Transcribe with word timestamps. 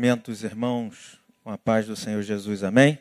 Cumprimento 0.00 0.30
os 0.30 0.42
irmãos 0.42 1.20
com 1.44 1.50
a 1.50 1.58
paz 1.58 1.86
do 1.86 1.94
Senhor 1.94 2.22
Jesus, 2.22 2.64
amém? 2.64 2.98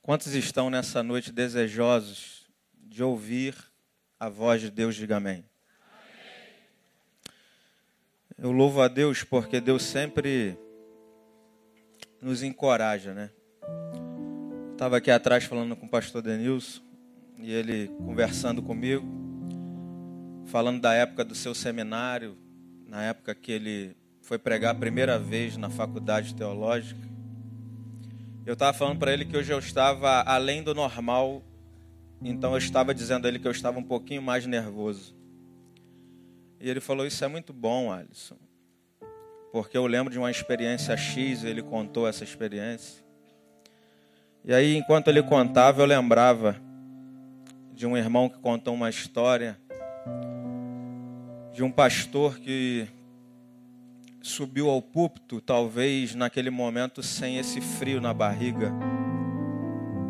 Quantos 0.00 0.32
estão 0.32 0.70
nessa 0.70 1.02
noite 1.02 1.32
desejosos 1.32 2.46
de 2.76 3.02
ouvir 3.02 3.52
a 4.20 4.28
voz 4.28 4.60
de 4.60 4.70
Deus? 4.70 4.94
Diga 4.94 5.16
amém. 5.16 5.44
Eu 8.38 8.52
louvo 8.52 8.80
a 8.80 8.86
Deus 8.86 9.24
porque 9.24 9.60
Deus 9.60 9.82
sempre 9.82 10.56
nos 12.20 12.44
encoraja, 12.44 13.12
né? 13.12 13.30
Estava 14.70 14.98
aqui 14.98 15.10
atrás 15.10 15.42
falando 15.42 15.74
com 15.74 15.86
o 15.86 15.90
pastor 15.90 16.22
Denilson 16.22 16.80
e 17.40 17.50
ele 17.50 17.88
conversando 17.98 18.62
comigo, 18.62 19.04
falando 20.46 20.80
da 20.80 20.94
época 20.94 21.24
do 21.24 21.34
seu 21.34 21.56
seminário, 21.56 22.38
na 22.86 23.02
época 23.02 23.34
que 23.34 23.50
ele 23.50 24.00
foi 24.32 24.38
pregar 24.38 24.70
a 24.70 24.74
primeira 24.74 25.18
vez 25.18 25.58
na 25.58 25.68
faculdade 25.68 26.34
teológica. 26.34 27.06
Eu 28.46 28.54
estava 28.54 28.72
falando 28.72 28.98
para 28.98 29.12
ele 29.12 29.26
que 29.26 29.36
hoje 29.36 29.52
eu 29.52 29.58
estava 29.58 30.22
além 30.22 30.62
do 30.62 30.74
normal, 30.74 31.42
então 32.22 32.52
eu 32.52 32.56
estava 32.56 32.94
dizendo 32.94 33.26
a 33.26 33.28
ele 33.28 33.38
que 33.38 33.46
eu 33.46 33.52
estava 33.52 33.78
um 33.78 33.82
pouquinho 33.82 34.22
mais 34.22 34.46
nervoso. 34.46 35.14
E 36.58 36.66
ele 36.66 36.80
falou: 36.80 37.06
Isso 37.06 37.22
é 37.22 37.28
muito 37.28 37.52
bom, 37.52 37.92
Alisson, 37.92 38.38
porque 39.52 39.76
eu 39.76 39.86
lembro 39.86 40.10
de 40.10 40.18
uma 40.18 40.30
experiência 40.30 40.96
X 40.96 41.42
e 41.42 41.48
ele 41.48 41.62
contou 41.62 42.08
essa 42.08 42.24
experiência. 42.24 43.04
E 44.46 44.54
aí, 44.54 44.78
enquanto 44.78 45.08
ele 45.08 45.22
contava, 45.22 45.82
eu 45.82 45.86
lembrava 45.86 46.56
de 47.70 47.86
um 47.86 47.98
irmão 47.98 48.30
que 48.30 48.38
contou 48.38 48.72
uma 48.72 48.88
história 48.88 49.60
de 51.52 51.62
um 51.62 51.70
pastor 51.70 52.38
que 52.38 52.88
subiu 54.22 54.70
ao 54.70 54.80
púlpito, 54.80 55.40
talvez 55.40 56.14
naquele 56.14 56.50
momento 56.50 57.02
sem 57.02 57.38
esse 57.38 57.60
frio 57.60 58.00
na 58.00 58.14
barriga, 58.14 58.72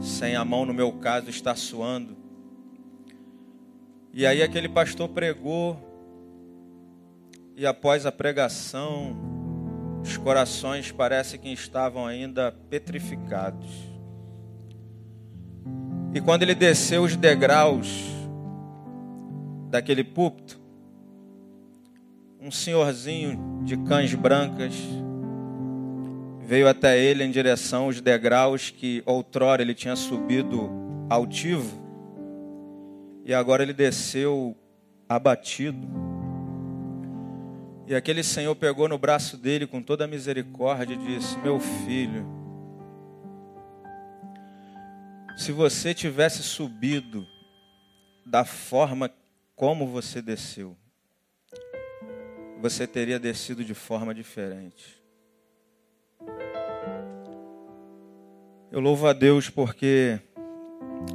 sem 0.01 0.37
a 0.37 0.45
mão, 0.45 0.67
no 0.67 0.75
meu 0.75 0.93
caso, 0.93 1.31
estar 1.31 1.57
suando. 1.57 2.17
E 4.13 4.27
aí 4.27 4.43
aquele 4.43 4.69
pastor 4.69 5.09
pregou, 5.09 5.91
e 7.57 7.67
após 7.67 8.05
a 8.07 8.13
pregação, 8.13 9.17
os 10.03 10.17
corações 10.17 10.93
parece 10.93 11.39
que 11.39 11.49
estavam 11.49 12.07
ainda 12.07 12.53
petrificados. 12.71 13.71
E 16.15 16.21
quando 16.21 16.43
ele 16.43 16.55
desceu 16.55 17.03
os 17.03 17.17
degraus 17.17 18.05
daquele 19.71 20.05
púlpito, 20.05 20.62
um 22.43 22.51
senhorzinho 22.51 23.63
de 23.63 23.77
cães 23.77 24.13
brancas 24.15 24.75
veio 26.45 26.69
até 26.69 26.99
ele 26.99 27.23
em 27.23 27.31
direção 27.31 27.85
aos 27.85 28.01
degraus 28.01 28.69
que 28.69 29.01
outrora 29.07 29.63
ele 29.63 29.77
tinha 29.77 29.95
subido 29.95 30.69
altivo 31.09 31.81
e 33.25 33.33
agora 33.33 33.63
ele 33.63 33.73
desceu 33.73 34.57
abatido. 35.09 35.87
E 37.87 37.95
aquele 37.95 38.25
senhor 38.25 38.57
pegou 38.57 38.89
no 38.89 38.99
braço 38.99 39.37
dele 39.37 39.65
com 39.65 39.81
toda 39.81 40.05
a 40.05 40.09
misericórdia 40.09 40.95
e 40.95 40.99
disse: 40.99 41.39
Meu 41.39 41.61
filho, 41.61 42.27
se 45.37 45.53
você 45.53 45.95
tivesse 45.95 46.43
subido 46.43 47.25
da 48.27 48.45
forma 48.45 49.09
como 49.55 49.87
você 49.87 50.21
desceu, 50.21 50.77
você 52.63 52.87
teria 52.87 53.19
descido 53.19 53.65
de 53.65 53.75
forma 53.75 54.15
diferente. 54.15 55.03
Eu 58.71 58.79
louvo 58.79 59.09
a 59.09 59.13
Deus 59.13 59.51
porque 59.51 60.21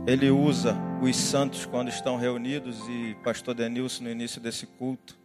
Ele 0.06 0.30
usa 0.30 0.76
os 1.02 1.16
santos 1.16 1.66
quando 1.66 1.88
estão 1.88 2.18
reunidos 2.18 2.78
e 2.90 3.16
Pastor 3.24 3.56
Denilson, 3.56 4.04
no 4.04 4.12
início 4.12 4.42
desse 4.42 4.68
culto, 4.68 5.18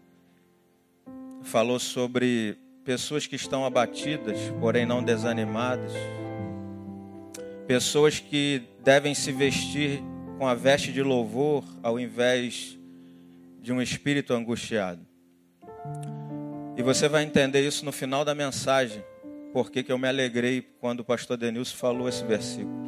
falou 1.43 1.81
sobre 1.81 2.57
pessoas 2.85 3.27
que 3.27 3.35
estão 3.35 3.67
abatidas, 3.67 4.39
porém 4.61 4.87
não 4.87 5.03
desanimadas, 5.03 5.93
pessoas 7.67 8.21
que 8.21 8.63
devem 8.85 9.13
se 9.13 9.33
vestir 9.33 10.01
com 10.39 10.47
a 10.47 10.55
veste 10.55 10.93
de 10.93 11.03
louvor 11.03 11.65
ao 11.83 11.99
invés 11.99 12.79
de 13.61 13.73
um 13.73 13.83
espírito 13.83 14.33
angustiado. 14.33 15.12
E 16.77 16.83
você 16.83 17.09
vai 17.09 17.23
entender 17.23 17.61
isso 17.67 17.85
no 17.85 17.93
final 17.93 18.25
da 18.25 18.35
mensagem, 18.35 19.05
porque 19.53 19.83
que 19.83 19.93
eu 19.93 19.99
me 19.99 20.09
alegrei 20.09 20.63
quando 20.81 21.01
o 21.01 21.05
pastor 21.05 21.37
Denilson 21.37 21.77
falou 21.77 22.09
esse 22.09 22.25
versículo. 22.25 22.83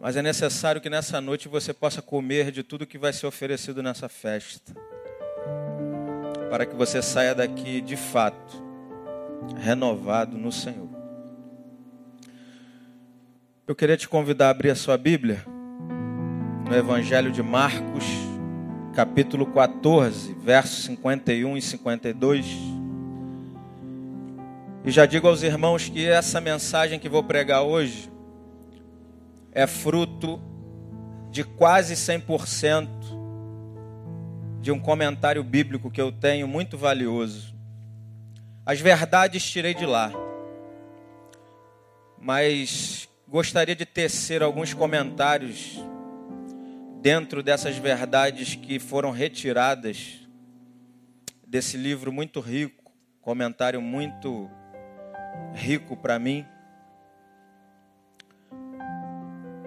Mas 0.00 0.16
é 0.16 0.22
necessário 0.22 0.80
que 0.80 0.90
nessa 0.90 1.20
noite 1.20 1.48
você 1.48 1.72
possa 1.72 2.02
comer 2.02 2.50
de 2.50 2.62
tudo 2.62 2.86
que 2.86 2.98
vai 2.98 3.12
ser 3.12 3.26
oferecido 3.26 3.82
nessa 3.82 4.08
festa. 4.08 4.74
Para 6.50 6.66
que 6.66 6.74
você 6.74 7.00
saia 7.00 7.34
daqui 7.34 7.80
de 7.80 7.96
fato 7.96 8.62
renovado 9.58 10.36
no 10.36 10.52
Senhor. 10.52 10.88
Eu 13.66 13.74
queria 13.74 13.96
te 13.96 14.08
convidar 14.08 14.48
a 14.48 14.50
abrir 14.50 14.70
a 14.70 14.74
sua 14.74 14.98
Bíblia 14.98 15.42
no 16.68 16.76
Evangelho 16.76 17.32
de 17.32 17.42
Marcos, 17.42 18.04
capítulo 18.94 19.46
14, 19.46 20.34
versos 20.34 20.84
51 20.84 21.56
e 21.56 21.62
52. 21.62 22.46
E 24.84 24.90
já 24.90 25.04
digo 25.04 25.26
aos 25.26 25.42
irmãos 25.42 25.88
que 25.88 26.06
essa 26.06 26.40
mensagem 26.40 27.00
que 27.00 27.08
vou 27.08 27.24
pregar 27.24 27.62
hoje 27.62 28.08
é 29.50 29.66
fruto 29.66 30.40
de 31.30 31.42
quase 31.42 31.94
100% 31.94 32.88
de 34.60 34.70
um 34.70 34.78
comentário 34.78 35.42
bíblico 35.42 35.90
que 35.90 36.00
eu 36.00 36.12
tenho 36.12 36.46
muito 36.46 36.78
valioso. 36.78 37.52
As 38.64 38.80
verdades 38.80 39.42
tirei 39.50 39.74
de 39.74 39.84
lá, 39.84 40.12
mas 42.20 43.08
gostaria 43.26 43.74
de 43.74 43.84
tecer 43.84 44.40
alguns 44.40 44.72
comentários 44.72 45.82
dentro 47.04 47.42
dessas 47.42 47.76
verdades 47.76 48.54
que 48.54 48.78
foram 48.78 49.10
retiradas 49.10 50.26
desse 51.46 51.76
livro 51.76 52.10
muito 52.10 52.40
rico, 52.40 52.90
comentário 53.20 53.82
muito 53.82 54.50
rico 55.52 55.98
para 55.98 56.18
mim. 56.18 56.46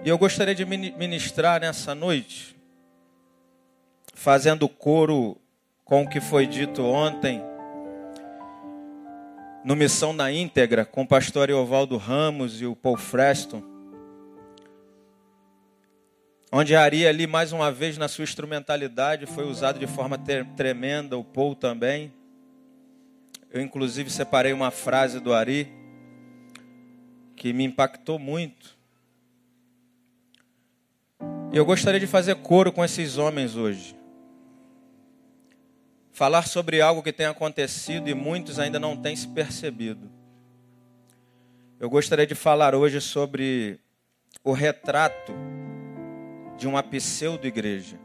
E 0.04 0.08
eu 0.08 0.18
gostaria 0.18 0.52
de 0.52 0.64
ministrar 0.66 1.60
nessa 1.60 1.94
noite, 1.94 2.56
fazendo 4.14 4.68
coro 4.68 5.40
com 5.84 6.02
o 6.02 6.08
que 6.08 6.20
foi 6.20 6.44
dito 6.44 6.82
ontem, 6.82 7.40
no 9.64 9.76
Missão 9.76 10.12
na 10.12 10.32
Íntegra, 10.32 10.84
com 10.84 11.02
o 11.02 11.06
pastor 11.06 11.48
Eovaldo 11.48 11.96
Ramos 11.98 12.60
e 12.60 12.66
o 12.66 12.74
Paul 12.74 12.96
Freston 12.96 13.77
onde 16.50 16.74
Ari 16.74 17.06
ali 17.06 17.26
mais 17.26 17.52
uma 17.52 17.70
vez 17.70 17.98
na 17.98 18.08
sua 18.08 18.24
instrumentalidade 18.24 19.26
foi 19.26 19.44
usado 19.44 19.78
de 19.78 19.86
forma 19.86 20.18
tremenda, 20.56 21.16
o 21.16 21.24
Paul 21.24 21.54
também. 21.54 22.12
Eu 23.50 23.60
inclusive 23.60 24.10
separei 24.10 24.52
uma 24.52 24.70
frase 24.70 25.20
do 25.20 25.32
Ari 25.32 25.72
que 27.36 27.52
me 27.52 27.64
impactou 27.64 28.18
muito. 28.18 28.76
E 31.52 31.56
eu 31.56 31.64
gostaria 31.64 32.00
de 32.00 32.06
fazer 32.06 32.34
coro 32.36 32.72
com 32.72 32.84
esses 32.84 33.16
homens 33.16 33.56
hoje. 33.56 33.96
Falar 36.12 36.46
sobre 36.46 36.80
algo 36.80 37.02
que 37.02 37.12
tem 37.12 37.26
acontecido 37.26 38.08
e 38.08 38.14
muitos 38.14 38.58
ainda 38.58 38.78
não 38.78 38.96
têm 38.96 39.14
se 39.14 39.28
percebido. 39.28 40.10
Eu 41.78 41.88
gostaria 41.88 42.26
de 42.26 42.34
falar 42.34 42.74
hoje 42.74 43.00
sobre 43.00 43.78
o 44.42 44.52
retrato 44.52 45.32
de 46.58 46.66
uma 46.66 46.82
pseudo-igreja. 46.82 47.98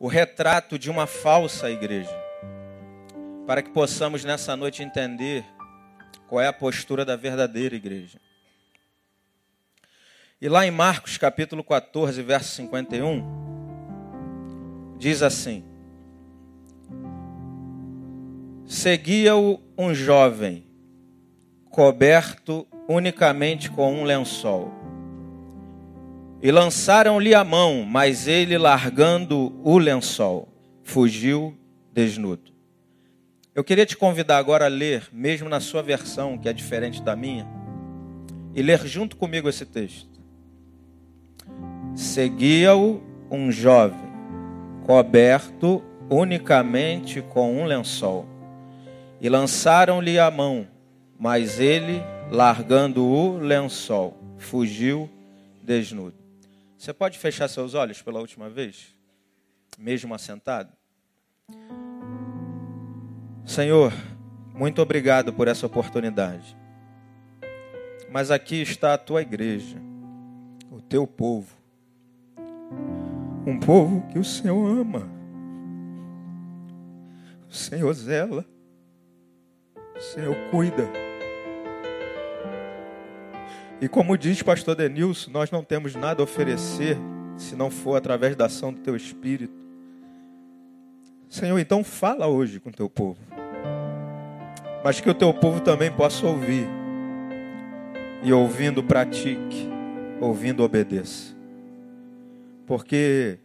O 0.00 0.08
retrato 0.08 0.76
de 0.78 0.90
uma 0.90 1.06
falsa 1.06 1.70
igreja. 1.70 2.18
Para 3.46 3.62
que 3.62 3.70
possamos 3.70 4.24
nessa 4.24 4.56
noite 4.56 4.82
entender 4.82 5.44
qual 6.26 6.40
é 6.40 6.48
a 6.48 6.52
postura 6.52 7.04
da 7.04 7.14
verdadeira 7.14 7.76
igreja. 7.76 8.18
E 10.40 10.48
lá 10.48 10.66
em 10.66 10.70
Marcos 10.70 11.18
capítulo 11.18 11.62
14, 11.62 12.22
verso 12.22 12.56
51, 12.56 13.22
diz 14.98 15.22
assim: 15.22 15.62
Seguia-o 18.66 19.60
um 19.76 19.94
jovem, 19.94 20.66
coberto 21.70 22.66
unicamente 22.88 23.70
com 23.70 23.92
um 23.92 24.04
lençol 24.04 24.83
e 26.44 26.52
lançaram-lhe 26.52 27.34
a 27.34 27.42
mão, 27.42 27.86
mas 27.86 28.28
ele, 28.28 28.58
largando 28.58 29.58
o 29.64 29.78
lençol, 29.78 30.46
fugiu 30.82 31.56
desnudo. 31.90 32.52
Eu 33.54 33.64
queria 33.64 33.86
te 33.86 33.96
convidar 33.96 34.36
agora 34.36 34.66
a 34.66 34.68
ler, 34.68 35.08
mesmo 35.10 35.48
na 35.48 35.58
sua 35.58 35.82
versão, 35.82 36.36
que 36.36 36.46
é 36.46 36.52
diferente 36.52 37.00
da 37.00 37.16
minha, 37.16 37.46
e 38.54 38.60
ler 38.60 38.86
junto 38.86 39.16
comigo 39.16 39.48
esse 39.48 39.64
texto. 39.64 40.20
Seguia-o 41.94 43.02
um 43.30 43.50
jovem, 43.50 44.12
coberto 44.84 45.82
unicamente 46.10 47.22
com 47.22 47.56
um 47.56 47.64
lençol, 47.64 48.26
e 49.18 49.30
lançaram-lhe 49.30 50.18
a 50.18 50.30
mão, 50.30 50.68
mas 51.18 51.58
ele, 51.58 52.02
largando 52.30 53.02
o 53.02 53.38
lençol, 53.38 54.14
fugiu 54.36 55.08
desnudo. 55.62 56.23
Você 56.84 56.92
pode 56.92 57.18
fechar 57.18 57.48
seus 57.48 57.72
olhos 57.72 58.02
pela 58.02 58.20
última 58.20 58.50
vez, 58.50 58.94
mesmo 59.78 60.14
assentado? 60.14 60.70
Senhor, 63.42 63.90
muito 64.52 64.82
obrigado 64.82 65.32
por 65.32 65.48
essa 65.48 65.64
oportunidade. 65.64 66.54
Mas 68.10 68.30
aqui 68.30 68.60
está 68.60 68.92
a 68.92 68.98
tua 68.98 69.22
igreja, 69.22 69.78
o 70.70 70.78
teu 70.78 71.06
povo. 71.06 71.56
Um 73.46 73.58
povo 73.58 74.06
que 74.08 74.18
o 74.18 74.24
Senhor 74.24 74.78
ama. 74.78 75.08
O 77.48 77.54
Senhor 77.54 77.94
zela. 77.94 78.44
O 79.96 80.00
Senhor 80.02 80.36
cuida. 80.50 81.03
E 83.80 83.88
como 83.88 84.16
diz 84.16 84.42
pastor 84.42 84.74
Denilson, 84.74 85.30
nós 85.30 85.50
não 85.50 85.62
temos 85.62 85.94
nada 85.94 86.22
a 86.22 86.24
oferecer 86.24 86.96
se 87.36 87.56
não 87.56 87.70
for 87.70 87.96
através 87.96 88.36
da 88.36 88.46
ação 88.46 88.72
do 88.72 88.80
teu 88.80 88.96
Espírito. 88.96 89.52
Senhor, 91.28 91.58
então 91.58 91.82
fala 91.82 92.26
hoje 92.26 92.60
com 92.60 92.70
o 92.70 92.72
teu 92.72 92.88
povo. 92.88 93.18
Mas 94.84 95.00
que 95.00 95.10
o 95.10 95.14
teu 95.14 95.32
povo 95.34 95.60
também 95.60 95.90
possa 95.90 96.26
ouvir. 96.26 96.68
E 98.22 98.32
ouvindo, 98.32 98.82
pratique. 98.82 99.68
Ouvindo, 100.20 100.62
obedeça. 100.62 101.34
Porque 102.66 103.38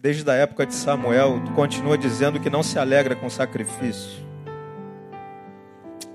desde 0.00 0.30
a 0.30 0.34
época 0.34 0.66
de 0.66 0.74
Samuel, 0.74 1.42
tu 1.44 1.52
continua 1.52 1.98
dizendo 1.98 2.38
que 2.38 2.50
não 2.50 2.62
se 2.62 2.78
alegra 2.78 3.16
com 3.16 3.28
sacrifício, 3.28 4.24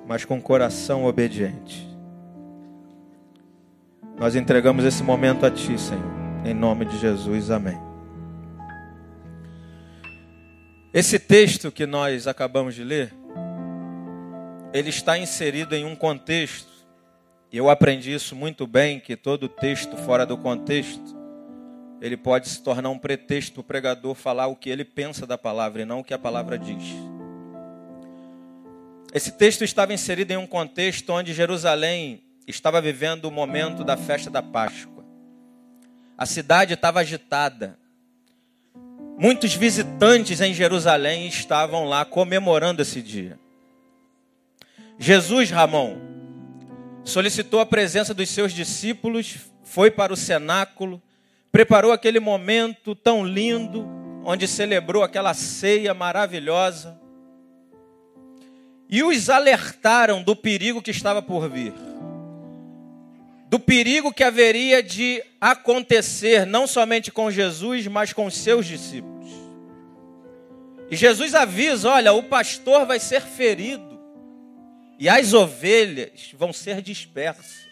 mas 0.07 0.23
com 0.23 0.41
coração 0.41 1.05
obediente. 1.05 1.92
Nós 4.17 4.35
entregamos 4.35 4.85
esse 4.85 5.01
momento 5.01 5.45
a 5.45 5.51
ti, 5.51 5.77
Senhor. 5.77 6.03
Em 6.45 6.53
nome 6.53 6.85
de 6.85 6.97
Jesus, 6.97 7.49
amém. 7.49 7.77
Esse 10.93 11.17
texto 11.17 11.71
que 11.71 11.87
nós 11.87 12.27
acabamos 12.27 12.75
de 12.75 12.83
ler, 12.83 13.13
ele 14.71 14.89
está 14.89 15.17
inserido 15.17 15.75
em 15.75 15.83
um 15.83 15.95
contexto. 15.95 16.71
Eu 17.51 17.69
aprendi 17.69 18.13
isso 18.13 18.35
muito 18.35 18.67
bem, 18.67 18.99
que 18.99 19.15
todo 19.15 19.49
texto 19.49 19.97
fora 19.97 20.25
do 20.25 20.37
contexto, 20.37 21.17
ele 21.99 22.15
pode 22.15 22.49
se 22.49 22.61
tornar 22.61 22.89
um 22.89 22.99
pretexto 22.99 23.55
para 23.55 23.61
o 23.61 23.63
pregador 23.63 24.13
falar 24.13 24.47
o 24.47 24.55
que 24.55 24.69
ele 24.69 24.85
pensa 24.85 25.25
da 25.25 25.37
palavra 25.37 25.81
e 25.81 25.85
não 25.85 25.99
o 26.01 26.03
que 26.03 26.13
a 26.13 26.19
palavra 26.19 26.57
diz. 26.59 26.83
Esse 29.13 29.31
texto 29.31 29.63
estava 29.63 29.93
inserido 29.93 30.31
em 30.31 30.37
um 30.37 30.47
contexto 30.47 31.11
onde 31.11 31.33
Jerusalém 31.33 32.22
estava 32.47 32.81
vivendo 32.81 33.25
o 33.25 33.31
momento 33.31 33.83
da 33.83 33.97
festa 33.97 34.29
da 34.29 34.41
Páscoa. 34.41 35.03
A 36.17 36.25
cidade 36.25 36.73
estava 36.73 36.99
agitada, 36.99 37.77
Muitos 39.17 39.53
visitantes 39.53 40.41
em 40.41 40.53
Jerusalém 40.53 41.27
estavam 41.27 41.85
lá 41.85 42.03
comemorando 42.03 42.81
esse 42.81 43.01
dia. 43.01 43.39
Jesus, 44.97 45.51
Ramon, 45.51 45.97
solicitou 47.03 47.59
a 47.59 47.65
presença 47.65 48.13
dos 48.13 48.29
seus 48.29 48.51
discípulos, 48.51 49.37
foi 49.63 49.91
para 49.91 50.11
o 50.11 50.17
cenáculo, 50.17 51.01
preparou 51.51 51.91
aquele 51.91 52.19
momento 52.19 52.95
tão 52.95 53.23
lindo, 53.23 53.87
onde 54.25 54.47
celebrou 54.47 55.03
aquela 55.03 55.33
ceia 55.35 55.93
maravilhosa, 55.93 56.99
e 58.89 59.03
os 59.03 59.29
alertaram 59.29 60.23
do 60.23 60.35
perigo 60.35 60.81
que 60.81 60.91
estava 60.91 61.21
por 61.21 61.49
vir 61.49 61.73
do 63.53 63.59
perigo 63.59 64.11
que 64.11 64.23
haveria 64.23 64.81
de 64.81 65.23
acontecer, 65.39 66.43
não 66.43 66.65
somente 66.65 67.11
com 67.11 67.29
Jesus, 67.29 67.85
mas 67.85 68.11
com 68.11 68.27
seus 68.27 68.65
discípulos. 68.65 69.29
E 70.89 70.95
Jesus 70.95 71.35
avisa: 71.35 71.87
olha, 71.87 72.13
o 72.13 72.23
pastor 72.23 72.83
vai 72.87 72.97
ser 72.99 73.21
ferido, 73.21 74.01
e 74.97 75.07
as 75.07 75.35
ovelhas 75.35 76.33
vão 76.33 76.51
ser 76.51 76.81
dispersas. 76.81 77.67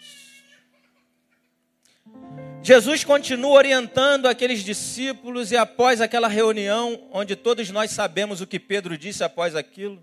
Jesus 2.62 3.02
continua 3.02 3.50
orientando 3.50 4.26
aqueles 4.26 4.62
discípulos, 4.62 5.50
e 5.50 5.56
após 5.56 6.00
aquela 6.00 6.28
reunião, 6.28 7.08
onde 7.10 7.34
todos 7.34 7.68
nós 7.70 7.90
sabemos 7.90 8.40
o 8.40 8.46
que 8.46 8.60
Pedro 8.60 8.96
disse 8.96 9.24
após 9.24 9.56
aquilo, 9.56 10.00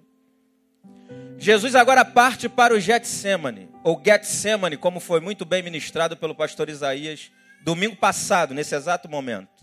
Jesus 1.37 1.73
agora 1.73 2.03
parte 2.03 2.49
para 2.49 2.73
o 2.73 2.79
Getsemane, 2.81 3.68
ou 3.83 4.01
Getsemane, 4.03 4.77
como 4.77 4.99
foi 4.99 5.19
muito 5.19 5.45
bem 5.45 5.63
ministrado 5.63 6.17
pelo 6.17 6.35
pastor 6.35 6.69
Isaías 6.69 7.31
domingo 7.61 7.95
passado, 7.95 8.53
nesse 8.53 8.75
exato 8.75 9.09
momento. 9.09 9.59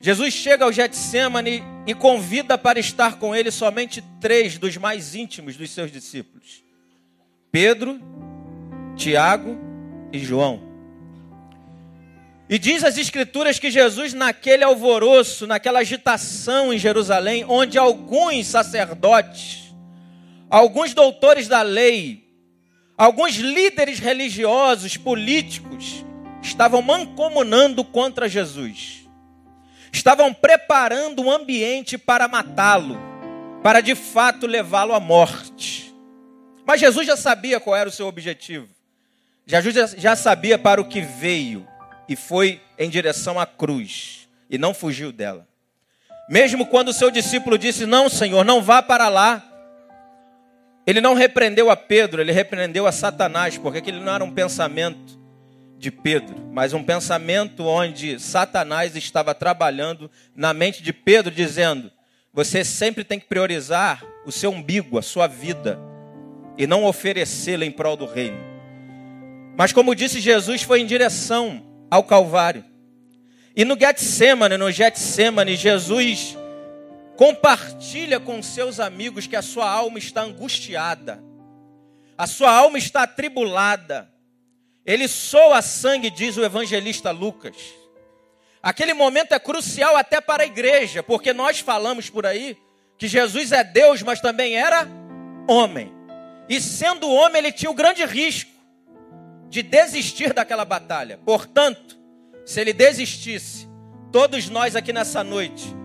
Jesus 0.00 0.32
chega 0.32 0.64
ao 0.64 0.72
Getsemane 0.72 1.62
e 1.86 1.94
convida 1.94 2.56
para 2.56 2.78
estar 2.78 3.18
com 3.18 3.34
ele 3.34 3.50
somente 3.50 4.02
três 4.20 4.56
dos 4.56 4.76
mais 4.76 5.14
íntimos 5.14 5.56
dos 5.56 5.70
seus 5.70 5.90
discípulos: 5.90 6.62
Pedro, 7.50 8.00
Tiago 8.96 9.58
e 10.12 10.18
João. 10.18 10.68
E 12.48 12.58
diz 12.58 12.82
as 12.82 12.96
Escrituras 12.96 13.58
que 13.58 13.70
Jesus, 13.70 14.14
naquele 14.14 14.64
alvoroço, 14.64 15.46
naquela 15.46 15.80
agitação 15.80 16.72
em 16.72 16.78
Jerusalém, 16.78 17.44
onde 17.46 17.76
alguns 17.76 18.46
sacerdotes, 18.46 19.67
alguns 20.50 20.94
doutores 20.94 21.48
da 21.48 21.62
lei, 21.62 22.24
alguns 22.96 23.36
líderes 23.36 23.98
religiosos, 23.98 24.96
políticos, 24.96 26.04
estavam 26.42 26.80
mancomunando 26.82 27.84
contra 27.84 28.28
Jesus, 28.28 29.08
estavam 29.92 30.32
preparando 30.32 31.22
um 31.22 31.30
ambiente 31.30 31.98
para 31.98 32.28
matá-lo, 32.28 32.98
para 33.62 33.80
de 33.80 33.94
fato 33.94 34.46
levá-lo 34.46 34.94
à 34.94 35.00
morte. 35.00 35.94
Mas 36.66 36.80
Jesus 36.80 37.06
já 37.06 37.16
sabia 37.16 37.60
qual 37.60 37.76
era 37.76 37.88
o 37.88 37.92
seu 37.92 38.06
objetivo, 38.06 38.68
Jesus 39.46 39.94
já 39.96 40.14
sabia 40.14 40.58
para 40.58 40.80
o 40.80 40.84
que 40.84 41.00
veio 41.00 41.66
e 42.08 42.14
foi 42.14 42.60
em 42.78 42.88
direção 42.90 43.40
à 43.40 43.46
cruz 43.46 44.28
e 44.50 44.58
não 44.58 44.74
fugiu 44.74 45.10
dela. 45.10 45.46
Mesmo 46.28 46.66
quando 46.66 46.88
o 46.88 46.92
seu 46.92 47.10
discípulo 47.10 47.56
disse: 47.56 47.86
Não, 47.86 48.08
Senhor, 48.10 48.44
não 48.44 48.62
vá 48.62 48.82
para 48.82 49.08
lá. 49.08 49.47
Ele 50.88 51.02
não 51.02 51.12
repreendeu 51.12 51.70
a 51.70 51.76
Pedro, 51.76 52.18
ele 52.18 52.32
repreendeu 52.32 52.86
a 52.86 52.92
Satanás, 52.92 53.58
porque 53.58 53.76
aquele 53.76 54.00
não 54.00 54.14
era 54.14 54.24
um 54.24 54.30
pensamento 54.30 55.20
de 55.76 55.90
Pedro, 55.90 56.48
mas 56.50 56.72
um 56.72 56.82
pensamento 56.82 57.66
onde 57.66 58.18
Satanás 58.18 58.96
estava 58.96 59.34
trabalhando 59.34 60.10
na 60.34 60.54
mente 60.54 60.82
de 60.82 60.90
Pedro, 60.90 61.30
dizendo: 61.30 61.92
Você 62.32 62.64
sempre 62.64 63.04
tem 63.04 63.20
que 63.20 63.26
priorizar 63.26 64.02
o 64.24 64.32
seu 64.32 64.50
umbigo, 64.50 64.96
a 64.96 65.02
sua 65.02 65.26
vida, 65.26 65.78
e 66.56 66.66
não 66.66 66.86
oferecê-la 66.86 67.66
em 67.66 67.70
prol 67.70 67.94
do 67.94 68.06
reino. 68.06 68.38
Mas 69.58 69.74
como 69.74 69.94
disse 69.94 70.20
Jesus, 70.20 70.62
foi 70.62 70.80
em 70.80 70.86
direção 70.86 71.66
ao 71.90 72.02
Calvário. 72.02 72.64
E 73.54 73.62
no 73.62 73.78
Getsemane, 73.78 74.56
no 74.56 74.72
Getsemane, 74.72 75.54
Jesus 75.54 76.34
compartilha 77.18 78.20
com 78.20 78.40
seus 78.40 78.78
amigos 78.78 79.26
que 79.26 79.34
a 79.34 79.42
sua 79.42 79.68
alma 79.68 79.98
está 79.98 80.22
angustiada, 80.22 81.20
a 82.16 82.28
sua 82.28 82.48
alma 82.52 82.78
está 82.78 83.02
atribulada. 83.02 84.08
Ele 84.86 85.08
soa 85.08 85.60
sangue, 85.60 86.10
diz 86.10 86.36
o 86.36 86.44
evangelista 86.44 87.10
Lucas. 87.10 87.56
Aquele 88.62 88.94
momento 88.94 89.32
é 89.32 89.38
crucial 89.40 89.96
até 89.96 90.20
para 90.20 90.44
a 90.44 90.46
igreja, 90.46 91.02
porque 91.02 91.32
nós 91.32 91.58
falamos 91.58 92.08
por 92.08 92.24
aí 92.24 92.56
que 92.96 93.08
Jesus 93.08 93.50
é 93.50 93.64
Deus, 93.64 94.00
mas 94.00 94.20
também 94.20 94.54
era 94.54 94.86
homem. 95.48 95.92
E 96.48 96.60
sendo 96.60 97.10
homem, 97.10 97.38
ele 97.38 97.50
tinha 97.50 97.70
o 97.70 97.74
grande 97.74 98.04
risco 98.04 98.52
de 99.48 99.60
desistir 99.60 100.32
daquela 100.32 100.64
batalha. 100.64 101.18
Portanto, 101.26 101.98
se 102.46 102.60
ele 102.60 102.72
desistisse, 102.72 103.68
todos 104.12 104.48
nós 104.48 104.76
aqui 104.76 104.92
nessa 104.92 105.24
noite 105.24 105.76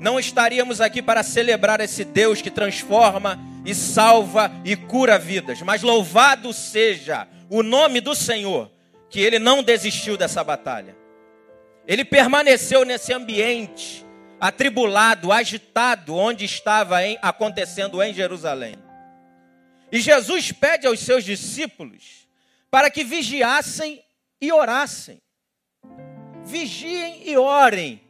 não 0.00 0.18
estaríamos 0.18 0.80
aqui 0.80 1.02
para 1.02 1.22
celebrar 1.22 1.78
esse 1.80 2.04
Deus 2.04 2.40
que 2.40 2.50
transforma 2.50 3.38
e 3.66 3.74
salva 3.74 4.50
e 4.64 4.74
cura 4.74 5.18
vidas, 5.18 5.60
mas 5.60 5.82
louvado 5.82 6.52
seja 6.54 7.28
o 7.50 7.62
nome 7.62 8.00
do 8.00 8.14
Senhor, 8.14 8.70
que 9.10 9.20
ele 9.20 9.38
não 9.38 9.62
desistiu 9.62 10.16
dessa 10.16 10.42
batalha. 10.42 10.96
Ele 11.86 12.04
permaneceu 12.04 12.84
nesse 12.84 13.12
ambiente 13.12 14.06
atribulado, 14.40 15.30
agitado, 15.30 16.16
onde 16.16 16.46
estava 16.46 17.04
em, 17.04 17.18
acontecendo 17.20 18.02
em 18.02 18.14
Jerusalém. 18.14 18.76
E 19.92 20.00
Jesus 20.00 20.50
pede 20.50 20.86
aos 20.86 21.00
seus 21.00 21.24
discípulos 21.24 22.26
para 22.70 22.88
que 22.88 23.04
vigiassem 23.04 24.02
e 24.40 24.50
orassem. 24.50 25.20
Vigiem 26.44 27.28
e 27.28 27.36
orem. 27.36 28.00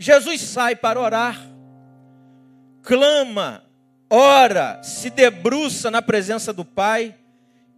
Jesus 0.00 0.40
sai 0.40 0.74
para 0.74 0.98
orar, 0.98 1.38
clama, 2.82 3.62
ora, 4.08 4.82
se 4.82 5.10
debruça 5.10 5.90
na 5.90 6.00
presença 6.00 6.54
do 6.54 6.64
Pai, 6.64 7.14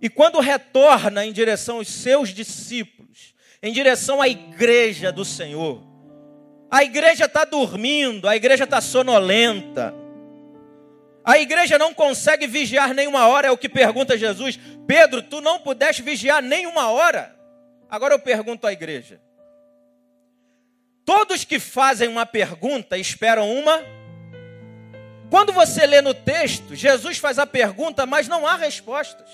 e 0.00 0.08
quando 0.08 0.38
retorna 0.38 1.26
em 1.26 1.32
direção 1.32 1.78
aos 1.78 1.88
seus 1.88 2.28
discípulos, 2.28 3.34
em 3.60 3.72
direção 3.72 4.22
à 4.22 4.28
igreja 4.28 5.10
do 5.10 5.24
Senhor, 5.24 5.82
a 6.70 6.84
igreja 6.84 7.24
está 7.24 7.44
dormindo, 7.44 8.28
a 8.28 8.36
igreja 8.36 8.62
está 8.62 8.80
sonolenta. 8.80 9.92
A 11.24 11.38
igreja 11.38 11.76
não 11.76 11.92
consegue 11.92 12.46
vigiar 12.46 12.94
nenhuma 12.94 13.26
hora, 13.26 13.48
é 13.48 13.50
o 13.50 13.58
que 13.58 13.68
pergunta 13.68 14.16
Jesus. 14.16 14.60
Pedro, 14.86 15.22
tu 15.22 15.40
não 15.40 15.58
pudeste 15.58 16.02
vigiar 16.02 16.40
nenhuma 16.40 16.88
hora. 16.90 17.36
Agora 17.90 18.14
eu 18.14 18.18
pergunto 18.20 18.64
à 18.64 18.72
igreja: 18.72 19.20
todos 21.04 21.44
que 21.44 21.58
fazem 21.58 22.08
uma 22.08 22.26
pergunta 22.26 22.98
esperam 22.98 23.50
uma? 23.50 23.82
Quando 25.30 25.52
você 25.52 25.86
lê 25.86 26.00
no 26.00 26.12
texto, 26.14 26.74
Jesus 26.74 27.18
faz 27.18 27.38
a 27.38 27.46
pergunta, 27.46 28.04
mas 28.04 28.28
não 28.28 28.46
há 28.46 28.56
respostas. 28.56 29.28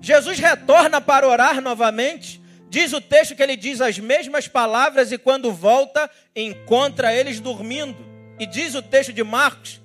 Jesus 0.00 0.38
retorna 0.38 1.00
para 1.00 1.26
orar 1.26 1.60
novamente, 1.60 2.40
Diz 2.68 2.92
o 2.92 3.00
texto 3.00 3.34
que 3.34 3.42
ele 3.42 3.56
diz 3.56 3.80
as 3.80 3.98
mesmas 3.98 4.48
palavras 4.48 5.12
e 5.12 5.18
quando 5.18 5.52
volta, 5.52 6.10
encontra 6.34 7.14
eles 7.14 7.40
dormindo. 7.40 8.04
E 8.38 8.46
diz 8.46 8.74
o 8.74 8.82
texto 8.82 9.12
de 9.12 9.24
Marcos, 9.24 9.80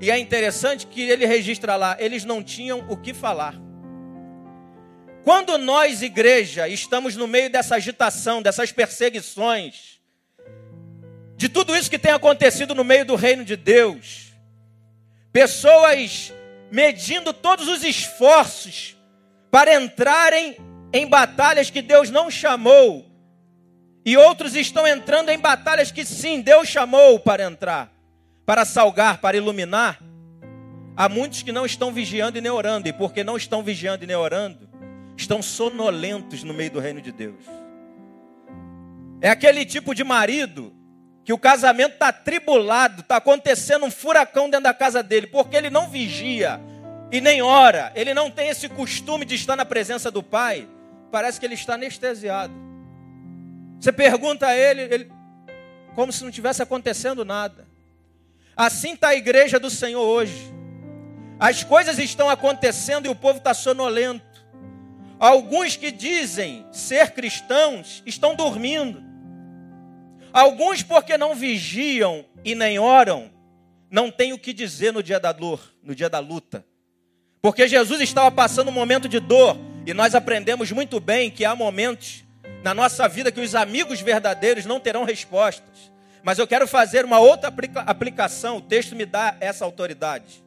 e 0.00 0.10
é 0.10 0.18
interessante 0.18 0.86
que 0.86 1.02
ele 1.02 1.26
registra 1.26 1.76
lá, 1.76 1.96
eles 2.00 2.24
não 2.24 2.42
tinham 2.42 2.84
o 2.88 2.96
que 2.96 3.14
falar. 3.14 3.54
Quando 5.22 5.56
nós, 5.56 6.02
igreja, 6.02 6.68
estamos 6.68 7.14
no 7.14 7.28
meio 7.28 7.48
dessa 7.48 7.76
agitação, 7.76 8.42
dessas 8.42 8.72
perseguições, 8.72 9.93
de 11.36 11.48
tudo 11.48 11.76
isso 11.76 11.90
que 11.90 11.98
tem 11.98 12.12
acontecido 12.12 12.74
no 12.74 12.84
meio 12.84 13.04
do 13.04 13.16
reino 13.16 13.44
de 13.44 13.56
Deus, 13.56 14.32
pessoas 15.32 16.32
medindo 16.70 17.32
todos 17.32 17.68
os 17.68 17.82
esforços 17.82 18.96
para 19.50 19.74
entrarem 19.80 20.56
em 20.92 21.06
batalhas 21.06 21.70
que 21.70 21.82
Deus 21.82 22.10
não 22.10 22.30
chamou, 22.30 23.04
e 24.04 24.16
outros 24.16 24.54
estão 24.54 24.86
entrando 24.86 25.30
em 25.30 25.38
batalhas 25.38 25.90
que 25.90 26.04
sim, 26.04 26.40
Deus 26.40 26.68
chamou 26.68 27.18
para 27.18 27.44
entrar, 27.44 27.90
para 28.44 28.64
salgar, 28.64 29.18
para 29.18 29.36
iluminar. 29.36 29.98
Há 30.96 31.08
muitos 31.08 31.42
que 31.42 31.50
não 31.50 31.64
estão 31.64 31.90
vigiando 31.90 32.36
e 32.36 32.40
nem 32.40 32.52
orando, 32.52 32.86
e 32.86 32.92
porque 32.92 33.24
não 33.24 33.36
estão 33.36 33.62
vigiando 33.62 34.04
e 34.04 34.06
nem 34.06 34.14
orando, 34.14 34.68
estão 35.16 35.40
sonolentos 35.40 36.44
no 36.44 36.52
meio 36.52 36.70
do 36.70 36.80
reino 36.80 37.00
de 37.00 37.10
Deus. 37.10 37.44
É 39.20 39.30
aquele 39.30 39.64
tipo 39.64 39.94
de 39.94 40.04
marido 40.04 40.72
que 41.24 41.32
o 41.32 41.38
casamento 41.38 41.94
está 41.94 42.12
tribulado, 42.12 43.00
está 43.00 43.16
acontecendo 43.16 43.86
um 43.86 43.90
furacão 43.90 44.50
dentro 44.50 44.64
da 44.64 44.74
casa 44.74 45.02
dele, 45.02 45.26
porque 45.26 45.56
ele 45.56 45.70
não 45.70 45.88
vigia 45.88 46.60
e 47.10 47.20
nem 47.20 47.42
ora, 47.42 47.92
ele 47.94 48.12
não 48.12 48.30
tem 48.30 48.48
esse 48.48 48.68
costume 48.68 49.24
de 49.24 49.34
estar 49.34 49.56
na 49.56 49.64
presença 49.64 50.10
do 50.10 50.22
pai 50.22 50.68
parece 51.14 51.38
que 51.38 51.46
ele 51.46 51.54
está 51.54 51.74
anestesiado. 51.74 52.52
Você 53.78 53.92
pergunta 53.92 54.48
a 54.48 54.56
ele, 54.56 54.82
ele 54.82 55.12
como 55.94 56.12
se 56.12 56.24
não 56.24 56.30
tivesse 56.32 56.60
acontecendo 56.60 57.24
nada. 57.24 57.68
Assim 58.56 58.94
está 58.94 59.10
a 59.10 59.14
igreja 59.14 59.60
do 59.60 59.70
Senhor 59.70 60.02
hoje. 60.02 60.52
As 61.38 61.62
coisas 61.62 62.00
estão 62.00 62.28
acontecendo 62.28 63.06
e 63.06 63.08
o 63.08 63.14
povo 63.14 63.38
está 63.38 63.54
sonolento. 63.54 64.44
Alguns 65.20 65.76
que 65.76 65.92
dizem 65.92 66.66
ser 66.72 67.12
cristãos 67.12 68.02
estão 68.04 68.34
dormindo. 68.34 69.00
Alguns, 70.34 70.82
porque 70.82 71.16
não 71.16 71.32
vigiam 71.32 72.24
e 72.44 72.56
nem 72.56 72.76
oram, 72.76 73.30
não 73.88 74.10
têm 74.10 74.32
o 74.32 74.38
que 74.38 74.52
dizer 74.52 74.92
no 74.92 75.00
dia 75.00 75.20
da 75.20 75.30
dor, 75.30 75.72
no 75.80 75.94
dia 75.94 76.10
da 76.10 76.18
luta. 76.18 76.66
Porque 77.40 77.68
Jesus 77.68 78.00
estava 78.00 78.32
passando 78.32 78.66
um 78.66 78.72
momento 78.72 79.08
de 79.08 79.20
dor, 79.20 79.56
e 79.86 79.94
nós 79.94 80.12
aprendemos 80.12 80.72
muito 80.72 80.98
bem 80.98 81.30
que 81.30 81.44
há 81.44 81.54
momentos 81.54 82.24
na 82.64 82.74
nossa 82.74 83.06
vida 83.06 83.30
que 83.30 83.40
os 83.40 83.54
amigos 83.54 84.00
verdadeiros 84.00 84.66
não 84.66 84.80
terão 84.80 85.04
respostas. 85.04 85.92
Mas 86.20 86.36
eu 86.36 86.48
quero 86.48 86.66
fazer 86.66 87.04
uma 87.04 87.20
outra 87.20 87.48
aplica 87.48 87.82
aplicação, 87.82 88.56
o 88.56 88.60
texto 88.60 88.96
me 88.96 89.06
dá 89.06 89.36
essa 89.38 89.64
autoridade. 89.64 90.43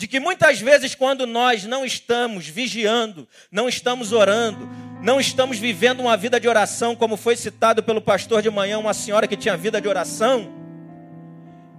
De 0.00 0.08
que 0.08 0.18
muitas 0.18 0.58
vezes, 0.58 0.94
quando 0.94 1.26
nós 1.26 1.64
não 1.64 1.84
estamos 1.84 2.46
vigiando, 2.46 3.28
não 3.52 3.68
estamos 3.68 4.12
orando, 4.12 4.66
não 5.02 5.20
estamos 5.20 5.58
vivendo 5.58 6.00
uma 6.00 6.16
vida 6.16 6.40
de 6.40 6.48
oração, 6.48 6.96
como 6.96 7.18
foi 7.18 7.36
citado 7.36 7.82
pelo 7.82 8.00
pastor 8.00 8.40
de 8.40 8.48
manhã, 8.48 8.78
uma 8.78 8.94
senhora 8.94 9.28
que 9.28 9.36
tinha 9.36 9.58
vida 9.58 9.78
de 9.78 9.86
oração. 9.86 10.54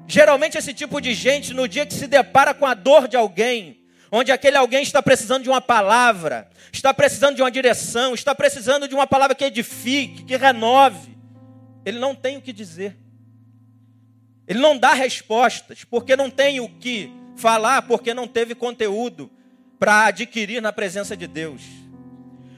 Geralmente, 0.05 0.55
esse 0.55 0.71
tipo 0.71 1.01
de 1.01 1.15
gente, 1.15 1.51
no 1.51 1.67
dia 1.67 1.83
que 1.83 1.95
se 1.95 2.05
depara 2.05 2.53
com 2.53 2.63
a 2.63 2.75
dor 2.75 3.07
de 3.07 3.17
alguém, 3.17 3.83
onde 4.11 4.31
aquele 4.31 4.55
alguém 4.55 4.83
está 4.83 5.01
precisando 5.01 5.41
de 5.41 5.49
uma 5.49 5.59
palavra, 5.59 6.47
está 6.71 6.93
precisando 6.93 7.37
de 7.37 7.41
uma 7.41 7.49
direção, 7.49 8.13
está 8.13 8.35
precisando 8.35 8.87
de 8.87 8.93
uma 8.93 9.07
palavra 9.07 9.33
que 9.33 9.45
edifique, 9.45 10.25
que 10.25 10.37
renove. 10.37 11.17
Ele 11.83 11.97
não 11.97 12.13
tem 12.13 12.37
o 12.37 12.41
que 12.41 12.53
dizer. 12.53 12.95
Ele 14.47 14.59
não 14.59 14.77
dá 14.77 14.93
respostas, 14.93 15.83
porque 15.83 16.15
não 16.15 16.29
tem 16.29 16.59
o 16.59 16.69
que 16.69 17.19
falar, 17.41 17.81
porque 17.81 18.13
não 18.13 18.27
teve 18.27 18.55
conteúdo 18.55 19.29
para 19.79 20.05
adquirir 20.05 20.61
na 20.61 20.71
presença 20.71 21.17
de 21.17 21.27
Deus. 21.27 21.61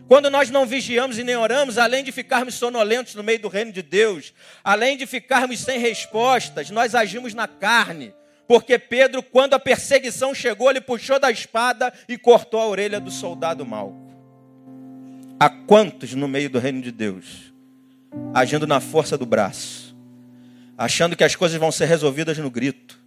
Quando 0.07 0.29
nós 0.29 0.49
não 0.49 0.65
vigiamos 0.65 1.17
e 1.17 1.23
nem 1.23 1.35
oramos, 1.35 1.77
além 1.77 2.03
de 2.03 2.11
ficarmos 2.11 2.55
sonolentos 2.55 3.15
no 3.15 3.23
meio 3.23 3.39
do 3.39 3.47
reino 3.47 3.71
de 3.71 3.81
Deus, 3.81 4.33
além 4.63 4.97
de 4.97 5.07
ficarmos 5.07 5.61
sem 5.61 5.79
respostas, 5.79 6.69
nós 6.69 6.93
agimos 6.93 7.33
na 7.33 7.47
carne 7.47 8.13
porque 8.47 8.77
Pedro, 8.77 9.23
quando 9.23 9.53
a 9.53 9.59
perseguição 9.59 10.33
chegou, 10.33 10.69
ele 10.69 10.81
puxou 10.81 11.19
da 11.19 11.31
espada 11.31 11.93
e 12.07 12.17
cortou 12.17 12.59
a 12.59 12.67
orelha 12.67 12.99
do 12.99 13.09
soldado 13.09 13.65
mau. 13.65 13.95
Há 15.39 15.49
quantos 15.49 16.13
no 16.13 16.27
meio 16.27 16.49
do 16.49 16.59
reino 16.59 16.81
de 16.81 16.91
Deus, 16.91 17.53
agindo 18.33 18.67
na 18.67 18.79
força 18.79 19.17
do 19.17 19.25
braço, 19.25 19.95
achando 20.77 21.15
que 21.15 21.23
as 21.23 21.35
coisas 21.35 21.57
vão 21.57 21.71
ser 21.71 21.85
resolvidas 21.85 22.37
no 22.37 22.51
grito, 22.51 22.99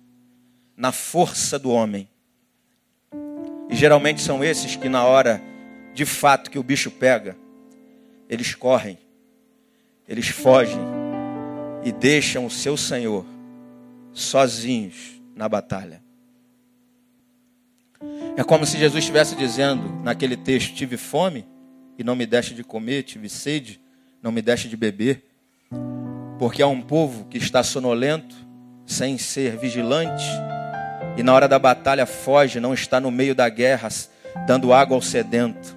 na 0.77 0.93
força 0.93 1.59
do 1.59 1.71
homem. 1.71 2.09
E 3.69 3.75
geralmente 3.75 4.21
são 4.21 4.45
esses 4.45 4.77
que, 4.77 4.89
na 4.89 5.05
hora 5.05 5.43
de 5.95 6.05
fato 6.05 6.51
que 6.51 6.59
o 6.59 6.63
bicho 6.63 6.91
pega, 6.91 7.37
eles 8.29 8.55
correm, 8.55 8.99
eles 10.07 10.29
fogem 10.29 10.81
e 11.83 11.91
deixam 11.91 12.45
o 12.45 12.51
seu 12.51 12.77
Senhor 12.77 13.25
sozinhos 14.13 15.21
na 15.35 15.49
batalha. 15.49 16.03
É 18.37 18.45
como 18.45 18.67
se 18.67 18.77
Jesus 18.77 18.99
estivesse 18.99 19.35
dizendo 19.35 19.89
naquele 20.03 20.37
texto: 20.37 20.75
Tive 20.75 20.97
fome 20.97 21.47
e 21.99 22.05
não 22.05 22.15
me 22.15 22.27
deste 22.27 22.55
de 22.55 22.63
comer, 22.63 23.03
tive 23.05 23.29
sede, 23.29 23.81
não 24.23 24.31
me 24.31 24.43
deste 24.43 24.69
de 24.69 24.77
beber. 24.77 25.25
Porque 26.39 26.61
há 26.61 26.67
um 26.67 26.83
povo 26.83 27.25
que 27.27 27.39
está 27.39 27.63
sonolento, 27.63 28.37
sem 28.85 29.17
ser 29.17 29.57
vigilante, 29.57 30.25
e 31.17 31.23
na 31.23 31.33
hora 31.33 31.49
da 31.49 31.59
batalha 31.59 32.05
foge, 32.05 32.61
não 32.61 32.75
está 32.75 33.01
no 33.01 33.11
meio 33.11 33.35
da 33.35 33.49
guerra, 33.49 33.89
dando 34.47 34.73
água 34.73 34.97
ao 34.97 35.03
sedento. 35.03 35.77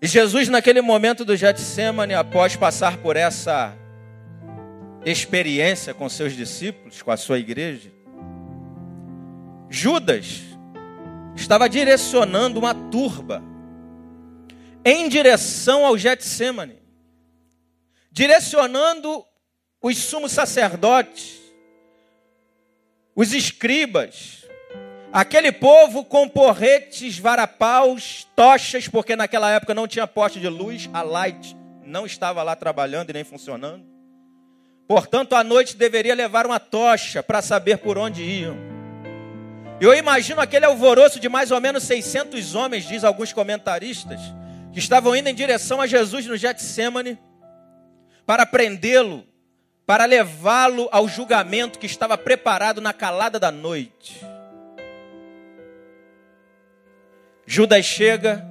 E 0.00 0.06
Jesus, 0.06 0.48
naquele 0.48 0.80
momento 0.80 1.24
do 1.24 1.36
Getsemane, 1.36 2.14
após 2.14 2.54
passar 2.56 2.98
por 2.98 3.16
essa 3.16 3.74
experiência 5.04 5.92
com 5.94 6.08
seus 6.08 6.34
discípulos, 6.34 7.02
com 7.02 7.10
a 7.10 7.16
sua 7.16 7.38
igreja, 7.38 7.90
Judas 9.68 10.42
estava 11.34 11.68
direcionando 11.68 12.58
uma 12.60 12.74
turba 12.74 13.42
em 14.84 15.08
direção 15.08 15.84
ao 15.84 15.96
Getsemane, 15.96 16.78
direcionando 18.12 19.24
os 19.82 19.96
sumos 19.98 20.32
sacerdotes, 20.32 21.40
os 23.14 23.32
escribas, 23.32 24.44
aquele 25.12 25.52
povo 25.52 26.04
com 26.04 26.28
porretes, 26.28 27.18
varapaus, 27.18 28.26
tochas, 28.34 28.88
porque 28.88 29.14
naquela 29.14 29.50
época 29.50 29.74
não 29.74 29.86
tinha 29.86 30.06
poste 30.06 30.40
de 30.40 30.48
luz, 30.48 30.88
a 30.92 31.02
light 31.02 31.56
não 31.84 32.04
estava 32.06 32.42
lá 32.42 32.56
trabalhando 32.56 33.10
e 33.10 33.12
nem 33.12 33.24
funcionando. 33.24 33.84
Portanto, 34.86 35.34
à 35.34 35.44
noite 35.44 35.76
deveria 35.76 36.14
levar 36.14 36.44
uma 36.44 36.60
tocha 36.60 37.22
para 37.22 37.40
saber 37.40 37.78
por 37.78 37.96
onde 37.96 38.22
iam. 38.22 38.56
Eu 39.80 39.94
imagino 39.94 40.40
aquele 40.40 40.66
alvoroço 40.66 41.18
de 41.18 41.28
mais 41.28 41.50
ou 41.50 41.60
menos 41.60 41.82
600 41.84 42.54
homens, 42.54 42.84
diz 42.84 43.02
alguns 43.04 43.32
comentaristas, 43.32 44.20
que 44.72 44.78
estavam 44.78 45.14
indo 45.14 45.28
em 45.28 45.34
direção 45.34 45.80
a 45.80 45.86
Jesus 45.86 46.26
no 46.26 46.36
Getsemane 46.36 47.18
para 48.26 48.46
prendê-lo, 48.46 49.24
para 49.86 50.04
levá-lo 50.06 50.88
ao 50.90 51.06
julgamento 51.06 51.78
que 51.78 51.86
estava 51.86 52.16
preparado 52.16 52.80
na 52.80 52.92
calada 52.92 53.38
da 53.38 53.50
noite. 53.50 54.24
Judas 57.46 57.84
chega 57.84 58.44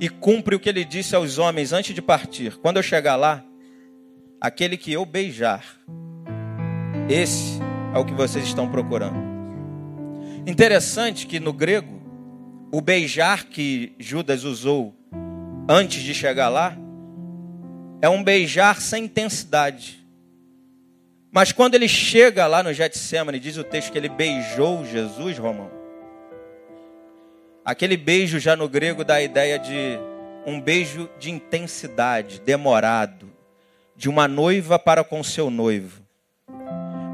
e 0.00 0.08
cumpre 0.08 0.56
o 0.56 0.60
que 0.60 0.68
ele 0.68 0.84
disse 0.84 1.14
aos 1.14 1.38
homens 1.38 1.72
antes 1.72 1.94
de 1.94 2.02
partir. 2.02 2.56
Quando 2.58 2.78
eu 2.78 2.82
chegar 2.82 3.14
lá, 3.14 3.44
aquele 4.40 4.76
que 4.76 4.92
eu 4.92 5.04
beijar, 5.04 5.64
esse 7.08 7.60
é 7.94 7.98
o 7.98 8.04
que 8.04 8.12
vocês 8.12 8.44
estão 8.44 8.68
procurando. 8.68 9.22
Interessante 10.44 11.26
que 11.26 11.38
no 11.38 11.52
grego, 11.52 12.02
o 12.72 12.80
beijar 12.80 13.44
que 13.44 13.92
Judas 13.98 14.42
usou 14.42 14.92
antes 15.68 16.02
de 16.02 16.12
chegar 16.12 16.48
lá 16.48 16.76
é 18.00 18.08
um 18.08 18.24
beijar 18.24 18.80
sem 18.80 19.04
intensidade. 19.04 20.01
Mas 21.34 21.50
quando 21.50 21.74
ele 21.74 21.88
chega 21.88 22.46
lá 22.46 22.62
no 22.62 22.74
Getsemane, 22.74 23.40
diz 23.40 23.56
o 23.56 23.64
texto 23.64 23.90
que 23.90 23.96
ele 23.96 24.10
beijou 24.10 24.84
Jesus, 24.84 25.38
Romão. 25.38 25.70
Aquele 27.64 27.96
beijo 27.96 28.38
já 28.38 28.54
no 28.54 28.68
grego 28.68 29.02
dá 29.02 29.14
a 29.14 29.22
ideia 29.22 29.58
de 29.58 29.98
um 30.44 30.60
beijo 30.60 31.08
de 31.18 31.30
intensidade, 31.30 32.38
demorado, 32.38 33.32
de 33.96 34.10
uma 34.10 34.28
noiva 34.28 34.78
para 34.78 35.02
com 35.02 35.24
seu 35.24 35.48
noivo. 35.48 36.02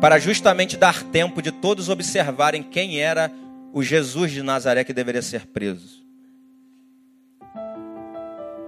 Para 0.00 0.18
justamente 0.18 0.76
dar 0.76 1.04
tempo 1.04 1.40
de 1.40 1.52
todos 1.52 1.88
observarem 1.88 2.62
quem 2.62 3.00
era 3.00 3.30
o 3.72 3.84
Jesus 3.84 4.32
de 4.32 4.42
Nazaré 4.42 4.82
que 4.82 4.92
deveria 4.92 5.22
ser 5.22 5.46
preso. 5.46 6.02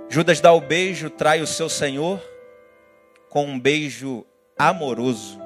Judas 0.08 0.40
dá 0.40 0.52
o 0.52 0.60
beijo, 0.60 1.10
trai 1.10 1.40
o 1.40 1.46
seu 1.46 1.68
Senhor 1.68 2.22
com 3.28 3.46
um 3.46 3.58
beijo 3.58 4.24
amoroso. 4.68 5.40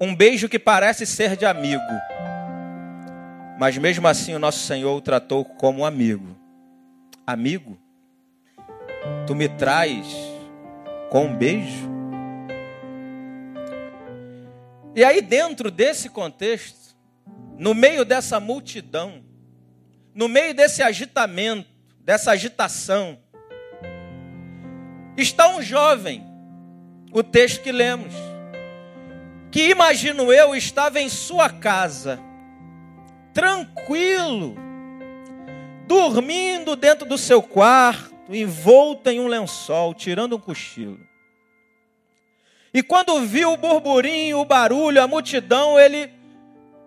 Um 0.00 0.14
beijo 0.14 0.48
que 0.48 0.58
parece 0.58 1.06
ser 1.06 1.36
de 1.36 1.46
amigo, 1.46 1.82
mas 3.58 3.78
mesmo 3.78 4.08
assim 4.08 4.34
o 4.34 4.40
nosso 4.40 4.58
Senhor 4.60 4.96
o 4.96 5.00
tratou 5.00 5.44
como 5.44 5.84
amigo. 5.84 6.36
Amigo, 7.24 7.78
tu 9.24 9.36
me 9.36 9.48
traz 9.48 10.06
com 11.10 11.26
um 11.26 11.36
beijo? 11.36 11.88
E 14.96 15.04
aí, 15.04 15.22
dentro 15.22 15.70
desse 15.70 16.08
contexto, 16.08 16.96
no 17.56 17.72
meio 17.72 18.04
dessa 18.04 18.40
multidão, 18.40 19.22
no 20.12 20.28
meio 20.28 20.52
desse 20.52 20.82
agitamento, 20.82 21.68
dessa 22.00 22.32
agitação, 22.32 23.16
está 25.16 25.48
um 25.54 25.62
jovem, 25.62 26.29
o 27.12 27.22
texto 27.22 27.62
que 27.62 27.72
lemos, 27.72 28.14
que 29.50 29.68
imagino 29.68 30.32
eu 30.32 30.54
estava 30.54 31.00
em 31.00 31.08
sua 31.08 31.50
casa, 31.50 32.20
tranquilo, 33.32 34.56
dormindo 35.86 36.76
dentro 36.76 37.06
do 37.06 37.18
seu 37.18 37.42
quarto, 37.42 38.14
envolto 38.28 39.10
em 39.10 39.18
um 39.18 39.26
lençol, 39.26 39.92
tirando 39.92 40.36
um 40.36 40.40
cochilo. 40.40 41.00
E 42.72 42.82
quando 42.82 43.20
viu 43.22 43.52
o 43.52 43.56
burburinho, 43.56 44.38
o 44.38 44.44
barulho, 44.44 45.02
a 45.02 45.08
multidão, 45.08 45.78
ele 45.78 46.12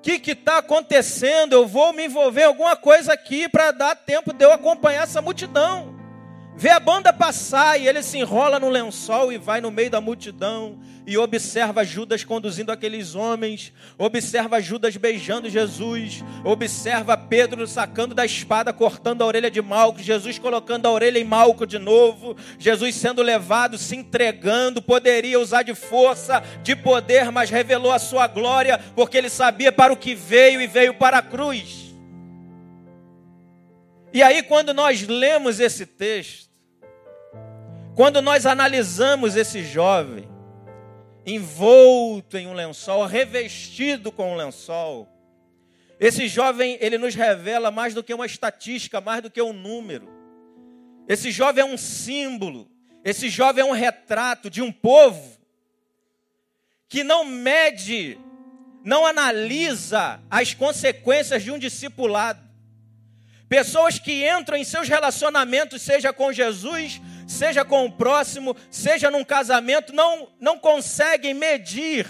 que 0.02 0.32
está 0.32 0.58
acontecendo? 0.58 1.54
Eu 1.54 1.66
vou 1.68 1.94
me 1.94 2.06
envolver 2.06 2.42
em 2.42 2.46
alguma 2.46 2.76
coisa 2.76 3.14
aqui 3.14 3.48
para 3.48 3.72
dar 3.72 3.96
tempo 3.96 4.34
de 4.34 4.44
eu 4.44 4.52
acompanhar 4.52 5.04
essa 5.04 5.22
multidão. 5.22 6.03
Vê 6.56 6.70
a 6.70 6.80
banda 6.80 7.12
passar 7.12 7.80
e 7.80 7.88
ele 7.88 8.04
se 8.04 8.18
enrola 8.20 8.60
no 8.60 8.70
lençol 8.70 9.34
e 9.34 9.38
vai 9.38 9.60
no 9.60 9.72
meio 9.72 9.90
da 9.90 10.00
multidão 10.00 10.80
e 11.06 11.18
observa 11.18 11.84
Judas 11.84 12.24
conduzindo 12.24 12.72
aqueles 12.72 13.16
homens, 13.16 13.74
observa 13.98 14.62
Judas 14.62 14.96
beijando 14.96 15.50
Jesus, 15.50 16.24
observa 16.44 17.18
Pedro 17.18 17.68
sacando 17.68 18.16
da 18.16 18.24
espada, 18.24 18.72
cortando 18.72 19.22
a 19.22 19.26
orelha 19.26 19.52
de 19.52 19.62
Malco, 19.62 20.02
Jesus 20.02 20.40
colocando 20.40 20.86
a 20.86 20.92
orelha 20.92 21.20
em 21.20 21.26
Malco 21.26 21.66
de 21.66 21.78
novo, 21.78 22.38
Jesus 22.58 22.96
sendo 22.96 23.22
levado, 23.22 23.78
se 23.78 23.96
entregando, 23.96 24.82
poderia 24.82 25.40
usar 25.40 25.64
de 25.64 25.76
força, 25.76 26.42
de 26.62 26.76
poder, 26.76 27.32
mas 27.32 27.50
revelou 27.50 27.92
a 27.92 28.00
sua 28.00 28.28
glória, 28.28 28.80
porque 28.96 29.18
ele 29.18 29.30
sabia 29.30 29.72
para 29.72 29.92
o 29.92 29.98
que 29.98 30.16
veio 30.16 30.62
e 30.62 30.68
veio 30.68 30.94
para 30.94 31.18
a 31.18 31.22
cruz. 31.22 31.84
E 34.14 34.22
aí, 34.22 34.44
quando 34.44 34.76
nós 34.76 35.02
lemos 35.08 35.60
esse 35.60 35.88
texto, 35.88 36.43
quando 37.96 38.22
nós 38.22 38.46
analisamos 38.46 39.36
esse 39.36 39.64
jovem, 39.64 40.28
envolto 41.26 42.38
em 42.38 42.48
um 42.48 42.54
lençol, 42.54 43.06
revestido 43.06 44.12
com 44.12 44.34
um 44.34 44.36
lençol. 44.36 45.08
Esse 46.00 46.28
jovem, 46.28 46.78
ele 46.82 46.98
nos 46.98 47.16
revela 47.16 47.72
mais 47.72 47.94
do 47.94 48.04
que 48.04 48.14
uma 48.14 48.26
estatística, 48.26 49.00
mais 49.00 49.22
do 49.22 49.30
que 49.30 49.42
um 49.42 49.54
número. 49.54 50.10
Esse 51.08 51.32
jovem 51.32 51.64
é 51.64 51.66
um 51.66 51.78
símbolo, 51.78 52.70
esse 53.04 53.30
jovem 53.30 53.64
é 53.64 53.66
um 53.66 53.72
retrato 53.72 54.50
de 54.50 54.62
um 54.62 54.72
povo 54.72 55.38
que 56.90 57.04
não 57.04 57.26
mede, 57.26 58.20
não 58.84 59.06
analisa 59.06 60.20
as 60.30 60.54
consequências 60.54 61.44
de 61.44 61.52
um 61.52 61.60
discipulado. 61.60 62.42
Pessoas 63.48 64.00
que 64.00 64.28
entram 64.28 64.58
em 64.58 64.64
seus 64.64 64.88
relacionamentos, 64.90 65.82
seja 65.82 66.12
com 66.12 66.34
Jesus, 66.34 67.00
seja 67.28 67.64
com 67.64 67.86
o 67.86 67.92
próximo, 67.92 68.56
seja 68.70 69.10
num 69.12 69.24
casamento, 69.24 69.94
não, 69.94 70.28
não 70.40 70.58
conseguem 70.58 71.34
medir 71.34 72.08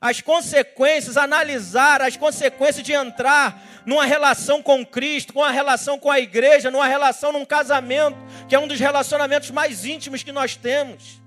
as 0.00 0.20
consequências, 0.20 1.16
analisar 1.16 2.00
as 2.00 2.16
consequências 2.16 2.84
de 2.84 2.92
entrar 2.92 3.60
numa 3.84 4.04
relação 4.04 4.62
com 4.62 4.84
Cristo, 4.84 5.32
com 5.32 5.42
a 5.42 5.50
relação 5.50 5.98
com 5.98 6.10
a 6.10 6.20
igreja, 6.20 6.70
numa 6.70 6.86
relação 6.86 7.32
num 7.32 7.44
casamento, 7.44 8.18
que 8.48 8.54
é 8.54 8.58
um 8.58 8.68
dos 8.68 8.78
relacionamentos 8.78 9.50
mais 9.50 9.84
íntimos 9.84 10.22
que 10.22 10.32
nós 10.32 10.56
temos. 10.56 11.20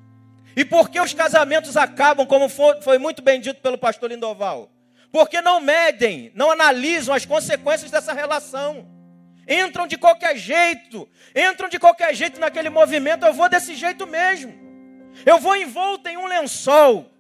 E 0.55 0.63
por 0.63 0.89
que 0.89 0.99
os 0.99 1.13
casamentos 1.13 1.75
acabam, 1.77 2.25
como 2.25 2.49
foi 2.49 2.97
muito 2.97 3.21
bem 3.21 3.39
dito 3.39 3.61
pelo 3.61 3.77
pastor 3.77 4.09
Lindoval? 4.09 4.69
Porque 5.11 5.41
não 5.41 5.59
medem, 5.59 6.31
não 6.33 6.51
analisam 6.51 7.13
as 7.13 7.25
consequências 7.25 7.91
dessa 7.91 8.13
relação 8.13 9.00
entram 9.47 9.87
de 9.87 9.97
qualquer 9.97 10.37
jeito, 10.37 11.07
entram 11.35 11.69
de 11.69 11.79
qualquer 11.79 12.13
jeito 12.13 12.39
naquele 12.39 12.69
movimento, 12.69 13.25
eu 13.25 13.33
vou 13.33 13.49
desse 13.49 13.75
jeito 13.75 14.05
mesmo. 14.07 14.53
Eu 15.25 15.39
vou 15.39 15.55
envolto 15.55 16.09
em 16.09 16.17
um 16.17 16.25
lençol. 16.25 17.11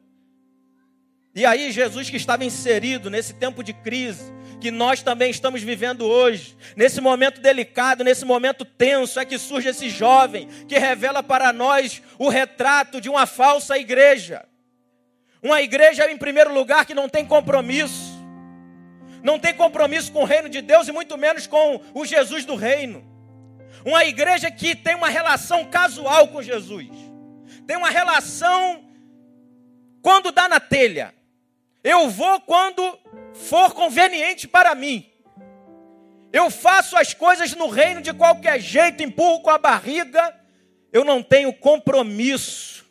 E 1.33 1.45
aí, 1.45 1.71
Jesus, 1.71 2.09
que 2.09 2.17
estava 2.17 2.43
inserido 2.43 3.09
nesse 3.09 3.33
tempo 3.33 3.63
de 3.63 3.73
crise, 3.73 4.31
que 4.59 4.69
nós 4.69 5.01
também 5.01 5.31
estamos 5.31 5.63
vivendo 5.63 6.05
hoje, 6.05 6.57
nesse 6.75 7.01
momento 7.01 7.41
delicado, 7.41 8.03
nesse 8.03 8.25
momento 8.25 8.63
tenso, 8.65 9.19
é 9.19 9.25
que 9.25 9.37
surge 9.37 9.69
esse 9.69 9.89
jovem 9.89 10.47
que 10.67 10.77
revela 10.77 11.23
para 11.23 11.51
nós 11.53 12.01
o 12.19 12.29
retrato 12.29 12.99
de 12.99 13.09
uma 13.09 13.25
falsa 13.25 13.77
igreja. 13.77 14.45
Uma 15.41 15.61
igreja, 15.61 16.09
em 16.11 16.17
primeiro 16.17 16.53
lugar, 16.53 16.85
que 16.85 16.93
não 16.93 17.09
tem 17.09 17.25
compromisso 17.25 18.10
não 19.23 19.39
tem 19.39 19.53
compromisso 19.53 20.11
com 20.11 20.21
o 20.21 20.25
reino 20.25 20.49
de 20.49 20.61
Deus 20.61 20.87
e 20.87 20.91
muito 20.91 21.17
menos 21.17 21.47
com 21.47 21.81
o 21.93 22.05
Jesus 22.05 22.45
do 22.45 22.55
reino. 22.55 23.03
Uma 23.85 24.05
igreja 24.05 24.51
que 24.51 24.75
tem 24.75 24.95
uma 24.95 25.09
relação 25.09 25.65
casual 25.65 26.27
com 26.27 26.41
Jesus, 26.41 26.89
tem 27.65 27.77
uma 27.77 27.89
relação 27.89 28.83
quando 30.01 30.31
dá 30.31 30.47
na 30.47 30.59
telha. 30.59 31.13
Eu 31.83 32.09
vou 32.09 32.39
quando 32.41 32.99
for 33.33 33.73
conveniente 33.73 34.47
para 34.47 34.75
mim. 34.75 35.07
Eu 36.31 36.49
faço 36.49 36.95
as 36.95 37.13
coisas 37.13 37.53
no 37.53 37.67
reino 37.67 38.01
de 38.01 38.13
qualquer 38.13 38.59
jeito, 38.59 39.03
empurro 39.03 39.41
com 39.41 39.49
a 39.49 39.57
barriga. 39.57 40.35
Eu 40.93 41.03
não 41.03 41.21
tenho 41.21 41.51
compromisso. 41.51 42.85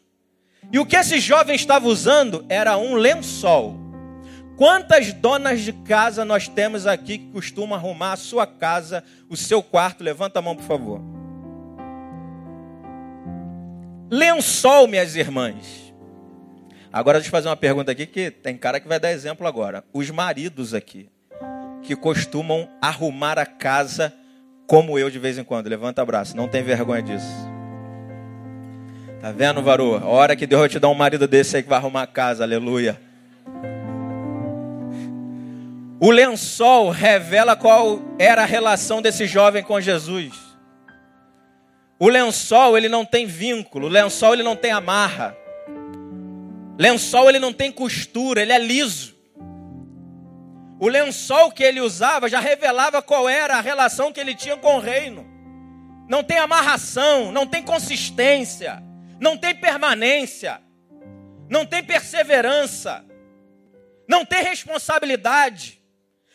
E 0.73 0.79
o 0.79 0.87
que 0.87 0.97
esse 0.97 1.19
jovem 1.19 1.57
estava 1.57 1.87
usando 1.87 2.45
era 2.49 2.77
um 2.77 2.95
lençol 2.95 3.80
Quantas 4.61 5.15
donas 5.15 5.63
de 5.63 5.73
casa 5.73 6.23
nós 6.23 6.47
temos 6.47 6.87
aqui 6.87 7.17
que 7.17 7.33
costumam 7.33 7.79
arrumar 7.79 8.13
a 8.13 8.17
sua 8.17 8.47
casa, 8.47 9.03
o 9.27 9.35
seu 9.35 9.63
quarto? 9.63 10.05
Levanta 10.05 10.39
a 10.39 10.43
mão, 10.43 10.55
por 10.55 10.65
favor. 10.65 11.01
Lençol, 14.11 14.87
minhas 14.87 15.17
irmãs. 15.17 15.95
Agora 16.93 17.17
deixa 17.17 17.29
eu 17.29 17.31
fazer 17.31 17.49
uma 17.49 17.57
pergunta 17.57 17.91
aqui 17.91 18.05
que 18.05 18.31
tem 18.31 18.55
cara 18.55 18.79
que 18.79 18.87
vai 18.87 19.01
dar 19.01 19.11
exemplo 19.11 19.47
agora. 19.47 19.83
Os 19.95 20.11
maridos 20.11 20.75
aqui 20.75 21.09
que 21.83 21.97
costumam 21.97 22.69
arrumar 22.83 23.39
a 23.39 23.47
casa 23.47 24.13
como 24.67 24.99
eu 24.99 25.09
de 25.09 25.19
vez 25.19 25.39
em 25.39 25.43
quando. 25.43 25.69
Levanta 25.69 26.03
o 26.03 26.07
braço, 26.07 26.37
não 26.37 26.47
tem 26.47 26.63
vergonha 26.63 27.01
disso. 27.01 27.33
Tá 29.23 29.33
vendo, 29.33 29.63
varoa? 29.63 30.01
A 30.01 30.07
hora 30.07 30.37
que 30.37 30.47
Deus 30.47 30.61
vai 30.61 30.69
te 30.69 30.79
dar 30.79 30.91
um 30.91 30.95
marido 30.95 31.27
desse 31.27 31.57
aí 31.57 31.63
que 31.63 31.69
vai 31.71 31.79
arrumar 31.79 32.03
a 32.03 32.07
casa, 32.07 32.45
aleluia. 32.45 33.01
O 36.03 36.11
lençol 36.11 36.89
revela 36.89 37.55
qual 37.55 38.01
era 38.19 38.43
a 38.43 38.47
relação 38.47 39.03
desse 39.03 39.27
jovem 39.27 39.63
com 39.63 39.79
Jesus. 39.79 40.33
O 41.99 42.09
lençol, 42.09 42.79
ele 42.79 42.89
não 42.89 43.05
tem 43.05 43.27
vínculo, 43.27 43.87
o 43.87 43.91
lençol 43.91 44.33
ele 44.33 44.43
não 44.43 44.57
tem 44.57 44.73
amarra. 44.73 45.37
Lençol 46.79 47.29
ele 47.29 47.39
não 47.39 47.53
tem 47.53 47.71
costura, 47.71 48.41
ele 48.41 48.53
é 48.55 48.59
liso. 48.59 49.15
O 50.79 50.89
lençol 50.89 51.53
que 51.53 51.63
ele 51.63 51.83
usava 51.83 52.31
já 52.31 52.41
revelava 52.41 53.03
qual 53.03 53.29
era 53.29 53.59
a 53.59 53.61
relação 53.61 54.11
que 54.11 54.19
ele 54.19 54.35
tinha 54.35 54.57
com 54.57 54.77
o 54.77 54.81
reino. 54.81 55.29
Não 56.09 56.25
tem 56.25 56.39
amarração, 56.39 57.31
não 57.31 57.47
tem 57.47 57.63
consistência, 57.63 58.83
não 59.21 59.37
tem 59.37 59.55
permanência, 59.55 60.63
não 61.51 61.67
tem 61.67 61.85
perseverança, 61.85 63.05
não 64.09 64.25
tem 64.25 64.43
responsabilidade, 64.43 65.80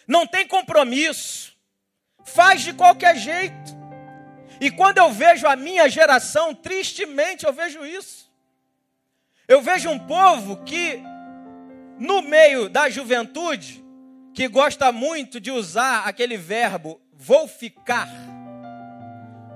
não 0.08 0.28
tem 0.28 0.48
compromisso, 0.48 1.56
faz 2.24 2.62
de 2.62 2.74
qualquer 2.74 3.16
jeito. 3.18 3.76
E 4.60 4.72
quando 4.72 4.98
eu 4.98 5.12
vejo 5.12 5.48
a 5.48 5.56
minha 5.56 5.90
geração, 5.90 6.54
tristemente 6.54 7.46
eu 7.46 7.54
vejo 7.54 7.86
isso. 7.86 8.32
Eu 9.48 9.62
vejo 9.62 9.90
um 9.90 10.00
povo 10.00 10.64
que, 10.64 11.02
no 12.00 12.22
meio 12.22 12.70
da 12.70 12.90
juventude, 12.90 13.84
que 14.34 14.48
gosta 14.48 14.92
muito 14.92 15.40
de 15.40 15.52
usar 15.52 16.08
aquele 16.08 16.38
verbo, 16.38 17.00
vou 17.14 17.48
ficar. 17.48 18.10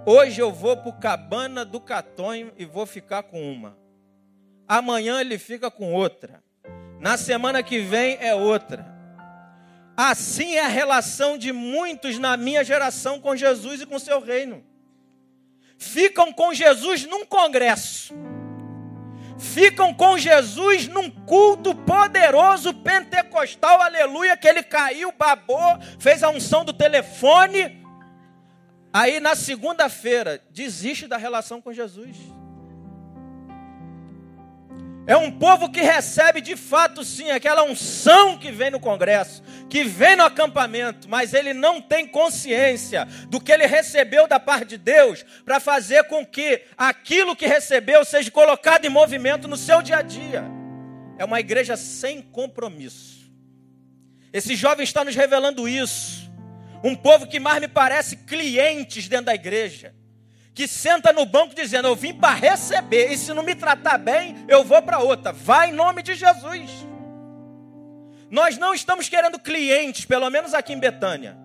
Hoje 0.05 0.41
eu 0.41 0.51
vou 0.51 0.77
para 0.77 0.89
o 0.89 0.99
cabana 0.99 1.65
do 1.65 1.79
Catonho 1.79 2.53
e 2.57 2.65
vou 2.65 2.85
ficar 2.85 3.23
com 3.23 3.51
uma. 3.51 3.77
Amanhã 4.67 5.19
ele 5.19 5.37
fica 5.37 5.71
com 5.71 5.93
outra. 5.93 6.43
Na 6.99 7.17
semana 7.17 7.63
que 7.63 7.79
vem 7.79 8.17
é 8.21 8.35
outra. 8.35 8.98
Assim 10.01 10.53
é 10.53 10.63
a 10.63 10.69
relação 10.69 11.37
de 11.37 11.51
muitos 11.51 12.17
na 12.17 12.37
minha 12.37 12.63
geração 12.63 13.19
com 13.19 13.35
Jesus 13.35 13.81
e 13.81 13.85
com 13.85 13.99
seu 13.99 14.21
reino 14.21 14.63
ficam 15.77 16.31
com 16.31 16.53
Jesus 16.53 17.05
num 17.05 17.25
congresso, 17.25 18.13
ficam 19.37 19.93
com 19.93 20.17
Jesus 20.17 20.87
num 20.87 21.09
culto 21.09 21.75
poderoso 21.75 22.73
pentecostal, 22.73 23.81
aleluia, 23.81 24.37
que 24.37 24.47
ele 24.47 24.63
caiu, 24.63 25.11
babou, 25.11 25.77
fez 25.99 26.23
a 26.23 26.29
unção 26.29 26.63
do 26.63 26.71
telefone. 26.71 27.85
Aí 28.93 29.19
na 29.19 29.35
segunda-feira 29.35 30.41
desiste 30.49 31.07
da 31.07 31.17
relação 31.17 31.61
com 31.61 31.73
Jesus. 31.73 32.15
É 35.09 35.17
um 35.17 35.31
povo 35.31 35.71
que 35.71 35.81
recebe 35.81 36.39
de 36.39 36.55
fato 36.55 37.03
sim 37.03 37.31
aquela 37.31 37.63
unção 37.63 38.37
que 38.37 38.51
vem 38.51 38.69
no 38.69 38.79
congresso, 38.79 39.41
que 39.67 39.83
vem 39.83 40.15
no 40.15 40.23
acampamento, 40.23 41.09
mas 41.09 41.33
ele 41.33 41.51
não 41.51 41.81
tem 41.81 42.05
consciência 42.05 43.05
do 43.27 43.41
que 43.41 43.51
ele 43.51 43.65
recebeu 43.65 44.27
da 44.27 44.39
parte 44.39 44.65
de 44.65 44.77
Deus 44.77 45.25
para 45.43 45.59
fazer 45.59 46.03
com 46.03 46.23
que 46.23 46.61
aquilo 46.77 47.35
que 47.35 47.47
recebeu 47.47 48.05
seja 48.05 48.29
colocado 48.29 48.85
em 48.85 48.89
movimento 48.89 49.47
no 49.47 49.57
seu 49.57 49.81
dia 49.81 49.97
a 49.97 50.01
dia. 50.03 50.43
É 51.17 51.25
uma 51.25 51.39
igreja 51.39 51.75
sem 51.75 52.21
compromisso. 52.21 53.31
Esse 54.31 54.55
jovem 54.55 54.83
está 54.83 55.03
nos 55.03 55.15
revelando 55.15 55.67
isso. 55.67 56.31
Um 56.83 56.95
povo 56.95 57.25
que 57.25 57.39
mais 57.39 57.59
me 57.59 57.67
parece 57.67 58.15
clientes 58.15 59.07
dentro 59.07 59.25
da 59.25 59.33
igreja 59.33 59.91
que 60.59 60.67
senta 60.67 61.13
no 61.13 61.25
banco 61.25 61.55
dizendo: 61.55 61.87
Eu 61.87 61.95
vim 61.95 62.13
para 62.13 62.33
receber, 62.33 63.13
e 63.13 63.17
se 63.17 63.33
não 63.33 63.41
me 63.41 63.55
tratar 63.55 63.97
bem, 63.97 64.35
eu 64.45 64.61
vou 64.61 64.81
para 64.81 64.99
outra. 64.99 65.31
Vai 65.31 65.69
em 65.69 65.71
nome 65.71 66.03
de 66.03 66.13
Jesus. 66.15 66.69
Nós 68.29 68.57
não 68.57 68.73
estamos 68.73 69.07
querendo 69.07 69.39
clientes, 69.39 70.03
pelo 70.03 70.29
menos 70.29 70.53
aqui 70.53 70.73
em 70.73 70.77
Betânia. 70.77 71.37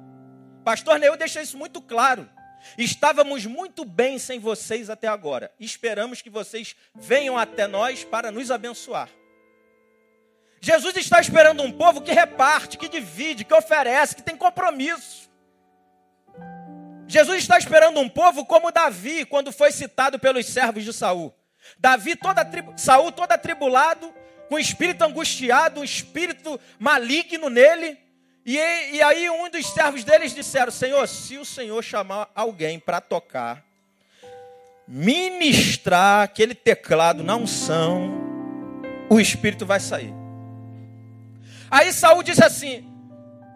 Pastor 0.65 0.99
Neil 0.99 1.17
deixa 1.17 1.41
isso 1.41 1.57
muito 1.57 1.81
claro. 1.81 2.29
Estávamos 2.77 3.47
muito 3.47 3.85
bem 3.85 4.19
sem 4.19 4.41
vocês 4.41 4.91
até 4.91 5.07
agora. 5.07 5.53
Esperamos 5.61 6.21
que 6.21 6.29
vocês 6.29 6.75
venham 6.93 7.39
até 7.39 7.69
nós 7.69 8.03
para 8.03 8.33
nos 8.33 8.51
abençoar. 8.51 9.09
Jesus 10.61 10.97
está 10.97 11.21
esperando 11.21 11.63
um 11.63 11.71
povo 11.71 12.01
que 12.01 12.11
reparte, 12.11 12.77
que 12.77 12.89
divide, 12.89 13.45
que 13.45 13.55
oferece, 13.55 14.17
que 14.17 14.25
tem 14.25 14.37
compromisso. 14.37 15.24
Jesus 17.07 17.39
está 17.39 17.59
esperando 17.59 18.01
um 18.01 18.09
povo 18.09 18.45
como 18.45 18.73
Davi, 18.73 19.25
quando 19.25 19.53
foi 19.53 19.71
citado 19.71 20.19
pelos 20.19 20.47
servos 20.47 20.85
de 20.85 20.93
Saul. 20.93 21.35
Davi, 21.79 22.17
toda 22.17 22.47
Saul 22.77 23.13
todo 23.13 23.33
atribulado, 23.33 24.13
com 24.49 24.57
o 24.57 24.59
espírito 24.59 25.03
angustiado, 25.03 25.81
um 25.81 25.85
espírito 25.85 26.61
maligno 26.79 27.49
nele. 27.49 27.99
E, 28.45 28.57
e 28.57 29.03
aí 29.03 29.31
um 29.31 29.49
dos 29.49 29.67
servos 29.73 30.05
deles 30.05 30.35
disseram: 30.35 30.71
Senhor, 30.71 31.07
se 31.09 31.39
o 31.39 31.45
Senhor 31.45 31.83
chamar 31.83 32.31
alguém 32.35 32.79
para 32.79 33.01
tocar, 33.01 33.65
ministrar 34.87 36.25
aquele 36.25 36.55
teclado 36.55 37.23
na 37.23 37.37
unção, 37.37 38.13
o 39.09 39.19
espírito 39.19 39.65
vai 39.65 39.81
sair. 39.81 40.13
Aí 41.71 41.93
Saul 41.93 42.23
disse 42.23 42.45
assim: 42.45 42.87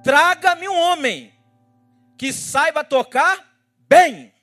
Traga-me 0.02 0.68
um 0.68 0.78
homem 0.78 1.32
que 2.18 2.32
saiba 2.32 2.82
tocar 2.82 3.48
bem. 3.88 4.34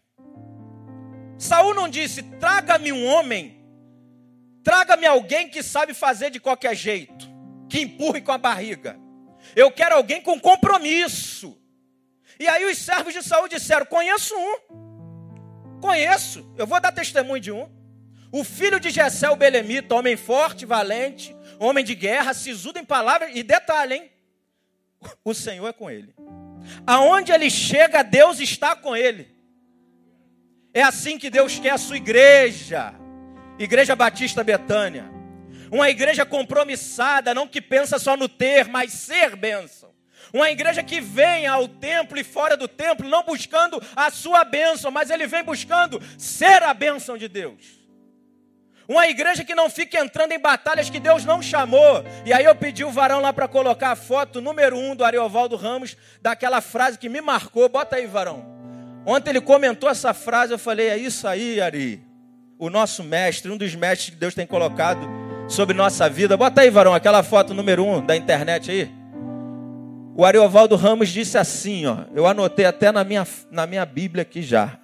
Saul 1.38 1.73
não 1.73 1.89
disse: 1.89 2.23
traga-me 2.23 2.93
um 2.93 3.05
homem, 3.05 3.61
traga-me 4.63 5.05
alguém 5.05 5.49
que 5.49 5.61
sabe 5.61 5.93
fazer 5.93 6.31
de 6.31 6.39
qualquer 6.39 6.73
jeito, 6.73 7.29
que 7.69 7.81
empurre 7.81 8.21
com 8.21 8.31
a 8.31 8.38
barriga. 8.38 8.97
Eu 9.55 9.69
quero 9.69 9.95
alguém 9.95 10.21
com 10.21 10.39
compromisso. 10.39 11.61
E 12.39 12.47
aí 12.47 12.65
os 12.65 12.77
servos 12.77 13.13
de 13.13 13.21
Saul 13.21 13.49
disseram: 13.49 13.85
Conheço 13.85 14.33
um. 14.33 15.79
Conheço. 15.81 16.51
Eu 16.57 16.65
vou 16.65 16.79
dar 16.79 16.93
testemunho 16.93 17.41
de 17.41 17.51
um. 17.51 17.69
O 18.31 18.43
filho 18.43 18.79
de 18.79 18.89
Jessé, 18.89 19.29
o 19.29 19.35
Belemita, 19.35 19.95
homem 19.95 20.17
forte, 20.17 20.65
valente, 20.65 21.35
homem 21.59 21.85
de 21.85 21.93
guerra, 21.93 22.33
sisudo 22.33 22.79
em 22.79 22.83
palavras. 22.83 23.31
E 23.33 23.43
detalhe, 23.43 23.95
hein? 23.95 24.11
O 25.23 25.33
Senhor 25.33 25.67
é 25.67 25.73
com 25.73 25.89
ele. 25.89 26.13
Aonde 26.86 27.32
ele 27.32 27.49
chega, 27.49 28.04
Deus 28.04 28.39
está 28.39 28.75
com 28.75 28.95
ele. 28.95 29.28
É 30.73 30.82
assim 30.82 31.17
que 31.17 31.30
Deus 31.30 31.58
quer 31.58 31.71
a 31.71 31.78
sua 31.78 31.97
igreja. 31.97 32.93
Igreja 33.58 33.95
Batista 33.95 34.43
Betânia. 34.43 35.06
Uma 35.71 35.89
igreja 35.89 36.25
compromissada, 36.25 37.34
não 37.34 37.47
que 37.47 37.62
pensa 37.62 37.97
só 37.97 38.15
no 38.15 38.28
ter, 38.28 38.67
mas 38.67 38.91
ser 38.91 39.36
bênção. 39.36 39.93
Uma 40.34 40.49
igreja 40.51 40.84
que 40.84 40.99
vem 40.99 41.47
ao 41.47 41.67
templo 41.67 42.19
e 42.19 42.23
fora 42.23 42.58
do 42.58 42.67
templo, 42.67 43.08
não 43.08 43.23
buscando 43.23 43.82
a 43.95 44.12
sua 44.12 44.43
bênção, 44.43 44.91
mas 44.91 45.10
ele 45.10 45.28
vem 45.28 45.43
buscando 45.43 46.01
ser 46.17 46.62
a 46.63 46.73
bênção 46.73 47.17
de 47.17 47.28
Deus. 47.28 47.85
Uma 48.88 49.08
igreja 49.08 49.43
que 49.43 49.56
não 49.56 49.69
fica 49.69 50.00
entrando 50.00 50.32
em 50.32 50.39
batalhas 50.39 50.89
que 50.89 51.00
Deus 51.00 51.26
não 51.26 51.41
chamou. 51.41 52.04
E 52.24 52.32
aí 52.32 52.45
eu 52.45 52.56
pedi 52.56 52.84
o 52.84 52.91
varão 52.91 53.19
lá 53.19 53.34
para 53.34 53.48
colocar 53.48 53.91
a 53.91 53.95
foto 53.95 54.39
número 54.39 54.78
um 54.78 54.95
do 54.95 55.04
Ariovaldo 55.04 55.56
Ramos, 55.56 55.98
daquela 56.21 56.62
frase 56.62 56.98
que 56.98 57.10
me 57.10 57.19
marcou. 57.19 57.67
Bota 57.67 57.95
aí, 57.95 58.06
varão. 58.06 58.45
Ontem 59.06 59.32
ele 59.32 59.41
comentou 59.41 59.89
essa 59.89 60.13
frase, 60.13 60.54
eu 60.54 60.60
falei, 60.60 60.89
é 60.89 60.98
isso 60.98 61.28
aí, 61.28 61.60
Ari. 61.60 62.04
O 62.60 62.69
nosso 62.69 63.04
mestre, 63.04 63.52
um 63.52 63.58
dos 63.58 63.74
mestres 63.76 64.12
que 64.12 64.15
Deus 64.15 64.36
tem 64.36 64.45
colocado 64.45 65.08
sobre 65.48 65.76
nossa 65.76 66.08
vida. 66.08 66.38
Bota 66.38 66.62
aí, 66.62 66.69
varão, 66.69 66.93
aquela 66.93 67.24
foto 67.24 67.54
número 67.54 67.84
um 67.84 68.06
da 68.06 68.15
internet 68.15 68.69
aí. 68.69 68.91
O 70.15 70.24
Ariovaldo 70.24 70.76
Ramos 70.76 71.10
disse 71.10 71.38
assim, 71.38 71.88
ó. 71.88 72.06
Eu 72.13 72.26
anotei 72.28 72.65
até 72.65 72.91
na 72.91 73.04
minha, 73.04 73.28
na 73.52 73.65
minha 73.65 73.86
Bíblia 73.86 74.21
aqui 74.21 74.41
já 74.41 74.80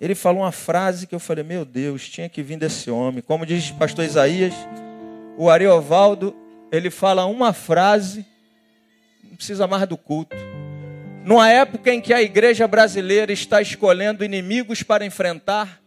ele 0.00 0.14
falou 0.14 0.40
uma 0.40 0.52
frase 0.52 1.06
que 1.06 1.14
eu 1.14 1.20
falei, 1.20 1.44
meu 1.44 1.62
Deus, 1.62 2.08
tinha 2.08 2.26
que 2.26 2.42
vir 2.42 2.56
desse 2.56 2.90
homem. 2.90 3.20
Como 3.20 3.44
diz 3.44 3.68
o 3.68 3.74
pastor 3.74 4.02
Isaías, 4.02 4.54
o 5.36 5.50
Ariovaldo, 5.50 6.34
ele 6.72 6.88
fala 6.88 7.26
uma 7.26 7.52
frase, 7.52 8.24
não 9.22 9.36
precisa 9.36 9.66
mais 9.66 9.86
do 9.86 9.98
culto. 9.98 10.34
Numa 11.22 11.50
época 11.50 11.92
em 11.92 12.00
que 12.00 12.14
a 12.14 12.22
igreja 12.22 12.66
brasileira 12.66 13.30
está 13.30 13.60
escolhendo 13.60 14.24
inimigos 14.24 14.82
para 14.82 15.04
enfrentar, 15.04 15.82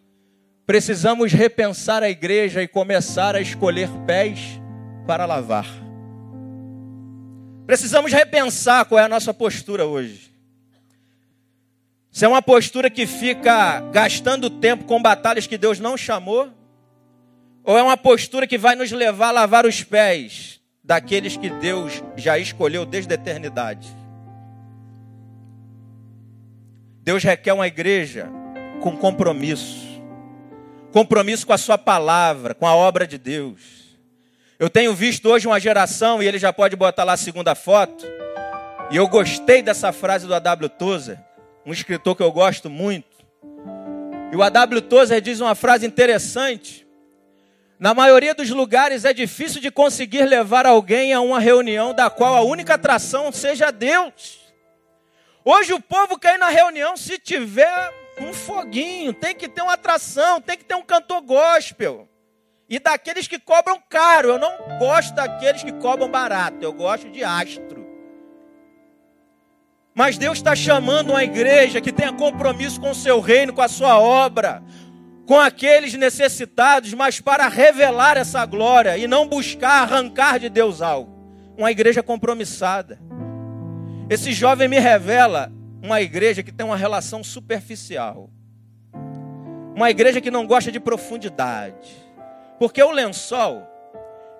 precisamos 0.63 1.33
repensar 1.33 2.03
a 2.03 2.09
igreja 2.09 2.61
e 2.61 2.67
começar 2.67 3.35
a 3.35 3.41
escolher 3.41 3.89
pés 4.05 4.61
para 5.07 5.25
lavar. 5.25 5.65
Precisamos 7.65 8.11
repensar 8.11 8.85
qual 8.85 8.99
é 8.99 9.05
a 9.05 9.09
nossa 9.09 9.33
postura 9.33 9.87
hoje. 9.87 10.32
Se 12.13 12.25
é 12.25 12.27
uma 12.27 12.43
postura 12.43 12.91
que 12.91 13.07
fica 13.07 13.79
gastando 13.91 14.47
tempo 14.47 14.83
com 14.83 15.01
batalhas 15.01 15.47
que 15.47 15.57
Deus 15.57 15.79
não 15.79 15.97
chamou, 15.97 16.47
ou 17.63 17.75
é 17.75 17.81
uma 17.81 17.97
postura 17.97 18.45
que 18.45 18.55
vai 18.55 18.75
nos 18.75 18.91
levar 18.91 19.29
a 19.29 19.31
lavar 19.31 19.65
os 19.65 19.83
pés 19.83 20.61
daqueles 20.83 21.35
que 21.35 21.49
Deus 21.49 22.03
já 22.15 22.37
escolheu 22.37 22.85
desde 22.85 23.11
a 23.11 23.15
eternidade. 23.15 23.89
Deus 27.01 27.23
requer 27.23 27.51
uma 27.51 27.65
igreja 27.65 28.29
com 28.79 28.95
compromisso. 28.95 29.99
Compromisso 30.91 31.47
com 31.47 31.53
a 31.53 31.57
sua 31.57 31.79
palavra, 31.79 32.53
com 32.53 32.67
a 32.67 32.75
obra 32.75 33.07
de 33.07 33.17
Deus. 33.17 33.97
Eu 34.59 34.69
tenho 34.69 34.93
visto 34.93 35.27
hoje 35.29 35.47
uma 35.47 35.59
geração, 35.59 36.21
e 36.21 36.27
ele 36.27 36.37
já 36.37 36.53
pode 36.53 36.75
botar 36.75 37.05
lá 37.05 37.13
a 37.13 37.17
segunda 37.17 37.55
foto, 37.55 38.05
e 38.91 38.97
eu 38.97 39.07
gostei 39.07 39.63
dessa 39.63 39.91
frase 39.91 40.27
do 40.27 40.35
A.W. 40.35 40.69
Tozer 40.69 41.32
um 41.65 41.71
escritor 41.71 42.15
que 42.15 42.23
eu 42.23 42.31
gosto 42.31 42.69
muito. 42.69 43.13
E 44.31 44.35
o 44.35 44.41
A.W. 44.41 44.81
Tozer 44.81 45.21
diz 45.21 45.39
uma 45.39 45.55
frase 45.55 45.85
interessante. 45.85 46.87
Na 47.79 47.93
maioria 47.93 48.33
dos 48.33 48.49
lugares 48.49 49.05
é 49.05 49.13
difícil 49.13 49.61
de 49.61 49.69
conseguir 49.69 50.25
levar 50.25 50.65
alguém 50.65 51.13
a 51.13 51.21
uma 51.21 51.39
reunião 51.39 51.93
da 51.93 52.09
qual 52.09 52.35
a 52.35 52.41
única 52.41 52.75
atração 52.75 53.31
seja 53.31 53.71
Deus. 53.71 54.39
Hoje 55.45 55.73
o 55.73 55.81
povo 55.81 56.17
quer 56.17 56.35
ir 56.35 56.37
na 56.37 56.47
reunião 56.47 56.95
se 56.95 57.19
tiver 57.19 57.93
um 58.21 58.33
foguinho, 58.33 59.13
tem 59.13 59.35
que 59.35 59.49
ter 59.49 59.61
uma 59.61 59.73
atração, 59.73 60.39
tem 60.39 60.57
que 60.57 60.63
ter 60.63 60.75
um 60.75 60.83
cantor 60.83 61.21
gospel. 61.21 62.07
E 62.69 62.79
daqueles 62.79 63.27
que 63.27 63.37
cobram 63.37 63.81
caro, 63.89 64.29
eu 64.29 64.39
não 64.39 64.79
gosto 64.79 65.13
daqueles 65.13 65.63
que 65.63 65.73
cobram 65.73 66.09
barato, 66.09 66.57
eu 66.61 66.71
gosto 66.71 67.09
de 67.09 67.23
astro. 67.23 67.72
Mas 69.95 70.17
Deus 70.17 70.39
está 70.39 70.55
chamando 70.55 71.11
uma 71.11 71.23
igreja 71.23 71.79
que 71.79 71.91
tenha 71.91 72.11
compromisso 72.11 72.81
com 72.81 72.91
o 72.91 72.95
seu 72.95 73.19
reino, 73.19 73.53
com 73.53 73.61
a 73.61 73.67
sua 73.67 73.99
obra, 73.99 74.63
com 75.27 75.39
aqueles 75.39 75.93
necessitados, 75.93 76.93
mas 76.93 77.21
para 77.21 77.47
revelar 77.47 78.17
essa 78.17 78.43
glória 78.45 78.97
e 78.97 79.07
não 79.07 79.27
buscar 79.27 79.83
arrancar 79.83 80.39
de 80.39 80.49
Deus 80.49 80.81
algo. 80.81 81.13
Uma 81.55 81.69
igreja 81.69 82.01
compromissada. 82.01 82.99
Esse 84.09 84.31
jovem 84.33 84.67
me 84.67 84.79
revela 84.79 85.51
uma 85.81 86.01
igreja 86.01 86.41
que 86.41 86.51
tem 86.51 86.65
uma 86.65 86.75
relação 86.75 87.23
superficial. 87.23 88.29
Uma 89.75 89.91
igreja 89.91 90.19
que 90.19 90.31
não 90.31 90.47
gosta 90.47 90.71
de 90.71 90.79
profundidade. 90.79 91.95
Porque 92.57 92.81
o 92.81 92.91
lençol, 92.91 93.67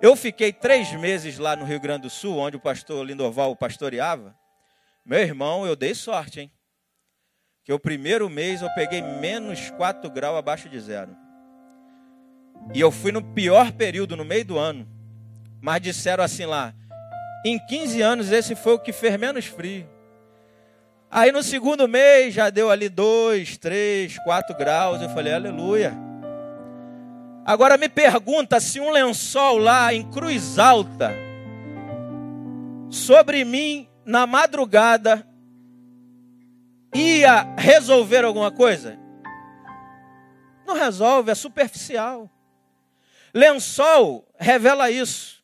eu 0.02 0.16
fiquei 0.16 0.52
três 0.52 0.92
meses 0.92 1.38
lá 1.38 1.54
no 1.54 1.64
Rio 1.64 1.80
Grande 1.80 2.02
do 2.02 2.10
Sul, 2.10 2.38
onde 2.38 2.56
o 2.56 2.60
pastor 2.60 3.06
Lindoval 3.06 3.54
pastoreava. 3.54 4.34
Meu 5.04 5.18
irmão, 5.18 5.66
eu 5.66 5.76
dei 5.76 5.94
sorte, 5.94 6.40
hein? 6.40 6.52
Que 7.62 7.72
o 7.72 7.78
primeiro 7.78 8.30
mês 8.30 8.62
eu 8.62 8.70
peguei 8.74 9.02
menos 9.02 9.70
4 9.72 10.10
graus 10.10 10.38
abaixo 10.38 10.66
de 10.68 10.80
zero. 10.80 11.14
E 12.72 12.80
eu 12.80 12.90
fui 12.90 13.12
no 13.12 13.22
pior 13.22 13.72
período, 13.72 14.16
no 14.16 14.24
meio 14.24 14.46
do 14.46 14.58
ano. 14.58 14.88
Mas 15.60 15.82
disseram 15.82 16.24
assim 16.24 16.46
lá: 16.46 16.74
em 17.44 17.58
15 17.58 18.00
anos 18.00 18.32
esse 18.32 18.54
foi 18.54 18.74
o 18.74 18.78
que 18.78 18.92
fez 18.92 19.18
menos 19.18 19.44
frio. 19.44 19.86
Aí 21.10 21.30
no 21.30 21.42
segundo 21.42 21.86
mês 21.86 22.32
já 22.32 22.48
deu 22.48 22.70
ali 22.70 22.88
2, 22.88 23.58
3, 23.58 24.18
4 24.18 24.56
graus. 24.56 25.02
Eu 25.02 25.10
falei: 25.10 25.34
aleluia. 25.34 25.92
Agora 27.44 27.76
me 27.76 27.90
pergunta 27.90 28.58
se 28.58 28.80
um 28.80 28.90
lençol 28.90 29.58
lá 29.58 29.92
em 29.92 30.02
Cruz 30.10 30.58
Alta 30.58 31.14
sobre 32.88 33.44
mim 33.44 33.86
na 34.04 34.26
madrugada 34.26 35.26
ia 36.94 37.54
resolver 37.56 38.24
alguma 38.24 38.50
coisa? 38.50 38.98
Não 40.66 40.74
resolve, 40.74 41.30
é 41.30 41.34
superficial. 41.34 42.30
Lençol 43.32 44.26
revela 44.38 44.90
isso. 44.90 45.42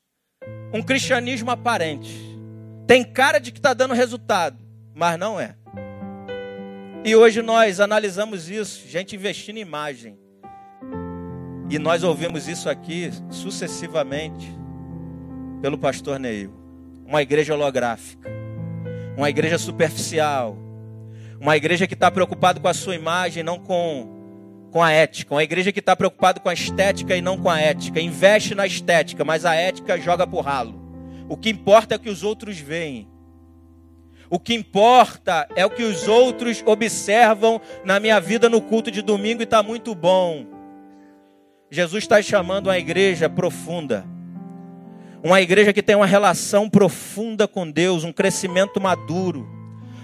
Um 0.72 0.82
cristianismo 0.82 1.50
aparente. 1.50 2.38
Tem 2.86 3.04
cara 3.04 3.38
de 3.38 3.52
que 3.52 3.58
está 3.58 3.74
dando 3.74 3.94
resultado, 3.94 4.58
mas 4.94 5.18
não 5.18 5.38
é. 5.38 5.56
E 7.04 7.16
hoje 7.16 7.42
nós 7.42 7.80
analisamos 7.80 8.48
isso, 8.48 8.86
gente 8.88 9.16
investindo 9.16 9.56
em 9.56 9.60
imagem. 9.60 10.18
E 11.68 11.78
nós 11.78 12.02
ouvimos 12.02 12.48
isso 12.48 12.68
aqui 12.68 13.10
sucessivamente 13.30 14.48
pelo 15.62 15.78
pastor 15.78 16.18
Neil. 16.18 16.52
Uma 17.06 17.22
igreja 17.22 17.54
holográfica 17.54 18.39
uma 19.20 19.28
igreja 19.28 19.58
superficial, 19.58 20.56
uma 21.38 21.54
igreja 21.54 21.86
que 21.86 21.92
está 21.92 22.10
preocupada 22.10 22.58
com 22.58 22.68
a 22.68 22.72
sua 22.72 22.94
imagem, 22.94 23.42
não 23.42 23.58
com, 23.58 24.68
com 24.72 24.82
a 24.82 24.90
ética, 24.90 25.34
uma 25.34 25.44
igreja 25.44 25.70
que 25.70 25.78
está 25.78 25.94
preocupada 25.94 26.40
com 26.40 26.48
a 26.48 26.54
estética 26.54 27.14
e 27.14 27.20
não 27.20 27.36
com 27.36 27.50
a 27.50 27.60
ética, 27.60 28.00
investe 28.00 28.54
na 28.54 28.66
estética, 28.66 29.22
mas 29.22 29.44
a 29.44 29.54
ética 29.54 30.00
joga 30.00 30.26
por 30.26 30.40
ralo. 30.40 30.74
O 31.28 31.36
que 31.36 31.50
importa 31.50 31.94
é 31.94 31.96
o 31.98 32.00
que 32.00 32.08
os 32.08 32.22
outros 32.22 32.58
veem. 32.58 33.06
O 34.30 34.38
que 34.38 34.54
importa 34.54 35.46
é 35.54 35.66
o 35.66 35.70
que 35.70 35.82
os 35.82 36.08
outros 36.08 36.62
observam 36.64 37.60
na 37.84 38.00
minha 38.00 38.18
vida 38.20 38.48
no 38.48 38.62
culto 38.62 38.90
de 38.90 39.02
domingo 39.02 39.42
e 39.42 39.44
está 39.44 39.62
muito 39.62 39.94
bom. 39.94 40.46
Jesus 41.70 42.04
está 42.04 42.22
chamando 42.22 42.68
uma 42.68 42.78
igreja 42.78 43.28
profunda 43.28 44.06
uma 45.22 45.40
igreja 45.40 45.72
que 45.72 45.82
tem 45.82 45.94
uma 45.94 46.06
relação 46.06 46.68
profunda 46.68 47.46
com 47.46 47.70
Deus, 47.70 48.04
um 48.04 48.12
crescimento 48.12 48.80
maduro. 48.80 49.48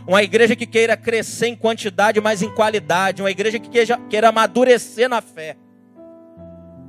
Uma 0.07 0.23
igreja 0.23 0.55
que 0.55 0.67
queira 0.67 0.97
crescer 0.97 1.49
em 1.49 1.57
quantidade, 1.57 2.21
mas 2.21 2.43
em 2.43 2.55
qualidade. 2.55 3.23
Uma 3.23 3.31
igreja 3.31 3.59
que 3.59 3.69
queira, 3.69 3.99
queira 4.09 4.29
amadurecer 4.29 5.09
na 5.09 5.21
fé. 5.21 5.57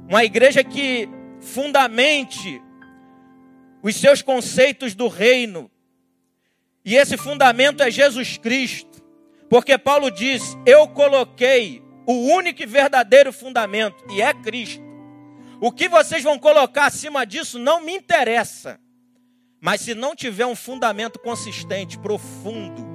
Uma 0.08 0.24
igreja 0.24 0.64
que 0.64 1.10
fundamente 1.40 2.62
os 3.82 3.96
seus 3.96 4.22
conceitos 4.22 4.94
do 4.94 5.08
reino. 5.08 5.72
E 6.86 6.96
esse 6.96 7.18
fundamento 7.18 7.82
é 7.82 7.90
Jesus 7.90 8.38
Cristo. 8.38 9.02
Porque 9.50 9.78
Paulo 9.78 10.12
diz: 10.12 10.58
Eu 10.66 10.88
coloquei 10.90 11.82
o 12.06 12.14
único 12.34 12.62
e 12.62 12.66
verdadeiro 12.66 13.34
fundamento, 13.34 14.04
e 14.12 14.22
é 14.22 14.34
Cristo. 14.34 14.87
O 15.60 15.72
que 15.72 15.90
vocês 15.90 16.24
vão 16.24 16.38
colocar 16.38 16.86
acima 16.86 17.26
disso 17.26 17.58
não 17.58 17.82
me 17.82 17.96
interessa. 17.96 18.80
Mas 19.60 19.82
se 19.82 19.96
não 19.96 20.16
tiver 20.16 20.46
um 20.46 20.56
fundamento 20.56 21.20
consistente, 21.20 21.98
profundo, 21.98 22.86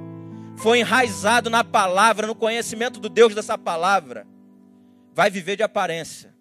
foi 0.57 0.79
enraizado 0.79 1.49
na 1.49 1.63
palavra, 1.63 2.25
no 2.25 2.35
conhecimento 2.35 2.99
do 2.99 3.09
Deus 3.09 3.35
dessa 3.35 3.57
palavra, 3.57 4.25
vai 5.13 5.29
viver 5.29 5.57
de 5.57 5.63
aparência. 5.63 6.33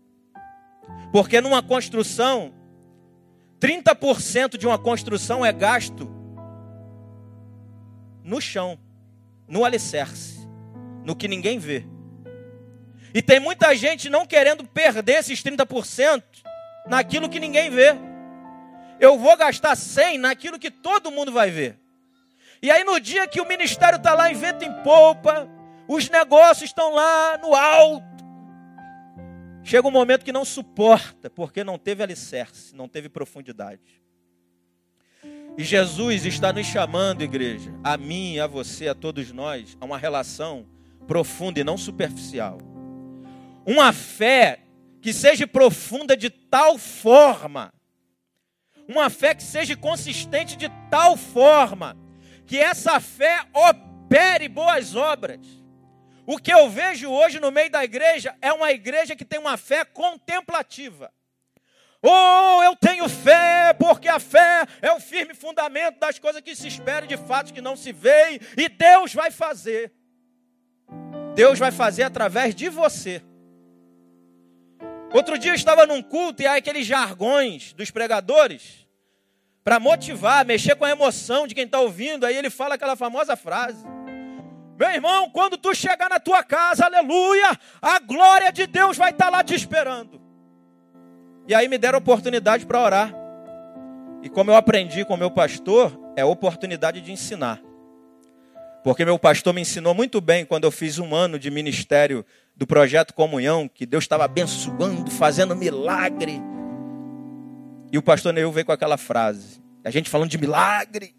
Porque 1.13 1.41
numa 1.41 1.63
construção, 1.63 2.55
30% 3.61 4.57
de 4.57 4.67
uma 4.67 4.79
construção 4.79 5.45
é 5.45 5.53
gasto 5.53 6.09
no 8.23 8.41
chão, 8.41 8.79
no 9.49 9.65
alicerce, 9.65 10.49
no 11.05 11.17
que 11.17 11.27
ninguém 11.27 11.59
vê. 11.59 11.85
E 13.15 13.21
tem 13.21 13.39
muita 13.39 13.75
gente 13.77 14.09
não 14.09 14.25
querendo 14.25 14.65
perder 14.65 15.19
esses 15.19 15.43
30% 15.43 16.23
naquilo 16.87 17.29
que 17.29 17.39
ninguém 17.39 17.71
vê. 17.71 17.95
Eu 18.99 19.19
vou 19.19 19.37
gastar 19.37 19.77
100 19.77 20.19
naquilo 20.19 20.59
que 20.59 20.71
todo 20.71 21.11
mundo 21.11 21.33
vai 21.33 21.51
ver. 21.51 21.79
E 22.63 22.71
aí 22.71 22.85
no 22.85 22.99
dia 23.01 23.27
que 23.27 23.41
o 23.41 23.47
ministério 23.47 23.97
está 23.97 24.15
lá 24.15 24.31
em 24.31 24.35
vento 24.35 24.65
em 24.65 24.73
polpa, 24.83 25.49
os 25.87 26.09
negócios 26.09 26.71
estão 26.71 26.95
lá 26.95 27.37
no 27.39 27.55
alto. 27.55 28.07
Chega 29.65 29.87
um 29.87 29.93
momento 29.93 30.25
que 30.25 30.33
não 30.33 30.45
suporta, 30.45 31.29
porque 31.29 31.63
não 31.63 31.79
teve 31.79 32.03
alicerce, 32.03 32.75
não 32.75 32.89
teve 32.89 33.09
profundidade. 33.09 34.03
E 35.57 35.63
Jesus 35.63 36.25
está 36.25 36.53
nos 36.53 36.67
chamando, 36.67 37.23
igreja, 37.23 37.73
a 37.85 37.97
mim, 37.97 38.39
a 38.39 38.47
você, 38.47 38.89
a 38.89 38.95
todos 38.95 39.31
nós, 39.31 39.77
a 39.81 39.85
uma 39.85 39.99
relação 39.99 40.67
profunda 41.07 41.61
e 41.61 41.65
não 41.65 41.77
superficial 41.77 42.72
uma 43.67 43.93
fé 43.93 44.61
que 45.01 45.13
seja 45.13 45.47
profunda 45.47 46.17
de 46.17 46.31
tal 46.31 46.79
forma, 46.79 47.73
uma 48.89 49.11
fé 49.11 49.35
que 49.35 49.43
seja 49.43 49.77
consistente 49.77 50.57
de 50.57 50.69
tal 50.91 51.17
forma, 51.17 51.97
que 52.47 52.59
essa 52.59 53.01
fé 53.01 53.45
opere 53.53 54.49
boas 54.49 54.95
obras. 54.95 55.41
O 56.25 56.39
que 56.39 56.53
eu 56.53 56.71
vejo 56.71 57.11
hoje 57.11 57.41
no 57.41 57.51
meio 57.51 57.71
da 57.71 57.83
igreja 57.83 58.37
é 58.41 58.53
uma 58.53 58.71
igreja 58.71 59.17
que 59.17 59.25
tem 59.25 59.41
uma 59.41 59.57
fé 59.57 59.85
contemplativa. 59.85 61.13
Oh, 62.01 62.63
eu 62.65 62.75
tenho 62.77 63.09
fé, 63.09 63.73
porque 63.79 64.09
a 64.09 64.19
fé 64.19 64.67
é 64.81 64.93
o 64.93 65.01
firme 65.01 65.35
fundamento 65.35 65.99
das 66.01 66.19
coisas 66.19 66.41
que 66.43 66.55
se 66.55 66.67
esperam 66.67 67.07
de 67.07 67.17
fatos 67.17 67.53
que 67.53 67.61
não 67.61 67.77
se 67.77 67.93
veem, 67.93 68.41
e 68.57 68.69
Deus 68.69 69.15
vai 69.15 69.31
fazer. 69.31 69.93
Deus 71.35 71.59
vai 71.59 71.71
fazer 71.71 72.03
através 72.03 72.55
de 72.55 72.69
você. 72.69 73.23
Outro 75.13 75.39
dia 75.39 75.51
eu 75.51 75.55
estava 75.55 75.87
num 75.87 76.03
culto 76.03 76.43
e 76.43 76.47
há 76.47 76.55
aqueles 76.55 76.87
jargões 76.87 77.73
dos 77.75 77.91
pregadores 77.91 78.87
para 79.63 79.79
motivar, 79.79 80.45
mexer 80.45 80.75
com 80.75 80.85
a 80.85 80.91
emoção 80.91 81.47
de 81.47 81.55
quem 81.55 81.65
está 81.65 81.81
ouvindo. 81.81 82.25
Aí 82.25 82.37
ele 82.37 82.49
fala 82.49 82.77
aquela 82.77 82.97
famosa 82.97 83.37
frase: 83.37 83.85
Meu 84.79 84.91
irmão, 84.91 85.29
quando 85.31 85.59
tu 85.59 85.75
chegar 85.75 86.09
na 86.09 86.19
tua 86.19 86.43
casa, 86.43 86.87
aleluia, 86.87 87.59
a 87.81 87.99
glória 87.99 88.51
de 88.51 88.67
Deus 88.67 88.97
vai 88.97 89.11
estar 89.11 89.27
tá 89.27 89.31
lá 89.31 89.45
te 89.45 89.55
esperando. 89.55 90.21
E 91.47 91.55
aí 91.55 91.69
me 91.69 91.77
deram 91.77 91.99
oportunidade 91.99 92.65
para 92.65 92.81
orar. 92.81 93.15
E 94.23 94.31
como 94.31 94.51
eu 94.51 94.57
aprendi 94.57 95.05
com 95.05 95.17
meu 95.17 95.31
pastor, 95.31 95.93
é 96.17 96.25
oportunidade 96.25 97.01
de 97.01 97.13
ensinar. 97.13 97.61
Porque 98.83 99.05
meu 99.05 99.19
pastor 99.19 99.53
me 99.53 99.61
ensinou 99.61 99.95
muito 99.95 100.21
bem 100.21 100.45
quando 100.45 100.65
eu 100.65 100.71
fiz 100.71 100.99
um 100.99 101.15
ano 101.15 101.39
de 101.39 101.51
ministério 101.51 102.25
do 102.57 102.67
projeto 102.67 103.15
Comunhão, 103.15 103.69
que 103.69 103.87
Deus 103.87 104.05
estava 104.05 104.25
abençoando, 104.25 105.11
fazendo 105.11 105.57
milagre. 105.57 106.41
E 107.91 107.99
o 107.99 108.03
pastor 108.03 108.33
Neil 108.33 108.51
veio 108.53 108.67
com 108.67 108.73
aquela 108.73 108.97
frase. 108.97 109.63
A 109.85 109.91
gente 109.91 110.09
falando 110.09 110.31
de 110.31 110.39
milagre. 110.39 111.15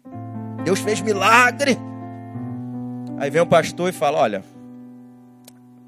Deus 0.64 0.80
fez 0.80 1.00
milagre. 1.00 1.76
Aí 3.18 3.30
vem 3.30 3.42
o 3.42 3.46
pastor 3.46 3.90
e 3.90 3.92
fala: 3.92 4.18
Olha, 4.18 4.42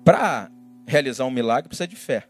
para 0.05 0.51
realizar 0.87 1.25
um 1.25 1.31
milagre 1.31 1.69
precisa 1.69 1.89
de 1.89 1.97
fé. 1.97 2.25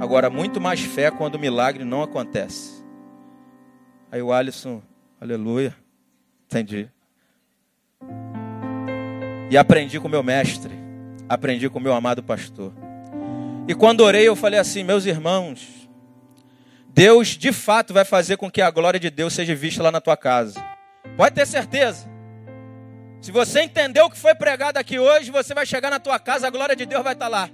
Agora, 0.00 0.30
muito 0.30 0.60
mais 0.60 0.80
fé 0.80 1.10
quando 1.10 1.34
o 1.34 1.38
milagre 1.38 1.84
não 1.84 2.02
acontece. 2.02 2.82
Aí 4.10 4.20
o 4.20 4.32
Alisson, 4.32 4.82
aleluia, 5.20 5.74
entendi. 6.46 6.88
E 9.50 9.56
aprendi 9.56 10.00
com 10.00 10.08
meu 10.08 10.22
mestre, 10.22 10.74
aprendi 11.32 11.68
com 11.70 11.80
meu 11.80 11.94
amado 11.94 12.22
pastor. 12.22 12.72
E 13.66 13.74
quando 13.74 14.02
orei, 14.02 14.28
eu 14.28 14.36
falei 14.36 14.60
assim: 14.60 14.84
meus 14.84 15.06
irmãos, 15.06 15.88
Deus 16.88 17.28
de 17.28 17.52
fato 17.52 17.94
vai 17.94 18.04
fazer 18.04 18.36
com 18.36 18.50
que 18.50 18.60
a 18.60 18.70
glória 18.70 19.00
de 19.00 19.10
Deus 19.10 19.32
seja 19.32 19.54
vista 19.54 19.82
lá 19.82 19.90
na 19.90 20.00
tua 20.00 20.16
casa. 20.16 20.62
Pode 21.16 21.34
ter 21.34 21.46
certeza. 21.46 22.10
Se 23.20 23.30
você 23.30 23.62
entendeu 23.62 24.06
o 24.06 24.10
que 24.10 24.18
foi 24.18 24.34
pregado 24.34 24.78
aqui 24.78 24.98
hoje, 24.98 25.30
você 25.30 25.54
vai 25.54 25.64
chegar 25.64 25.90
na 25.90 26.00
tua 26.00 26.18
casa, 26.18 26.48
a 26.48 26.50
glória 26.50 26.74
de 26.74 26.84
Deus 26.84 27.02
vai 27.02 27.12
estar 27.12 27.28
lá. 27.28 27.48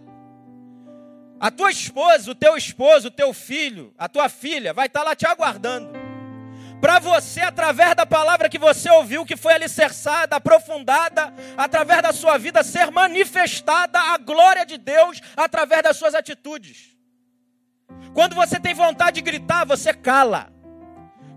A 1.39 1.51
tua 1.51 1.71
esposa, 1.71 2.31
o 2.31 2.35
teu 2.35 2.57
esposo, 2.57 3.09
o 3.09 3.11
teu 3.13 3.33
filho, 3.33 3.93
a 3.97 4.09
tua 4.09 4.29
filha 4.29 4.73
vai 4.73 4.87
estar 4.87 5.05
lá 5.05 5.15
te 5.15 5.27
aguardando. 5.27 5.91
Para 6.81 7.01
você, 7.01 7.41
através 7.41 7.97
da 7.97 8.07
palavra 8.07 8.49
que 8.49 8.59
você 8.59 8.89
ouviu, 8.91 9.27
que 9.27 9.37
foi 9.37 9.53
alicerçada, 9.53 10.37
aprofundada, 10.37 11.35
através 11.57 12.03
da 12.03 12.13
sua 12.13 12.39
vida, 12.39 12.63
ser 12.63 12.91
manifestada 12.91 13.99
a 13.99 14.17
glória 14.19 14.65
de 14.65 14.79
Deus 14.79 15.21
através 15.37 15.83
das 15.83 15.97
suas 15.97 16.15
atitudes. 16.15 16.97
Quando 18.15 18.37
você 18.37 18.61
tem 18.61 18.75
vontade 18.75 19.17
de 19.17 19.23
gritar, 19.23 19.65
você 19.65 19.93
cala. 19.93 20.53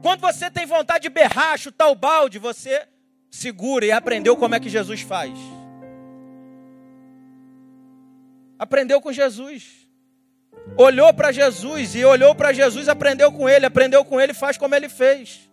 Quando 0.02 0.22
você 0.22 0.50
tem 0.50 0.66
vontade 0.66 1.04
de 1.04 1.10
berrar, 1.10 1.58
chutar 1.58 1.88
o 1.88 1.96
balde, 1.96 2.38
você 2.38 2.88
segura 3.30 3.86
e 3.86 3.92
aprendeu 3.92 4.36
como 4.36 4.54
é 4.54 4.60
que 4.60 4.70
Jesus 4.70 5.02
faz. 5.02 5.38
Aprendeu 8.60 9.02
com 9.02 9.12
Jesus. 9.12 9.81
Olhou 10.78 11.14
para 11.14 11.32
Jesus 11.32 11.96
e 11.96 12.06
olhou 12.06 12.34
para 12.34 12.54
Jesus, 12.54 12.88
aprendeu 12.88 13.32
com 13.32 13.48
ele, 13.50 13.66
aprendeu 13.66 14.06
com 14.06 14.20
ele, 14.20 14.34
faz 14.34 14.58
como 14.58 14.74
ele 14.76 14.88
fez. 14.88 15.50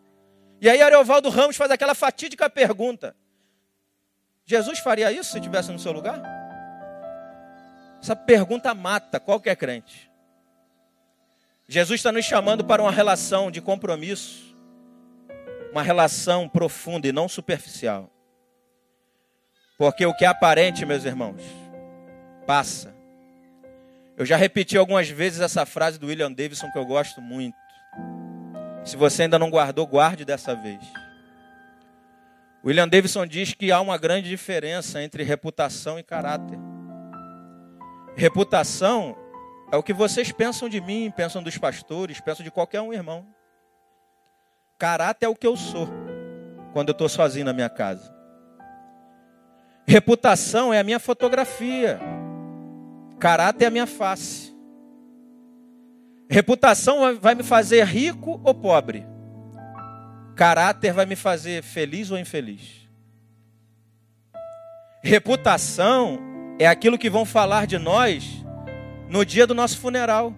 E 0.60 0.68
aí 0.68 0.82
Ariovaldo 0.82 1.28
Ramos 1.28 1.56
faz 1.56 1.70
aquela 1.70 1.94
fatídica 1.94 2.48
pergunta: 2.48 3.16
Jesus 4.44 4.78
faria 4.78 5.12
isso 5.12 5.30
se 5.30 5.38
estivesse 5.38 5.70
no 5.70 5.78
seu 5.78 5.92
lugar? 5.92 6.22
Essa 8.00 8.14
pergunta 8.14 8.74
mata 8.74 9.18
qualquer 9.18 9.56
crente. 9.56 10.08
Jesus 11.66 12.00
está 12.00 12.10
nos 12.10 12.24
chamando 12.24 12.64
para 12.64 12.80
uma 12.80 12.90
relação 12.90 13.50
de 13.50 13.60
compromisso, 13.60 14.56
uma 15.70 15.82
relação 15.82 16.48
profunda 16.48 17.06
e 17.06 17.12
não 17.12 17.28
superficial. 17.28 18.10
Porque 19.76 20.06
o 20.06 20.14
que 20.14 20.24
é 20.24 20.28
aparente, 20.28 20.86
meus 20.86 21.04
irmãos, 21.04 21.42
passa. 22.46 22.97
Eu 24.18 24.26
já 24.26 24.36
repeti 24.36 24.76
algumas 24.76 25.08
vezes 25.08 25.40
essa 25.40 25.64
frase 25.64 25.96
do 25.96 26.08
William 26.08 26.32
Davidson 26.32 26.72
que 26.72 26.78
eu 26.78 26.84
gosto 26.84 27.20
muito. 27.22 27.56
Se 28.84 28.96
você 28.96 29.22
ainda 29.22 29.38
não 29.38 29.48
guardou, 29.48 29.86
guarde 29.86 30.24
dessa 30.24 30.56
vez. 30.56 30.80
William 32.64 32.88
Davidson 32.88 33.24
diz 33.24 33.54
que 33.54 33.70
há 33.70 33.80
uma 33.80 33.96
grande 33.96 34.28
diferença 34.28 35.00
entre 35.00 35.22
reputação 35.22 36.00
e 36.00 36.02
caráter. 36.02 36.58
Reputação 38.16 39.16
é 39.70 39.76
o 39.76 39.84
que 39.84 39.92
vocês 39.92 40.32
pensam 40.32 40.68
de 40.68 40.80
mim, 40.80 41.12
pensam 41.16 41.40
dos 41.40 41.56
pastores, 41.56 42.20
pensam 42.20 42.42
de 42.42 42.50
qualquer 42.50 42.80
um 42.80 42.92
irmão. 42.92 43.24
Caráter 44.76 45.26
é 45.26 45.28
o 45.28 45.36
que 45.36 45.46
eu 45.46 45.56
sou 45.56 45.88
quando 46.72 46.88
eu 46.88 46.92
estou 46.92 47.08
sozinho 47.08 47.44
na 47.44 47.52
minha 47.52 47.70
casa. 47.70 48.12
Reputação 49.86 50.74
é 50.74 50.80
a 50.80 50.84
minha 50.84 50.98
fotografia. 50.98 52.17
Caráter 53.18 53.64
é 53.64 53.68
a 53.68 53.70
minha 53.70 53.86
face. 53.86 54.56
Reputação 56.30 57.18
vai 57.18 57.34
me 57.34 57.42
fazer 57.42 57.84
rico 57.84 58.40
ou 58.44 58.54
pobre. 58.54 59.06
Caráter 60.36 60.92
vai 60.92 61.06
me 61.06 61.16
fazer 61.16 61.62
feliz 61.62 62.10
ou 62.10 62.18
infeliz. 62.18 62.88
Reputação 65.02 66.18
é 66.58 66.66
aquilo 66.66 66.98
que 66.98 67.08
vão 67.08 67.24
falar 67.24 67.66
de 67.66 67.78
nós 67.78 68.44
no 69.08 69.24
dia 69.24 69.46
do 69.46 69.54
nosso 69.54 69.78
funeral. 69.78 70.34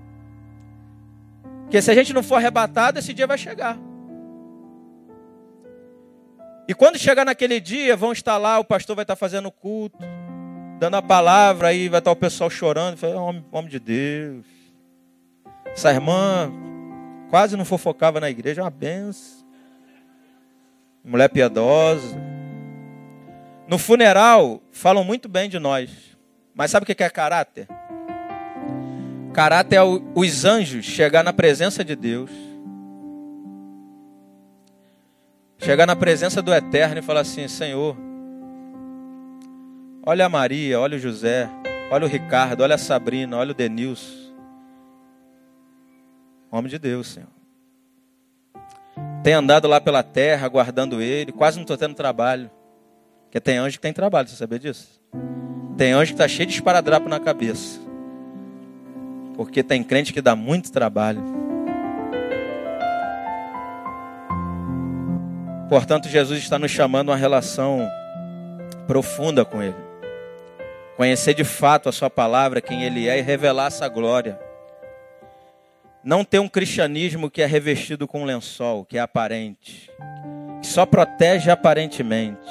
Porque 1.63 1.83
se 1.83 1.91
a 1.91 1.95
gente 1.95 2.13
não 2.13 2.23
for 2.23 2.37
arrebatado, 2.37 2.99
esse 2.99 3.13
dia 3.13 3.27
vai 3.27 3.37
chegar. 3.37 3.79
E 6.69 6.75
quando 6.75 6.99
chegar 6.99 7.25
naquele 7.25 7.59
dia, 7.59 7.97
vão 7.97 8.13
estar 8.13 8.37
lá, 8.37 8.59
o 8.59 8.65
pastor 8.65 8.95
vai 8.95 9.03
estar 9.03 9.17
fazendo 9.17 9.51
culto, 9.51 9.99
dando 10.81 10.97
a 10.97 11.03
palavra, 11.03 11.69
aí 11.69 11.91
vai 11.91 11.99
estar 11.99 12.11
o 12.11 12.17
pessoal 12.17 12.49
chorando. 12.49 12.97
Fala, 12.97 13.21
homem, 13.21 13.45
homem 13.53 13.71
de 13.71 13.79
Deus. 13.79 14.47
Essa 15.67 15.93
irmã 15.93 16.51
quase 17.29 17.55
não 17.55 17.67
fofocava 17.67 18.19
na 18.19 18.31
igreja, 18.31 18.63
é 18.63 18.65
uma 18.65 18.71
benção. 18.71 19.45
Mulher 21.05 21.29
piedosa. 21.29 22.17
No 23.69 23.77
funeral, 23.77 24.63
falam 24.73 25.05
muito 25.05 25.29
bem 25.29 25.51
de 25.51 25.59
nós. 25.59 25.91
Mas 26.55 26.71
sabe 26.71 26.85
o 26.85 26.87
que 26.87 27.03
é 27.03 27.11
caráter? 27.11 27.69
Caráter 29.35 29.77
é 29.77 29.83
os 29.83 30.45
anjos 30.47 30.87
chegar 30.87 31.23
na 31.23 31.33
presença 31.33 31.85
de 31.85 31.95
Deus, 31.95 32.31
chegar 35.59 35.87
na 35.87 35.95
presença 35.95 36.43
do 36.43 36.53
Eterno 36.53 36.99
e 36.99 37.03
falar 37.03 37.21
assim: 37.21 37.47
Senhor, 37.47 37.97
olha 40.05 40.27
a 40.27 40.29
Maria, 40.29 40.81
olha 40.81 40.97
o 40.97 41.01
José, 41.01 41.49
olha 41.91 42.07
o 42.07 42.09
Ricardo, 42.09 42.63
olha 42.63 42.75
a 42.75 42.79
Sabrina, 42.79 43.37
olha 43.37 43.53
o 43.53 43.55
Denilson. 43.55 44.31
Homem 46.51 46.71
de 46.71 46.79
Deus, 46.79 47.09
Senhor. 47.09 47.29
Tem 49.23 49.35
andado 49.35 49.69
lá 49.69 49.81
pela 49.81 50.03
terra, 50.03 50.47
aguardando 50.47 51.01
Ele, 51.01 51.31
quase 51.31 51.57
não 51.57 51.63
estou 51.63 51.77
tendo 51.77 51.95
trabalho. 51.95 52.51
Porque 53.25 53.39
tem 53.41 53.59
anjo 53.59 53.77
que 53.77 53.83
tem 53.83 53.93
trabalho, 53.93 54.29
você 54.29 54.35
sabia 54.35 54.59
disso? 54.59 55.01
Tem 55.77 55.93
anjo 55.93 56.07
que 56.07 56.15
está 56.15 56.27
cheio 56.27 56.49
de 56.49 56.55
esparadrapo 56.55 57.09
na 57.09 57.21
cabeça. 57.21 57.79
Porque 59.37 59.63
tem 59.63 59.85
crente 59.85 60.13
que 60.13 60.21
dá 60.21 60.35
muito 60.35 60.73
trabalho. 60.73 61.23
Portanto, 65.69 66.09
Jesus 66.09 66.41
está 66.41 66.59
nos 66.59 66.73
chamando 66.73 67.11
a 67.11 67.13
uma 67.13 67.19
relação 67.19 67.89
profunda 68.89 69.45
com 69.45 69.63
Ele. 69.63 69.90
Conhecer 71.01 71.33
de 71.33 71.45
fato 71.45 71.89
a 71.89 71.93
Sua 71.93 72.11
palavra, 72.11 72.61
quem 72.61 72.85
Ele 72.85 73.09
é 73.09 73.19
e 73.19 73.23
revelar 73.23 73.69
essa 73.69 73.89
glória. 73.89 74.39
Não 76.05 76.23
ter 76.23 76.39
um 76.41 76.47
cristianismo 76.47 77.31
que 77.31 77.41
é 77.41 77.47
revestido 77.47 78.07
com 78.07 78.21
um 78.21 78.25
lençol, 78.27 78.85
que 78.85 78.99
é 78.99 79.01
aparente, 79.01 79.91
que 80.61 80.67
só 80.67 80.85
protege 80.85 81.51
aparentemente. 81.51 82.47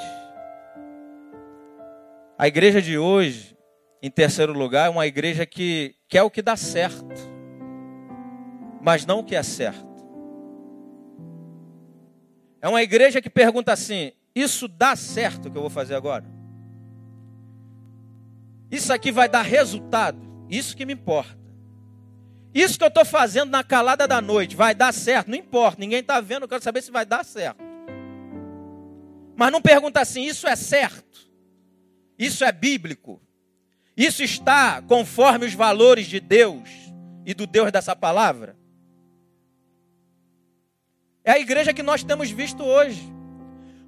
A 2.36 2.48
igreja 2.48 2.82
de 2.82 2.98
hoje, 2.98 3.56
em 4.02 4.10
terceiro 4.10 4.52
lugar, 4.52 4.88
é 4.88 4.90
uma 4.90 5.06
igreja 5.06 5.46
que 5.46 5.94
quer 6.08 6.24
o 6.24 6.30
que 6.30 6.42
dá 6.42 6.56
certo, 6.56 7.14
mas 8.80 9.06
não 9.06 9.20
o 9.20 9.24
que 9.24 9.36
é 9.36 9.44
certo. 9.44 9.86
É 12.60 12.68
uma 12.68 12.82
igreja 12.82 13.22
que 13.22 13.30
pergunta 13.30 13.72
assim: 13.72 14.10
isso 14.34 14.66
dá 14.66 14.96
certo 14.96 15.48
que 15.48 15.56
eu 15.56 15.62
vou 15.62 15.70
fazer 15.70 15.94
agora? 15.94 16.39
Isso 18.70 18.92
aqui 18.92 19.10
vai 19.10 19.28
dar 19.28 19.42
resultado? 19.42 20.18
Isso 20.48 20.76
que 20.76 20.86
me 20.86 20.92
importa. 20.92 21.38
Isso 22.54 22.76
que 22.76 22.84
eu 22.84 22.88
estou 22.88 23.04
fazendo 23.04 23.50
na 23.50 23.62
calada 23.62 24.06
da 24.06 24.20
noite 24.20 24.56
vai 24.56 24.74
dar 24.74 24.92
certo? 24.92 25.28
Não 25.28 25.36
importa, 25.36 25.80
ninguém 25.80 26.00
está 26.00 26.20
vendo, 26.20 26.42
eu 26.42 26.48
quero 26.48 26.62
saber 26.62 26.82
se 26.82 26.90
vai 26.90 27.06
dar 27.06 27.24
certo. 27.24 27.62
Mas 29.36 29.52
não 29.52 29.62
pergunta 29.62 30.00
assim: 30.00 30.24
isso 30.24 30.46
é 30.46 30.56
certo? 30.56 31.30
Isso 32.18 32.44
é 32.44 32.52
bíblico? 32.52 33.20
Isso 33.96 34.22
está 34.22 34.82
conforme 34.82 35.46
os 35.46 35.54
valores 35.54 36.06
de 36.06 36.20
Deus 36.20 36.68
e 37.24 37.34
do 37.34 37.46
Deus 37.46 37.70
dessa 37.70 37.94
palavra? 37.94 38.56
É 41.24 41.32
a 41.32 41.38
igreja 41.38 41.72
que 41.72 41.82
nós 41.82 42.02
temos 42.02 42.30
visto 42.30 42.64
hoje. 42.64 43.00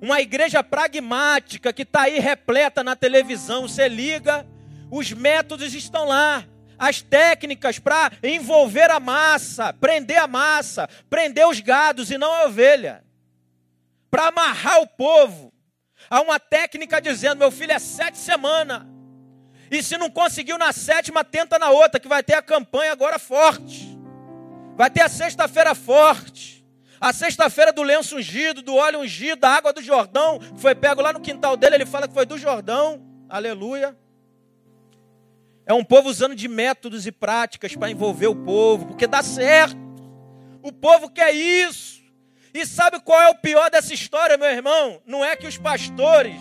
Uma 0.00 0.20
igreja 0.20 0.62
pragmática 0.62 1.72
que 1.72 1.82
está 1.82 2.02
aí 2.02 2.18
repleta 2.18 2.82
na 2.82 2.94
televisão. 2.94 3.68
Você 3.68 3.88
liga, 3.88 4.46
os 4.92 5.10
métodos 5.10 5.72
estão 5.72 6.04
lá. 6.04 6.44
As 6.78 7.00
técnicas 7.00 7.78
para 7.78 8.12
envolver 8.22 8.90
a 8.90 9.00
massa, 9.00 9.72
prender 9.72 10.18
a 10.18 10.26
massa, 10.26 10.86
prender 11.08 11.48
os 11.48 11.60
gados 11.60 12.10
e 12.10 12.18
não 12.18 12.30
a 12.30 12.44
ovelha. 12.44 13.02
Para 14.10 14.26
amarrar 14.26 14.82
o 14.82 14.86
povo. 14.86 15.50
Há 16.10 16.20
uma 16.20 16.38
técnica 16.38 17.00
dizendo: 17.00 17.38
meu 17.38 17.50
filho 17.50 17.72
é 17.72 17.78
sete 17.78 18.18
semanas. 18.18 18.82
E 19.70 19.82
se 19.82 19.96
não 19.96 20.10
conseguiu 20.10 20.58
na 20.58 20.72
sétima, 20.72 21.24
tenta 21.24 21.58
na 21.58 21.70
outra, 21.70 21.98
que 21.98 22.08
vai 22.08 22.22
ter 22.22 22.34
a 22.34 22.42
campanha 22.42 22.92
agora 22.92 23.18
forte. 23.18 23.98
Vai 24.76 24.90
ter 24.90 25.00
a 25.00 25.08
sexta-feira 25.08 25.74
forte. 25.74 26.66
A 27.00 27.12
sexta-feira 27.14 27.72
do 27.72 27.82
lenço 27.82 28.16
ungido, 28.16 28.60
do 28.60 28.74
óleo 28.74 29.00
ungido, 29.00 29.40
da 29.40 29.48
água 29.48 29.72
do 29.72 29.82
Jordão, 29.82 30.38
foi 30.58 30.74
pego 30.74 31.00
lá 31.00 31.12
no 31.12 31.20
quintal 31.20 31.56
dele, 31.56 31.76
ele 31.76 31.86
fala 31.86 32.06
que 32.06 32.14
foi 32.14 32.26
do 32.26 32.36
Jordão. 32.36 33.02
Aleluia. 33.28 33.96
É 35.64 35.72
um 35.72 35.84
povo 35.84 36.08
usando 36.08 36.34
de 36.34 36.48
métodos 36.48 37.06
e 37.06 37.12
práticas 37.12 37.76
para 37.76 37.90
envolver 37.90 38.26
o 38.26 38.34
povo, 38.34 38.86
porque 38.86 39.06
dá 39.06 39.22
certo. 39.22 39.76
O 40.62 40.72
povo 40.72 41.08
quer 41.08 41.32
isso. 41.32 42.02
E 42.54 42.66
sabe 42.66 43.00
qual 43.00 43.20
é 43.20 43.30
o 43.30 43.34
pior 43.34 43.70
dessa 43.70 43.94
história, 43.94 44.36
meu 44.36 44.48
irmão? 44.48 45.00
Não 45.06 45.24
é 45.24 45.34
que 45.36 45.46
os 45.46 45.56
pastores, 45.56 46.36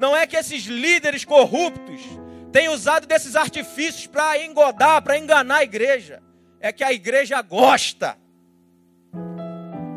não 0.00 0.16
é 0.16 0.26
que 0.26 0.36
esses 0.36 0.64
líderes 0.64 1.24
corruptos 1.24 2.00
têm 2.50 2.68
usado 2.68 3.06
desses 3.06 3.36
artifícios 3.36 4.06
para 4.06 4.42
engodar, 4.42 5.02
para 5.02 5.18
enganar 5.18 5.56
a 5.56 5.64
igreja. 5.64 6.22
É 6.58 6.72
que 6.72 6.82
a 6.82 6.92
igreja 6.92 7.40
gosta. 7.42 8.16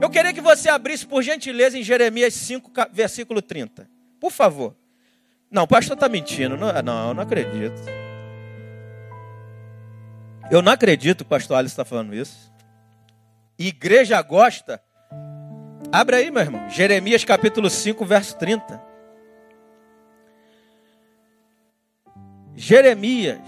Eu 0.02 0.10
queria 0.10 0.34
que 0.34 0.42
você 0.42 0.70
abrisse, 0.70 1.06
por 1.06 1.24
gentileza, 1.24 1.78
em 1.78 1.84
Jeremias 1.84 2.34
5, 2.34 2.72
versículo 2.92 3.42
30. 3.42 3.90
Por 4.20 4.32
favor. 4.32 4.76
Não, 5.50 5.64
o 5.64 5.68
pastor 5.68 5.96
está 5.96 6.08
mentindo. 6.08 6.56
Não, 6.56 6.72
não, 6.82 7.14
não 7.14 7.24
acredito. 7.24 7.99
Eu 10.52 10.64
não 10.64 10.72
acredito 10.72 11.18
que 11.18 11.24
o 11.24 11.30
pastor 11.30 11.58
Alisson 11.58 11.74
está 11.74 11.86
falando 11.86 12.16
isso. 12.16 12.52
Igreja 13.58 14.20
gosta. 14.22 14.82
Abre 15.92 16.16
aí, 16.16 16.32
meu 16.32 16.42
irmão. 16.42 16.70
Jeremias 16.70 17.24
capítulo 17.24 17.70
5, 17.70 18.04
verso 18.04 18.38
30. 18.38 18.82
Jeremias, 22.56 23.40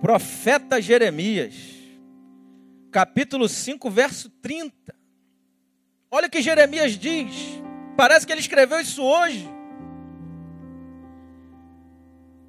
profeta 0.00 0.80
Jeremias, 0.80 1.54
capítulo 2.90 3.48
5, 3.48 3.90
verso 3.90 4.30
30. 4.30 4.74
Olha 6.10 6.28
o 6.28 6.30
que 6.30 6.42
Jeremias 6.42 6.92
diz. 6.92 7.60
Parece 7.96 8.26
que 8.26 8.32
ele 8.32 8.40
escreveu 8.40 8.80
isso 8.80 9.02
hoje. 9.02 9.48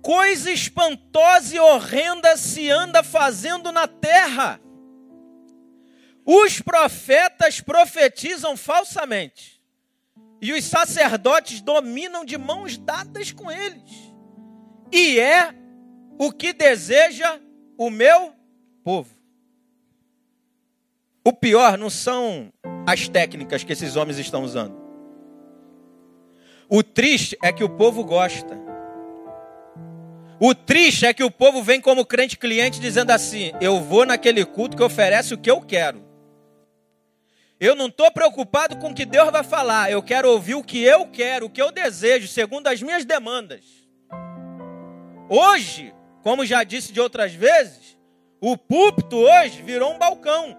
Coisa 0.09 0.51
espantosa 0.51 1.55
e 1.55 1.59
horrenda 1.59 2.35
se 2.35 2.67
anda 2.67 3.03
fazendo 3.03 3.71
na 3.71 3.87
terra. 3.87 4.59
Os 6.25 6.59
profetas 6.59 7.61
profetizam 7.61 8.57
falsamente, 8.57 9.63
e 10.41 10.51
os 10.51 10.65
sacerdotes 10.65 11.61
dominam 11.61 12.25
de 12.25 12.39
mãos 12.39 12.75
dadas 12.75 13.31
com 13.31 13.51
eles. 13.51 14.11
E 14.91 15.19
é 15.19 15.53
o 16.17 16.31
que 16.31 16.53
deseja 16.53 17.39
o 17.77 17.91
meu 17.91 18.33
povo. 18.83 19.15
O 21.23 21.31
pior 21.31 21.77
não 21.77 21.91
são 21.91 22.51
as 22.87 23.07
técnicas 23.07 23.63
que 23.63 23.73
esses 23.73 23.95
homens 23.95 24.17
estão 24.17 24.43
usando. 24.43 24.75
O 26.67 26.81
triste 26.81 27.37
é 27.43 27.53
que 27.53 27.63
o 27.63 27.69
povo 27.69 28.03
gosta. 28.03 28.68
O 30.41 30.55
triste 30.55 31.05
é 31.05 31.13
que 31.13 31.23
o 31.23 31.29
povo 31.29 31.61
vem 31.61 31.81
como 31.81 32.05
crente 32.05 32.37
cliente 32.37 32.79
dizendo 32.79 33.11
assim: 33.11 33.51
eu 33.59 33.81
vou 33.81 34.05
naquele 34.05 34.45
culto 34.45 34.77
que 34.77 34.83
oferece 34.83 35.33
o 35.33 35.37
que 35.37 35.51
eu 35.51 35.59
quero. 35.61 36.07
Eu 37.59 37.75
não 37.75 37.87
estou 37.87 38.09
preocupado 38.09 38.77
com 38.77 38.91
o 38.91 38.93
que 38.93 39.05
Deus 39.05 39.29
vai 39.31 39.43
falar, 39.43 39.91
eu 39.91 40.01
quero 40.01 40.29
ouvir 40.29 40.55
o 40.55 40.63
que 40.63 40.81
eu 40.81 41.05
quero, 41.07 41.47
o 41.47 41.49
que 41.49 41.61
eu 41.61 41.73
desejo, 41.73 42.25
segundo 42.25 42.67
as 42.67 42.81
minhas 42.81 43.03
demandas. 43.03 43.65
Hoje, 45.27 45.93
como 46.23 46.45
já 46.45 46.63
disse 46.63 46.93
de 46.93 47.01
outras 47.01 47.33
vezes, 47.33 47.97
o 48.39 48.55
púlpito 48.57 49.17
hoje 49.17 49.61
virou 49.61 49.93
um 49.93 49.97
balcão. 49.97 50.57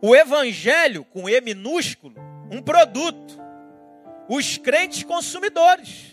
O 0.00 0.16
evangelho, 0.16 1.04
com 1.04 1.28
E 1.28 1.38
minúsculo, 1.42 2.14
um 2.50 2.62
produto. 2.62 3.38
Os 4.26 4.56
crentes 4.56 5.02
consumidores. 5.02 6.09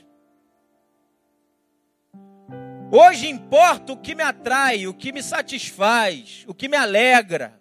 Hoje 2.92 3.28
importa 3.28 3.92
o 3.92 3.98
que 3.98 4.16
me 4.16 4.24
atrai, 4.24 4.88
o 4.88 4.94
que 4.94 5.12
me 5.12 5.22
satisfaz, 5.22 6.46
o 6.48 6.54
que 6.54 6.70
me 6.70 6.78
alegra. 6.78 7.60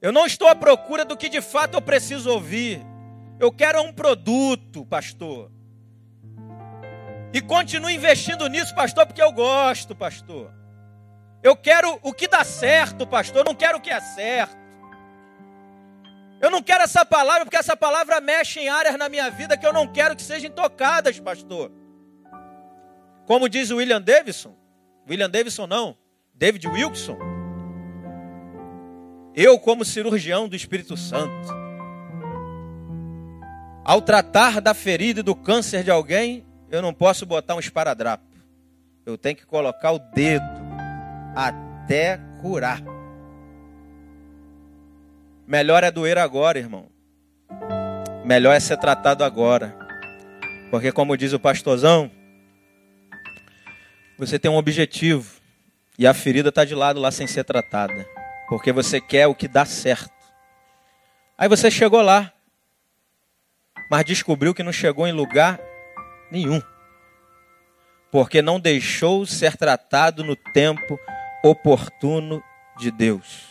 Eu 0.00 0.10
não 0.12 0.24
estou 0.24 0.48
à 0.48 0.54
procura 0.54 1.04
do 1.04 1.16
que 1.16 1.28
de 1.28 1.42
fato 1.42 1.74
eu 1.74 1.82
preciso 1.82 2.30
ouvir. 2.30 2.80
Eu 3.38 3.52
quero 3.52 3.82
um 3.82 3.92
produto, 3.92 4.86
pastor. 4.86 5.50
E 7.34 7.40
continuo 7.42 7.90
investindo 7.90 8.48
nisso, 8.48 8.74
pastor, 8.74 9.06
porque 9.06 9.22
eu 9.22 9.30
gosto, 9.30 9.94
pastor. 9.94 10.50
Eu 11.42 11.54
quero 11.54 11.98
o 12.02 12.12
que 12.12 12.26
dá 12.26 12.42
certo, 12.42 13.06
pastor. 13.06 13.40
Eu 13.40 13.44
não 13.44 13.54
quero 13.54 13.76
o 13.78 13.80
que 13.80 13.90
é 13.90 14.00
certo. 14.00 14.58
Eu 16.40 16.50
não 16.50 16.62
quero 16.62 16.84
essa 16.84 17.04
palavra, 17.04 17.44
porque 17.44 17.58
essa 17.58 17.76
palavra 17.76 18.20
mexe 18.22 18.60
em 18.60 18.68
áreas 18.70 18.96
na 18.96 19.10
minha 19.10 19.30
vida 19.30 19.56
que 19.58 19.66
eu 19.66 19.72
não 19.72 19.86
quero 19.86 20.16
que 20.16 20.22
sejam 20.22 20.50
tocadas, 20.50 21.20
pastor. 21.20 21.70
Como 23.30 23.48
diz 23.48 23.70
o 23.70 23.76
William 23.76 24.02
Davidson, 24.02 24.56
William 25.08 25.30
Davidson 25.30 25.64
não, 25.68 25.96
David 26.34 26.66
Wilson. 26.66 27.16
Eu, 29.36 29.56
como 29.56 29.84
cirurgião 29.84 30.48
do 30.48 30.56
Espírito 30.56 30.96
Santo, 30.96 31.48
ao 33.84 34.02
tratar 34.02 34.60
da 34.60 34.74
ferida 34.74 35.20
e 35.20 35.22
do 35.22 35.36
câncer 35.36 35.84
de 35.84 35.92
alguém, 35.92 36.44
eu 36.72 36.82
não 36.82 36.92
posso 36.92 37.24
botar 37.24 37.54
um 37.54 37.60
esparadrapo. 37.60 38.24
Eu 39.06 39.16
tenho 39.16 39.36
que 39.36 39.46
colocar 39.46 39.92
o 39.92 40.00
dedo 40.00 40.44
até 41.36 42.18
curar. 42.42 42.82
Melhor 45.46 45.84
é 45.84 45.90
doer 45.92 46.18
agora, 46.18 46.58
irmão. 46.58 46.88
Melhor 48.24 48.56
é 48.56 48.58
ser 48.58 48.76
tratado 48.78 49.22
agora. 49.22 49.72
Porque, 50.68 50.90
como 50.90 51.16
diz 51.16 51.32
o 51.32 51.38
pastorzão, 51.38 52.10
você 54.20 54.38
tem 54.38 54.50
um 54.50 54.56
objetivo 54.56 55.40
e 55.98 56.06
a 56.06 56.12
ferida 56.12 56.50
está 56.50 56.62
de 56.62 56.74
lado 56.74 57.00
lá 57.00 57.10
sem 57.10 57.26
ser 57.26 57.42
tratada, 57.42 58.06
porque 58.50 58.70
você 58.70 59.00
quer 59.00 59.26
o 59.26 59.34
que 59.34 59.48
dá 59.48 59.64
certo. 59.64 60.12
Aí 61.38 61.48
você 61.48 61.70
chegou 61.70 62.02
lá, 62.02 62.30
mas 63.90 64.04
descobriu 64.04 64.52
que 64.52 64.62
não 64.62 64.72
chegou 64.72 65.06
em 65.06 65.12
lugar 65.12 65.58
nenhum, 66.30 66.60
porque 68.10 68.42
não 68.42 68.60
deixou 68.60 69.24
ser 69.24 69.56
tratado 69.56 70.22
no 70.22 70.36
tempo 70.36 71.00
oportuno 71.42 72.42
de 72.78 72.90
Deus. 72.90 73.48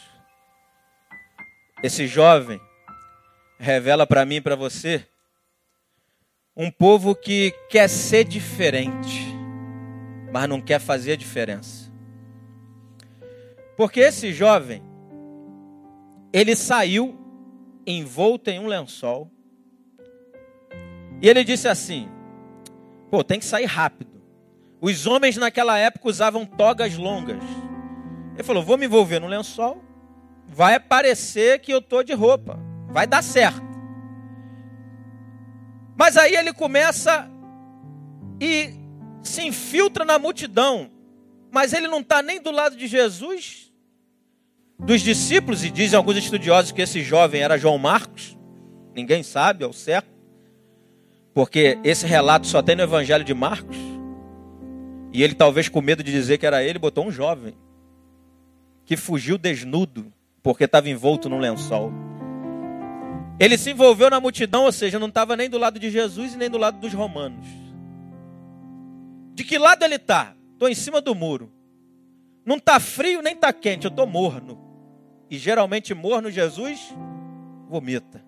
Esse 1.81 2.05
jovem 2.05 2.61
revela 3.57 4.05
para 4.05 4.23
mim 4.23 4.35
e 4.35 4.41
para 4.41 4.55
você 4.55 5.03
um 6.55 6.69
povo 6.69 7.15
que 7.15 7.55
quer 7.71 7.87
ser 7.89 8.23
diferente 8.23 9.38
mas 10.31 10.47
não 10.47 10.61
quer 10.61 10.79
fazer 10.79 11.13
a 11.13 11.17
diferença. 11.17 11.91
Porque 13.75 13.99
esse 13.99 14.33
jovem, 14.33 14.83
ele 16.33 16.55
saiu 16.55 17.17
envolto 17.85 18.49
em 18.49 18.59
um 18.59 18.67
lençol, 18.67 19.31
e 21.21 21.27
ele 21.27 21.43
disse 21.43 21.67
assim: 21.67 22.09
pô, 23.09 23.23
tem 23.23 23.39
que 23.39 23.45
sair 23.45 23.65
rápido. 23.65 24.21
Os 24.81 25.05
homens 25.05 25.35
naquela 25.35 25.77
época 25.77 26.07
usavam 26.07 26.45
togas 26.45 26.95
longas. 26.95 27.43
Ele 28.33 28.43
falou: 28.43 28.63
vou 28.63 28.77
me 28.77 28.85
envolver 28.85 29.19
no 29.19 29.27
lençol, 29.27 29.83
vai 30.47 30.79
parecer 30.79 31.59
que 31.59 31.73
eu 31.73 31.79
estou 31.79 32.03
de 32.03 32.13
roupa, 32.13 32.59
vai 32.87 33.05
dar 33.05 33.21
certo. 33.21 33.67
Mas 35.97 36.15
aí 36.15 36.33
ele 36.33 36.53
começa 36.53 37.29
e 38.39 38.78
se 39.23 39.41
infiltra 39.45 40.05
na 40.05 40.17
multidão, 40.17 40.89
mas 41.51 41.73
ele 41.73 41.87
não 41.87 41.99
está 41.99 42.21
nem 42.21 42.41
do 42.41 42.51
lado 42.51 42.75
de 42.75 42.87
Jesus, 42.87 43.71
dos 44.79 45.01
discípulos, 45.01 45.63
e 45.63 45.69
dizem 45.69 45.97
alguns 45.97 46.17
estudiosos 46.17 46.71
que 46.71 46.81
esse 46.81 47.01
jovem 47.01 47.41
era 47.41 47.57
João 47.57 47.77
Marcos, 47.77 48.37
ninguém 48.95 49.23
sabe 49.23 49.63
ao 49.63 49.73
certo, 49.73 50.09
porque 51.33 51.77
esse 51.83 52.05
relato 52.05 52.47
só 52.47 52.61
tem 52.61 52.75
no 52.75 52.83
Evangelho 52.83 53.23
de 53.23 53.33
Marcos, 53.33 53.77
e 55.11 55.23
ele 55.23 55.33
talvez 55.33 55.67
com 55.67 55.81
medo 55.81 56.03
de 56.03 56.11
dizer 56.11 56.37
que 56.37 56.45
era 56.45 56.63
ele, 56.63 56.79
botou 56.79 57.05
um 57.05 57.11
jovem, 57.11 57.55
que 58.85 58.95
fugiu 58.95 59.37
desnudo, 59.37 60.13
porque 60.41 60.63
estava 60.63 60.89
envolto 60.89 61.29
num 61.29 61.39
lençol. 61.39 61.91
Ele 63.39 63.57
se 63.57 63.71
envolveu 63.71 64.09
na 64.09 64.19
multidão, 64.19 64.65
ou 64.65 64.71
seja, 64.71 64.99
não 64.99 65.07
estava 65.07 65.35
nem 65.35 65.49
do 65.49 65.57
lado 65.57 65.79
de 65.79 65.89
Jesus 65.89 66.33
e 66.33 66.37
nem 66.37 66.49
do 66.49 66.57
lado 66.57 66.79
dos 66.79 66.93
romanos. 66.93 67.45
De 69.39 69.45
que 69.45 69.57
lado 69.57 69.85
ele 69.85 69.95
está? 69.95 70.35
Estou 70.51 70.67
em 70.67 70.75
cima 70.75 70.99
do 70.99 71.15
muro. 71.15 71.49
Não 72.45 72.57
está 72.57 72.77
frio 72.77 73.21
nem 73.21 73.35
está 73.35 73.53
quente, 73.53 73.85
eu 73.85 73.89
estou 73.89 74.05
morno. 74.05 74.59
E 75.29 75.37
geralmente 75.37 75.93
morno 75.93 76.29
Jesus 76.29 76.93
vomita. 77.69 78.21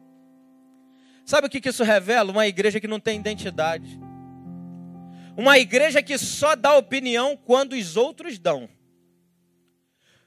Sabe 1.25 1.47
o 1.47 1.49
que 1.49 1.67
isso 1.67 1.83
revela? 1.83 2.31
Uma 2.31 2.47
igreja 2.47 2.79
que 2.79 2.87
não 2.87 2.97
tem 2.97 3.19
identidade. 3.19 3.99
Uma 5.35 5.59
igreja 5.59 6.01
que 6.01 6.17
só 6.17 6.55
dá 6.55 6.77
opinião 6.77 7.35
quando 7.35 7.73
os 7.73 7.97
outros 7.97 8.39
dão. 8.39 8.69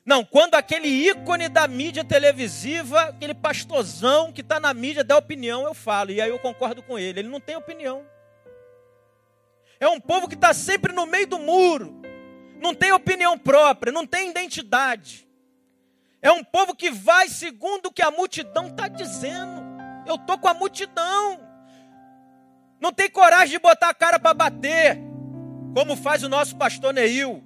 Não, 0.05 0.22
quando 0.22 0.55
aquele 0.55 0.89
ícone 0.89 1.49
da 1.49 1.66
mídia 1.66 2.05
televisiva, 2.05 3.05
aquele 3.05 3.32
pastorzão 3.32 4.30
que 4.30 4.43
está 4.43 4.61
na 4.61 4.74
mídia 4.74 5.03
dá 5.03 5.16
opinião, 5.16 5.62
eu 5.64 5.72
falo. 5.72 6.11
E 6.11 6.20
aí 6.20 6.28
eu 6.28 6.39
concordo 6.39 6.82
com 6.82 6.99
ele. 6.99 7.20
Ele 7.20 7.28
não 7.30 7.41
tem 7.41 7.57
opinião. 7.57 8.05
É 9.78 9.88
um 9.88 10.00
povo 10.00 10.28
que 10.28 10.34
está 10.34 10.52
sempre 10.52 10.92
no 10.92 11.06
meio 11.06 11.26
do 11.26 11.38
muro. 11.38 12.02
não 12.60 12.74
tem 12.74 12.92
opinião 12.92 13.38
própria, 13.38 13.92
não 13.92 14.06
tem 14.06 14.30
identidade. 14.30 15.28
É 16.22 16.32
um 16.32 16.42
povo 16.42 16.74
que 16.74 16.90
vai 16.90 17.28
segundo 17.28 17.86
o 17.86 17.92
que 17.92 18.00
a 18.00 18.10
multidão 18.10 18.68
está 18.68 18.88
dizendo. 18.88 19.62
Eu 20.06 20.14
estou 20.14 20.38
com 20.38 20.48
a 20.48 20.54
multidão. 20.54 21.38
Não 22.80 22.92
tem 22.92 23.10
coragem 23.10 23.50
de 23.50 23.58
botar 23.58 23.90
a 23.90 23.94
cara 23.94 24.18
para 24.18 24.32
bater, 24.32 24.98
como 25.74 25.96
faz 25.96 26.22
o 26.22 26.28
nosso 26.28 26.56
pastor 26.56 26.94
Neil, 26.94 27.42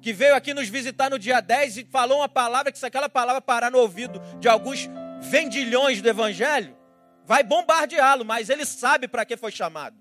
que 0.00 0.12
veio 0.12 0.34
aqui 0.34 0.54
nos 0.54 0.68
visitar 0.68 1.10
no 1.10 1.18
dia 1.18 1.40
10 1.40 1.78
e 1.78 1.84
falou 1.84 2.18
uma 2.18 2.28
palavra 2.28 2.72
que 2.72 2.78
se 2.78 2.86
aquela 2.86 3.08
palavra 3.08 3.40
parar 3.42 3.70
no 3.70 3.78
ouvido 3.78 4.20
de 4.38 4.48
alguns 4.48 4.88
vendilhões 5.20 6.00
do 6.00 6.08
evangelho, 6.08 6.76
vai 7.24 7.42
bombardeá-lo, 7.42 8.24
mas 8.24 8.48
ele 8.48 8.64
sabe 8.64 9.08
para 9.08 9.24
que 9.24 9.36
foi 9.36 9.50
chamado. 9.50 9.96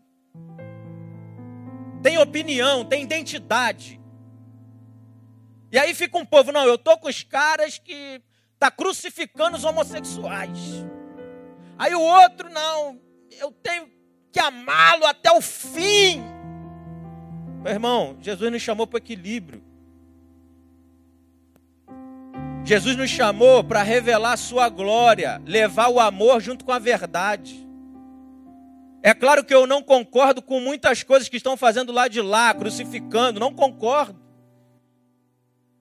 Tem 2.05 2.19
opinião, 2.19 2.85
tem 2.85 3.01
identidade. 3.01 3.99
E 5.71 5.79
aí 5.79 5.91
fica 5.95 6.19
um 6.19 6.23
povo, 6.23 6.51
não, 6.51 6.63
eu 6.63 6.77
tô 6.77 6.95
com 6.99 7.07
os 7.07 7.23
caras 7.23 7.79
que 7.79 8.21
tá 8.59 8.69
crucificando 8.69 9.57
os 9.57 9.63
homossexuais. 9.63 10.85
Aí 11.79 11.95
o 11.95 11.99
outro, 11.99 12.47
não, 12.51 13.01
eu 13.31 13.51
tenho 13.51 13.89
que 14.31 14.39
amá-lo 14.39 15.03
até 15.07 15.31
o 15.31 15.41
fim. 15.41 16.23
Meu 17.63 17.73
irmão, 17.73 18.15
Jesus 18.21 18.51
nos 18.51 18.61
chamou 18.61 18.85
para 18.85 18.99
equilíbrio. 18.99 19.63
Jesus 22.63 22.95
nos 22.95 23.09
chamou 23.09 23.63
para 23.63 23.81
revelar 23.81 24.33
a 24.33 24.37
sua 24.37 24.69
glória, 24.69 25.41
levar 25.43 25.87
o 25.87 25.99
amor 25.99 26.39
junto 26.39 26.65
com 26.65 26.71
a 26.71 26.77
verdade. 26.77 27.64
É 29.05 29.13
claro 29.13 29.45
que 29.45 29.53
eu 29.53 29.67
não 29.67 29.83
concordo 29.83 30.41
com 30.41 30.59
muitas 30.59 31.03
coisas 31.03 31.29
que 31.29 31.37
estão 31.37 31.55
fazendo 31.55 31.91
lá 31.91 32.07
de 32.07 32.19
lá, 32.19 32.51
crucificando, 32.55 33.39
não 33.39 33.53
concordo. 33.53 34.19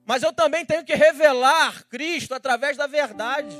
Mas 0.05 0.21
eu 0.21 0.31
também 0.31 0.63
tenho 0.63 0.85
que 0.85 0.93
revelar 0.93 1.87
Cristo 1.87 2.35
através 2.35 2.77
da 2.77 2.85
verdade. 2.85 3.55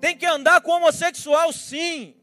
Tem 0.00 0.16
que 0.16 0.24
andar 0.24 0.60
com 0.60 0.70
homossexual, 0.70 1.52
sim. 1.52 2.14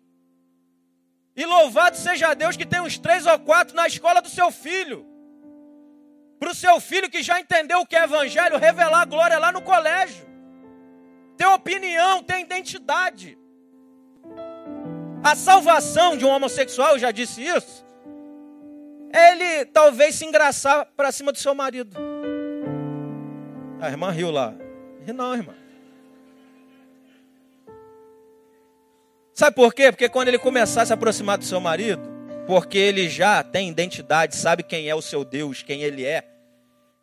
E 1.35 1.45
louvado 1.45 1.97
seja 1.97 2.33
Deus 2.33 2.55
que 2.55 2.65
tem 2.65 2.79
uns 2.79 2.97
três 2.97 3.25
ou 3.25 3.37
quatro 3.39 3.75
na 3.75 3.85
escola 3.85 4.21
do 4.21 4.29
seu 4.29 4.49
filho 4.49 5.05
para 6.39 6.51
o 6.51 6.55
seu 6.55 6.79
filho 6.79 7.09
que 7.09 7.21
já 7.21 7.37
entendeu 7.41 7.81
o 7.81 7.85
que 7.85 7.97
é 7.97 8.05
evangelho, 8.05 8.57
revelar 8.57 9.01
a 9.01 9.05
glória 9.05 9.37
lá 9.37 9.51
no 9.51 9.61
colégio. 9.61 10.25
Ter 11.35 11.47
opinião, 11.47 12.23
ter 12.23 12.39
identidade. 12.39 13.37
A 15.23 15.35
salvação 15.35 16.17
de 16.17 16.25
um 16.25 16.29
homossexual, 16.29 16.91
eu 16.91 16.99
já 16.99 17.11
disse 17.11 17.41
isso, 17.41 17.85
é 19.11 19.31
ele 19.31 19.65
talvez 19.65 20.15
se 20.15 20.25
engraçar 20.25 20.85
para 20.97 21.11
cima 21.11 21.31
do 21.31 21.37
seu 21.37 21.55
marido. 21.55 21.95
A 23.79 23.89
irmã 23.89 24.11
riu 24.11 24.31
lá. 24.31 24.53
Não, 25.13 25.33
irmã. 25.33 25.53
Sabe 29.33 29.55
por 29.55 29.73
quê? 29.73 29.91
Porque 29.91 30.09
quando 30.09 30.27
ele 30.27 30.37
começar 30.37 30.83
a 30.83 30.85
se 30.85 30.93
aproximar 30.93 31.37
do 31.37 31.45
seu 31.45 31.59
marido, 31.59 32.01
porque 32.45 32.77
ele 32.77 33.09
já 33.09 33.43
tem 33.43 33.69
identidade, 33.69 34.35
sabe 34.35 34.63
quem 34.63 34.89
é 34.89 34.95
o 34.95 35.01
seu 35.01 35.23
Deus, 35.23 35.63
quem 35.63 35.81
ele 35.81 36.05
é, 36.05 36.23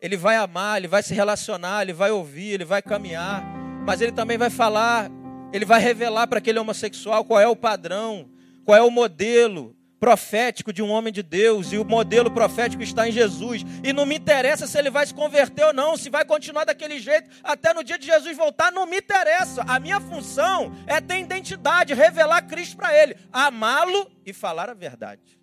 ele 0.01 0.17
vai 0.17 0.37
amar, 0.37 0.79
ele 0.79 0.89
vai 0.89 1.03
se 1.03 1.15
relacionar, 1.15 1.83
ele 1.83 1.93
vai 1.93 2.11
ouvir, 2.11 2.53
ele 2.53 2.65
vai 2.65 2.81
caminhar, 2.81 3.43
mas 3.85 4.01
ele 4.01 4.13
também 4.13 4.39
vai 4.39 4.49
falar, 4.49 5.11
ele 5.53 5.65
vai 5.65 5.81
revelar 5.81 6.27
para 6.27 6.39
aquele 6.39 6.59
homossexual 6.59 7.25
qual 7.25 7.41
é 7.41 7.47
o 7.47 7.57
padrão, 7.57 8.29
qual 8.65 8.77
é 8.77 8.83
o 8.83 8.91
modelo 8.91 9.77
profético 9.99 10.73
de 10.73 10.83
um 10.83 10.89
homem 10.91 11.13
de 11.13 11.23
Deus, 11.23 11.73
e 11.73 11.79
o 11.79 11.85
modelo 11.85 12.31
profético 12.31 12.83
está 12.83 13.07
em 13.07 13.13
Jesus. 13.13 13.63
E 13.85 13.93
não 13.93 14.07
me 14.07 14.17
interessa 14.17 14.67
se 14.67 14.79
ele 14.79 14.91
vai 14.91 15.07
se 15.07 15.13
converter 15.13 15.65
ou 15.67 15.75
não, 15.75 15.97
se 15.97 16.09
vai 16.09 16.25
continuar 16.25 16.65
daquele 16.65 16.99
jeito 16.99 17.29
até 17.45 17.75
no 17.75 17.85
dia 17.85 17.99
de 17.99 18.07
Jesus 18.07 18.35
voltar, 18.35 18.73
não 18.73 18.87
me 18.87 18.97
interessa. 18.97 19.63
A 19.69 19.79
minha 19.79 20.01
função 20.01 20.73
é 20.87 21.01
ter 21.01 21.19
identidade, 21.19 21.93
revelar 21.93 22.43
Cristo 22.43 22.79
para 22.79 22.97
ele, 22.97 23.15
amá-lo 23.31 24.11
e 24.25 24.33
falar 24.33 24.71
a 24.71 24.75
verdade. 24.75 25.39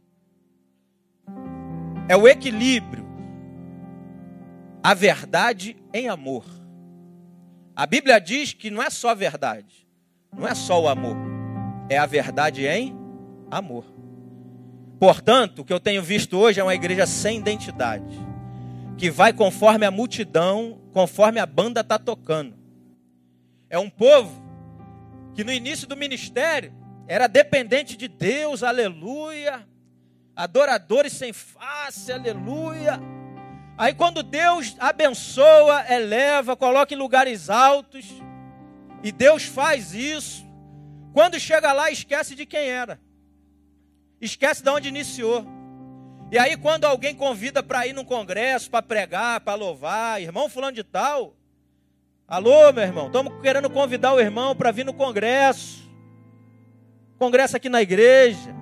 É 2.09 2.17
o 2.17 2.27
equilíbrio 2.27 3.05
a 4.81 4.93
verdade 4.93 5.75
em 5.93 6.07
amor. 6.07 6.45
A 7.75 7.85
Bíblia 7.85 8.19
diz 8.19 8.53
que 8.53 8.71
não 8.71 8.81
é 8.81 8.89
só 8.89 9.13
verdade, 9.13 9.86
não 10.35 10.47
é 10.47 10.55
só 10.55 10.81
o 10.81 10.87
amor, 10.87 11.15
é 11.89 11.97
a 11.97 12.05
verdade 12.05 12.65
em 12.65 12.95
amor. 13.49 13.85
Portanto, 14.99 15.59
o 15.59 15.65
que 15.65 15.73
eu 15.73 15.79
tenho 15.79 16.01
visto 16.01 16.37
hoje 16.37 16.59
é 16.59 16.63
uma 16.63 16.75
igreja 16.75 17.05
sem 17.05 17.37
identidade, 17.37 18.17
que 18.97 19.11
vai 19.11 19.31
conforme 19.31 19.85
a 19.85 19.91
multidão, 19.91 20.81
conforme 20.91 21.39
a 21.39 21.45
banda 21.45 21.81
está 21.81 21.99
tocando. 21.99 22.55
É 23.69 23.77
um 23.77 23.89
povo 23.89 24.41
que 25.35 25.43
no 25.43 25.51
início 25.51 25.87
do 25.87 25.95
ministério 25.95 26.73
era 27.07 27.27
dependente 27.27 27.95
de 27.95 28.07
Deus, 28.07 28.63
aleluia, 28.63 29.67
adoradores 30.35 31.13
sem 31.13 31.31
face, 31.31 32.11
aleluia 32.11 32.99
Aí 33.77 33.93
quando 33.93 34.23
Deus 34.23 34.75
abençoa, 34.79 35.85
eleva, 35.87 36.55
coloca 36.55 36.95
em 36.95 36.97
lugares 36.97 37.47
altos, 37.47 38.07
e 39.03 39.11
Deus 39.11 39.43
faz 39.43 39.93
isso, 39.93 40.45
quando 41.13 41.39
chega 41.39 41.73
lá, 41.73 41.89
esquece 41.89 42.35
de 42.35 42.45
quem 42.45 42.67
era. 42.67 42.99
Esquece 44.19 44.63
de 44.63 44.69
onde 44.69 44.87
iniciou. 44.87 45.45
E 46.31 46.37
aí, 46.37 46.57
quando 46.57 46.85
alguém 46.85 47.15
convida 47.15 47.63
para 47.63 47.87
ir 47.87 47.93
num 47.93 48.03
congresso, 48.03 48.69
para 48.69 48.81
pregar, 48.81 49.39
para 49.41 49.55
louvar, 49.55 50.21
irmão 50.21 50.49
fulano 50.49 50.75
de 50.75 50.83
tal, 50.83 51.35
alô, 52.27 52.73
meu 52.73 52.83
irmão, 52.83 53.07
estamos 53.07 53.41
querendo 53.41 53.69
convidar 53.69 54.13
o 54.13 54.19
irmão 54.19 54.55
para 54.55 54.71
vir 54.71 54.85
no 54.85 54.93
congresso, 54.93 55.89
congresso 57.17 57.55
aqui 57.55 57.69
na 57.69 57.81
igreja, 57.81 58.53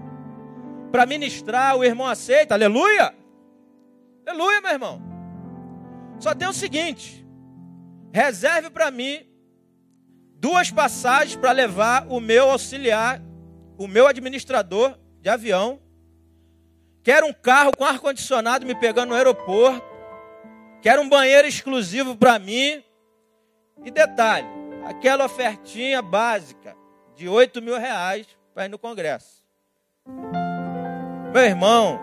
para 0.91 1.05
ministrar, 1.05 1.75
o 1.75 1.83
irmão 1.83 2.07
aceita, 2.07 2.53
aleluia. 2.53 3.13
Aleluia, 4.25 4.61
meu 4.61 4.71
irmão. 4.71 5.01
Só 6.19 6.33
tem 6.33 6.47
o 6.47 6.53
seguinte: 6.53 7.25
reserve 8.11 8.69
para 8.69 8.89
mim 8.89 9.27
duas 10.45 10.69
passagens 10.69 11.35
para 11.35 11.51
levar 11.51 12.05
o 12.07 12.19
meu 12.19 12.51
auxiliar, 12.51 13.19
o 13.79 13.87
meu 13.87 14.05
administrador 14.05 14.95
de 15.19 15.27
avião. 15.27 15.81
Quero 17.03 17.25
um 17.25 17.33
carro 17.33 17.75
com 17.75 17.83
ar-condicionado 17.83 18.63
me 18.63 18.75
pegando 18.75 19.09
no 19.09 19.15
aeroporto. 19.15 19.83
Quero 20.83 21.01
um 21.01 21.09
banheiro 21.09 21.47
exclusivo 21.47 22.15
para 22.15 22.37
mim. 22.37 22.83
E 23.83 23.89
detalhe, 23.89 24.47
aquela 24.85 25.25
ofertinha 25.25 25.99
básica 25.99 26.77
de 27.15 27.27
8 27.27 27.59
mil 27.59 27.79
reais 27.79 28.27
para 28.53 28.65
ir 28.65 28.69
no 28.69 28.77
Congresso. 28.77 29.43
Meu 31.33 31.41
irmão, 31.41 31.99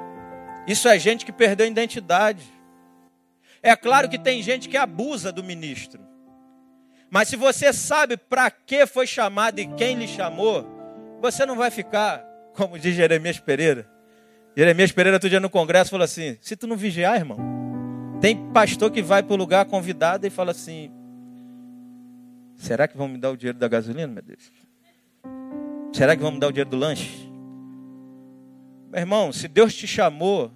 isso 0.66 0.88
é 0.88 0.99
gente 0.99 1.24
que 1.24 1.30
perdeu 1.30 1.64
identidade. 1.64 2.43
É 3.62 3.76
claro 3.76 4.09
que 4.09 4.18
tem 4.18 4.43
gente 4.43 4.68
que 4.68 4.76
abusa 4.76 5.30
do 5.30 5.45
ministro. 5.45 6.12
Mas 7.13 7.29
se 7.29 7.37
você 7.37 7.75
sabe 7.75 8.17
para 8.17 8.51
que 8.51 8.87
foi 8.87 9.07
chamado 9.07 9.59
e 9.59 9.67
quem 9.67 9.97
lhe 9.97 10.09
chamou, 10.09 10.67
você 11.21 11.45
não 11.45 11.55
vai 11.57 11.71
ficar, 11.71 12.25
como 12.57 12.79
diz 12.79 12.95
Jeremias 12.95 13.39
Pereira. 13.39 13.87
Jeremias 14.57 14.93
Pereira, 14.93 15.17
outro 15.17 15.29
dia 15.29 15.39
no 15.39 15.51
congresso, 15.51 15.91
falou 15.91 16.07
assim: 16.07 16.39
se 16.41 16.57
tu 16.57 16.67
não 16.67 16.75
vigiar, 16.75 17.17
irmão, 17.17 17.37
tem 18.19 18.51
pastor 18.51 18.91
que 18.91 19.03
vai 19.03 19.23
para 19.23 19.35
o 19.35 19.37
lugar 19.37 19.67
convidado 19.67 20.27
e 20.27 20.31
fala 20.31 20.53
assim: 20.53 20.91
será 22.57 22.89
que 22.89 22.97
vão 22.97 23.09
me 23.09 23.19
dar 23.19 23.33
o 23.33 23.37
dinheiro 23.37 23.59
da 23.59 23.69
gasolina, 23.69 24.07
meu 24.07 24.23
Deus? 24.23 24.51
Será 25.93 26.17
que 26.17 26.23
vão 26.23 26.33
me 26.33 26.41
dar 26.41 26.49
o 26.49 26.53
dinheiro 26.53 26.71
do 26.71 26.79
lanche? 26.79 27.31
Meu 28.91 29.01
irmão, 29.01 29.31
se 29.35 29.49
Deus 29.49 29.75
te 29.75 29.87
chamou, 29.87 30.51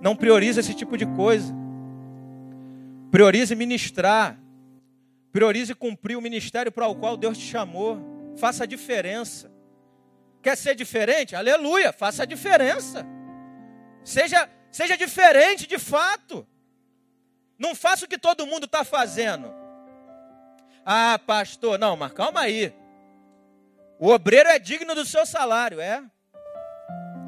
não 0.00 0.16
prioriza 0.16 0.60
esse 0.60 0.72
tipo 0.72 0.96
de 0.96 1.04
coisa. 1.04 1.54
Priorize 3.10 3.54
ministrar. 3.54 4.41
Priorize 5.32 5.74
cumprir 5.74 6.16
o 6.16 6.22
ministério 6.22 6.70
para 6.70 6.86
o 6.86 6.94
qual 6.94 7.16
Deus 7.16 7.38
te 7.38 7.44
chamou. 7.44 7.98
Faça 8.36 8.64
a 8.64 8.66
diferença. 8.66 9.50
Quer 10.42 10.56
ser 10.56 10.74
diferente? 10.74 11.34
Aleluia, 11.34 11.92
faça 11.92 12.24
a 12.24 12.26
diferença. 12.26 13.06
Seja, 14.04 14.48
seja 14.70 14.96
diferente 14.96 15.66
de 15.66 15.78
fato. 15.78 16.46
Não 17.58 17.74
faça 17.74 18.04
o 18.04 18.08
que 18.08 18.18
todo 18.18 18.46
mundo 18.46 18.66
está 18.66 18.84
fazendo. 18.84 19.54
Ah, 20.84 21.18
pastor, 21.24 21.78
não, 21.78 21.96
mas 21.96 22.12
calma 22.12 22.40
aí. 22.40 22.74
O 23.98 24.08
obreiro 24.08 24.48
é 24.48 24.58
digno 24.58 24.94
do 24.94 25.04
seu 25.04 25.24
salário, 25.24 25.80
é? 25.80 26.02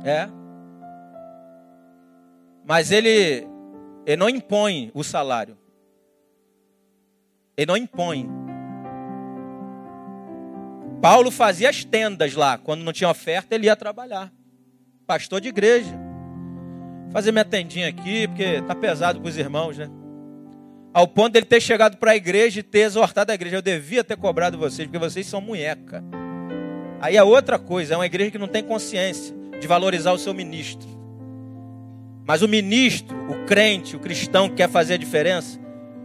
É. 0.05 0.29
Mas 2.65 2.91
ele, 2.91 3.47
ele 4.05 4.17
não 4.17 4.29
impõe 4.29 4.91
o 4.93 5.05
salário. 5.05 5.57
Ele 7.57 7.67
não 7.67 7.77
impõe. 7.77 8.29
Paulo 11.01 11.31
fazia 11.31 11.69
as 11.69 11.85
tendas 11.85 12.35
lá. 12.35 12.57
Quando 12.59 12.83
não 12.83 12.93
tinha 12.93 13.11
oferta, 13.11 13.55
ele 13.55 13.67
ia 13.67 13.77
trabalhar. 13.77 14.33
Pastor 15.07 15.41
de 15.41 15.49
igreja. 15.49 15.95
fazer 17.13 17.31
minha 17.31 17.45
tendinha 17.45 17.89
aqui, 17.89 18.27
porque 18.27 18.63
tá 18.63 18.75
pesado 18.75 19.21
com 19.21 19.29
os 19.29 19.37
irmãos, 19.37 19.79
né? 19.79 19.89
Ao 20.93 21.07
ponto 21.07 21.33
dele 21.33 21.47
ter 21.47 21.61
chegado 21.61 21.97
para 21.97 22.13
a 22.13 22.17
igreja 22.17 22.61
e 22.61 22.63
ter 22.63 22.81
exortado 22.81 23.31
a 23.31 23.35
igreja. 23.35 23.57
Eu 23.57 23.63
devia 23.63 24.03
ter 24.03 24.17
cobrado 24.17 24.57
vocês, 24.57 24.89
porque 24.89 24.99
vocês 24.99 25.27
são 25.27 25.41
munheca. 25.41 26.03
Aí 27.01 27.17
é 27.17 27.23
outra 27.23 27.59
coisa, 27.59 27.95
é 27.95 27.97
uma 27.97 28.07
igreja 28.07 28.31
que 28.31 28.39
não 28.39 28.49
tem 28.49 28.63
consciência 28.63 29.35
de 29.61 29.67
valorizar 29.67 30.13
o 30.13 30.19
seu 30.19 30.33
ministro. 30.33 30.89
Mas 32.27 32.41
o 32.41 32.49
ministro, 32.49 33.15
o 33.31 33.45
crente, 33.45 33.95
o 33.95 34.01
cristão 34.01 34.49
que 34.49 34.57
quer 34.57 34.71
fazer 34.71 34.95
a 34.95 34.97
diferença, 34.97 35.61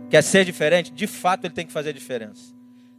quer 0.10 0.24
ser 0.24 0.43
diferente, 0.43 0.91
de 0.91 1.07
fato 1.07 1.45
ele 1.45 1.53
tem 1.53 1.66
que 1.66 1.72
fazer 1.72 1.93
diferença. 1.93 2.53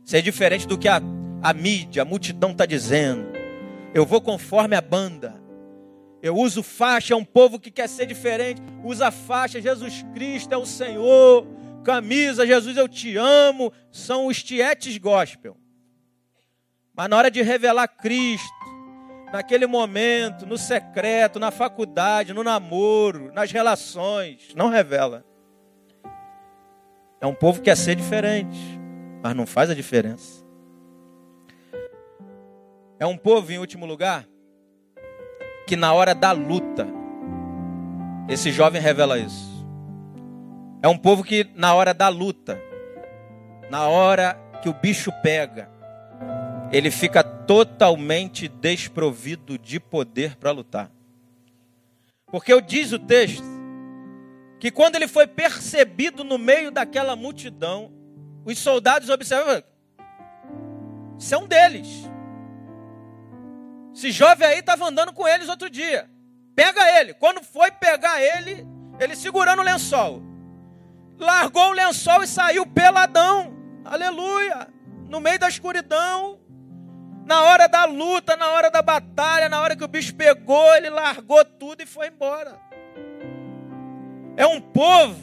Ser 0.04 0.22
diferente 0.22 0.66
do 0.66 0.78
que 0.78 0.88
a, 0.88 1.00
a 1.42 1.52
mídia, 1.52 2.02
a 2.02 2.04
multidão 2.04 2.52
está 2.52 2.64
dizendo. 2.64 3.28
Eu 3.92 4.06
vou 4.06 4.20
conforme 4.20 4.76
a 4.76 4.80
banda. 4.80 5.40
Eu 6.22 6.36
uso 6.36 6.62
faixa, 6.62 7.14
é 7.14 7.16
um 7.16 7.24
povo 7.24 7.58
que 7.58 7.70
quer 7.70 7.88
ser 7.88 8.06
diferente. 8.06 8.62
Usa 8.84 9.10
faixa, 9.10 9.60
Jesus 9.60 10.04
Cristo 10.14 10.52
é 10.52 10.56
o 10.56 10.66
Senhor. 10.66 11.46
Camisa, 11.82 12.46
Jesus 12.46 12.76
eu 12.76 12.88
te 12.88 13.16
amo. 13.16 13.72
São 13.90 14.26
os 14.26 14.42
tietes 14.42 14.96
gospel. 14.98 15.56
Mas 16.94 17.08
na 17.08 17.16
hora 17.16 17.30
de 17.30 17.40
revelar 17.40 17.88
Cristo, 17.88 18.48
naquele 19.32 19.66
momento, 19.66 20.44
no 20.44 20.58
secreto, 20.58 21.38
na 21.38 21.50
faculdade, 21.50 22.34
no 22.34 22.44
namoro, 22.44 23.32
nas 23.32 23.50
relações, 23.50 24.48
não 24.54 24.68
revela. 24.68 25.24
É 27.20 27.26
um 27.26 27.34
povo 27.34 27.58
que 27.58 27.66
quer 27.66 27.76
ser 27.76 27.94
diferente, 27.94 28.58
mas 29.22 29.36
não 29.36 29.46
faz 29.46 29.68
a 29.68 29.74
diferença. 29.74 30.42
É 32.98 33.04
um 33.04 33.16
povo, 33.16 33.52
em 33.52 33.58
último 33.58 33.84
lugar, 33.84 34.26
que 35.66 35.76
na 35.76 35.92
hora 35.92 36.14
da 36.14 36.32
luta, 36.32 36.88
esse 38.28 38.50
jovem 38.50 38.80
revela 38.80 39.18
isso. 39.18 39.50
É 40.82 40.88
um 40.88 40.96
povo 40.96 41.22
que 41.22 41.46
na 41.54 41.74
hora 41.74 41.92
da 41.92 42.08
luta, 42.08 42.58
na 43.70 43.86
hora 43.86 44.38
que 44.62 44.68
o 44.68 44.74
bicho 44.74 45.12
pega, 45.22 45.68
ele 46.72 46.90
fica 46.90 47.22
totalmente 47.22 48.48
desprovido 48.48 49.58
de 49.58 49.78
poder 49.78 50.36
para 50.36 50.52
lutar. 50.52 50.90
Porque 52.26 52.58
diz 52.62 52.92
o 52.92 52.98
texto 52.98 53.49
que 54.60 54.70
quando 54.70 54.94
ele 54.94 55.08
foi 55.08 55.26
percebido 55.26 56.22
no 56.22 56.36
meio 56.36 56.70
daquela 56.70 57.16
multidão, 57.16 57.90
os 58.44 58.58
soldados 58.58 59.08
observam, 59.08 59.62
isso 61.18 61.34
é 61.34 61.38
um 61.38 61.46
deles. 61.46 61.88
Esse 63.94 64.12
jovem 64.12 64.46
aí 64.46 64.58
estava 64.58 64.86
andando 64.86 65.14
com 65.14 65.26
eles 65.26 65.48
outro 65.48 65.70
dia. 65.70 66.08
Pega 66.54 67.00
ele. 67.00 67.14
Quando 67.14 67.42
foi 67.42 67.70
pegar 67.70 68.22
ele, 68.22 68.66
ele 68.98 69.16
segurando 69.16 69.60
o 69.60 69.64
lençol. 69.64 70.22
Largou 71.18 71.70
o 71.70 71.72
lençol 71.72 72.22
e 72.22 72.26
saiu 72.26 72.66
peladão. 72.66 73.56
Aleluia. 73.84 74.68
No 75.08 75.20
meio 75.20 75.38
da 75.38 75.48
escuridão, 75.48 76.38
na 77.24 77.42
hora 77.42 77.66
da 77.66 77.86
luta, 77.86 78.36
na 78.36 78.50
hora 78.50 78.70
da 78.70 78.82
batalha, 78.82 79.48
na 79.48 79.60
hora 79.60 79.74
que 79.74 79.84
o 79.84 79.88
bicho 79.88 80.14
pegou, 80.14 80.74
ele 80.76 80.90
largou 80.90 81.44
tudo 81.44 81.82
e 81.82 81.86
foi 81.86 82.08
embora. 82.08 82.69
É 84.40 84.46
um 84.46 84.58
povo 84.58 85.20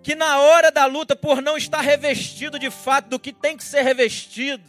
que 0.00 0.14
na 0.14 0.38
hora 0.38 0.70
da 0.70 0.86
luta, 0.86 1.16
por 1.16 1.42
não 1.42 1.56
estar 1.56 1.80
revestido 1.80 2.56
de 2.56 2.70
fato 2.70 3.08
do 3.08 3.18
que 3.18 3.32
tem 3.32 3.56
que 3.56 3.64
ser 3.64 3.82
revestido, 3.82 4.62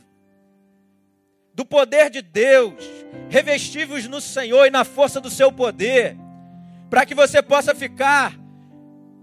do 1.53 1.63
poder 1.63 2.09
de 2.09 2.23
Deus, 2.23 2.83
revestivos 3.29 4.07
no 4.07 4.19
Senhor 4.19 4.65
e 4.65 4.71
na 4.71 4.83
força 4.83 5.21
do 5.21 5.29
seu 5.29 5.51
poder, 5.51 6.17
para 6.89 7.05
que 7.05 7.13
você 7.13 7.39
possa 7.39 7.75
ficar 7.75 8.33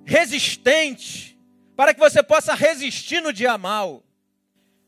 resistente, 0.05 1.37
para 1.75 1.93
que 1.93 1.99
você 1.99 2.23
possa 2.23 2.55
resistir 2.55 3.21
no 3.21 3.33
dia 3.33 3.59
mal. 3.59 4.05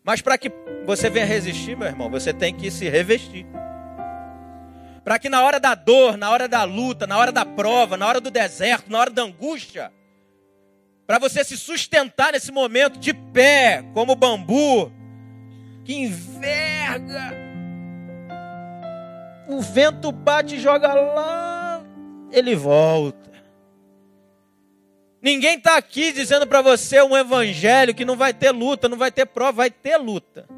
Mas 0.04 0.22
para 0.22 0.38
que 0.38 0.52
você 0.84 1.10
venha 1.10 1.26
resistir, 1.26 1.76
meu 1.76 1.88
irmão, 1.88 2.08
você 2.08 2.32
tem 2.32 2.54
que 2.54 2.70
se 2.70 2.88
revestir. 2.88 3.44
Para 5.06 5.20
que 5.20 5.28
na 5.28 5.40
hora 5.40 5.60
da 5.60 5.72
dor, 5.76 6.16
na 6.16 6.28
hora 6.32 6.48
da 6.48 6.64
luta, 6.64 7.06
na 7.06 7.16
hora 7.16 7.30
da 7.30 7.44
prova, 7.44 7.96
na 7.96 8.08
hora 8.08 8.20
do 8.20 8.28
deserto, 8.28 8.90
na 8.90 8.98
hora 8.98 9.08
da 9.08 9.22
angústia, 9.22 9.92
para 11.06 11.20
você 11.20 11.44
se 11.44 11.56
sustentar 11.56 12.32
nesse 12.32 12.50
momento 12.50 12.98
de 12.98 13.14
pé, 13.14 13.84
como 13.94 14.16
bambu, 14.16 14.90
que 15.84 15.94
enverga, 15.94 17.32
o 19.46 19.60
vento 19.60 20.10
bate 20.10 20.56
e 20.56 20.60
joga 20.60 20.92
lá, 20.92 21.84
ele 22.32 22.56
volta. 22.56 23.30
Ninguém 25.22 25.56
está 25.58 25.76
aqui 25.76 26.10
dizendo 26.10 26.48
para 26.48 26.62
você 26.62 27.00
um 27.00 27.16
evangelho 27.16 27.94
que 27.94 28.04
não 28.04 28.16
vai 28.16 28.34
ter 28.34 28.50
luta, 28.50 28.88
não 28.88 28.98
vai 28.98 29.12
ter 29.12 29.26
prova, 29.26 29.52
vai 29.52 29.70
ter 29.70 29.98
luta. 29.98 30.48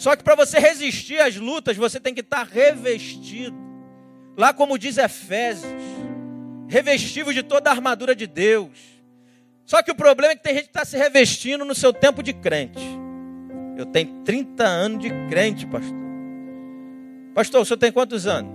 Só 0.00 0.16
que 0.16 0.24
para 0.24 0.34
você 0.34 0.58
resistir 0.58 1.20
às 1.20 1.36
lutas, 1.36 1.76
você 1.76 2.00
tem 2.00 2.14
que 2.14 2.22
estar 2.22 2.46
tá 2.46 2.50
revestido. 2.50 3.54
Lá 4.34 4.50
como 4.54 4.78
diz 4.78 4.96
Efésios, 4.96 5.70
revestido 6.66 7.34
de 7.34 7.42
toda 7.42 7.68
a 7.68 7.74
armadura 7.74 8.14
de 8.14 8.26
Deus. 8.26 8.70
Só 9.66 9.82
que 9.82 9.90
o 9.90 9.94
problema 9.94 10.32
é 10.32 10.36
que 10.36 10.42
tem 10.42 10.54
gente 10.54 10.64
que 10.64 10.70
está 10.70 10.86
se 10.86 10.96
revestindo 10.96 11.66
no 11.66 11.74
seu 11.74 11.92
tempo 11.92 12.22
de 12.22 12.32
crente. 12.32 12.80
Eu 13.76 13.84
tenho 13.84 14.22
30 14.24 14.64
anos 14.64 15.02
de 15.02 15.10
crente, 15.28 15.66
pastor. 15.66 16.00
Pastor, 17.34 17.60
o 17.60 17.64
senhor 17.66 17.76
tem 17.76 17.92
quantos 17.92 18.26
anos? 18.26 18.50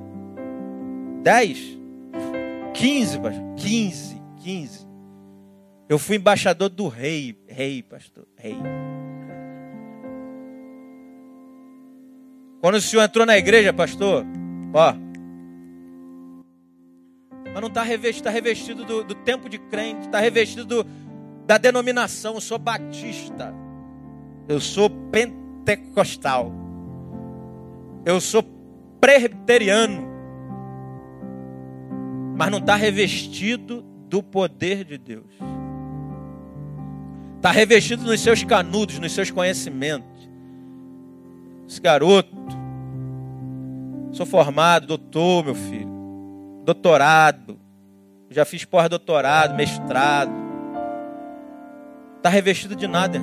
10? 1.22 1.78
15, 2.74 3.20
pastor? 3.20 3.56
15. 3.58 4.16
15, 4.46 4.88
eu 5.89 5.98
fui 5.98 6.18
embaixador 6.18 6.70
do 6.70 6.88
rei, 6.88 7.36
rei, 7.48 7.82
pastor, 7.82 8.28
rei. 8.36 8.56
Quando 12.66 12.78
o 12.78 12.82
senhor 12.82 13.03
entrou 13.03 13.28
na 13.28 13.38
igreja, 13.38 13.72
pastor, 13.72 14.26
ó, 14.74 14.95
mas 17.53 17.61
não 17.61 17.68
está 17.68 17.84
revestido, 17.84 18.18
está 18.18 18.30
revestido 18.32 18.84
do, 18.84 19.03
do, 19.03 19.13
tempo 19.13 19.47
de 19.47 19.59
crente, 19.59 20.07
está 20.07 20.20
revestido 20.20 20.66
do, 20.66 20.84
da 21.45 21.59
denominação. 21.59 22.34
Eu 22.34 22.41
sou 22.41 22.57
batista, 22.57 23.53
eu 24.47 24.59
sou 24.59 24.89
pentecostal, 24.89 26.51
eu 28.03 28.20
sou 28.20 28.41
presbiteriano, 28.99 30.07
mas 32.36 32.49
não 32.49 32.57
está 32.57 32.76
revestido 32.76 33.86
do 34.09 34.24
poder 34.24 34.84
de 34.84 34.97
Deus. 34.97 35.32
Está 37.36 37.51
revestido 37.51 38.03
nos 38.03 38.22
seus 38.22 38.43
canudos, 38.43 38.97
nos 38.97 39.11
seus 39.11 39.30
conhecimentos. 39.30 40.16
Esse 41.68 41.82
garoto, 41.82 42.36
sou 44.16 44.26
formado, 44.26 44.88
doutor, 44.88 45.43
meu 45.43 45.55
filho, 45.55 45.89
doutorado, 46.63 47.59
já 48.30 48.45
fiz 48.45 48.63
pós-doutorado, 48.63 49.53
mestrado. 49.55 50.32
Está 52.16 52.30
revestido 52.30 52.78
de 52.78 52.88
nada. 52.88 53.20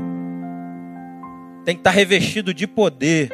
Tem 1.64 1.74
que 1.74 1.80
estar 1.80 1.90
tá 1.90 1.96
revestido 1.96 2.52
de 2.52 2.66
poder. 2.66 3.32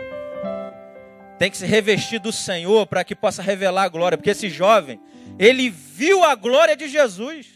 Tem 1.37 1.51
que 1.51 1.57
se 1.57 1.67
revestir 1.67 2.21
do 2.21 2.33
Senhor 2.33 2.87
para 2.87 3.03
que 3.03 3.15
possa 3.15 3.43
revelar 3.43 3.85
a 3.85 3.89
glória. 3.89 4.17
Porque 4.17 4.31
esse 4.31 4.49
jovem, 4.49 5.01
ele 5.37 5.69
viu 5.69 6.23
a 6.25 6.37
glória 6.37 6.77
de 6.77 6.89
Jesus. 6.89 7.49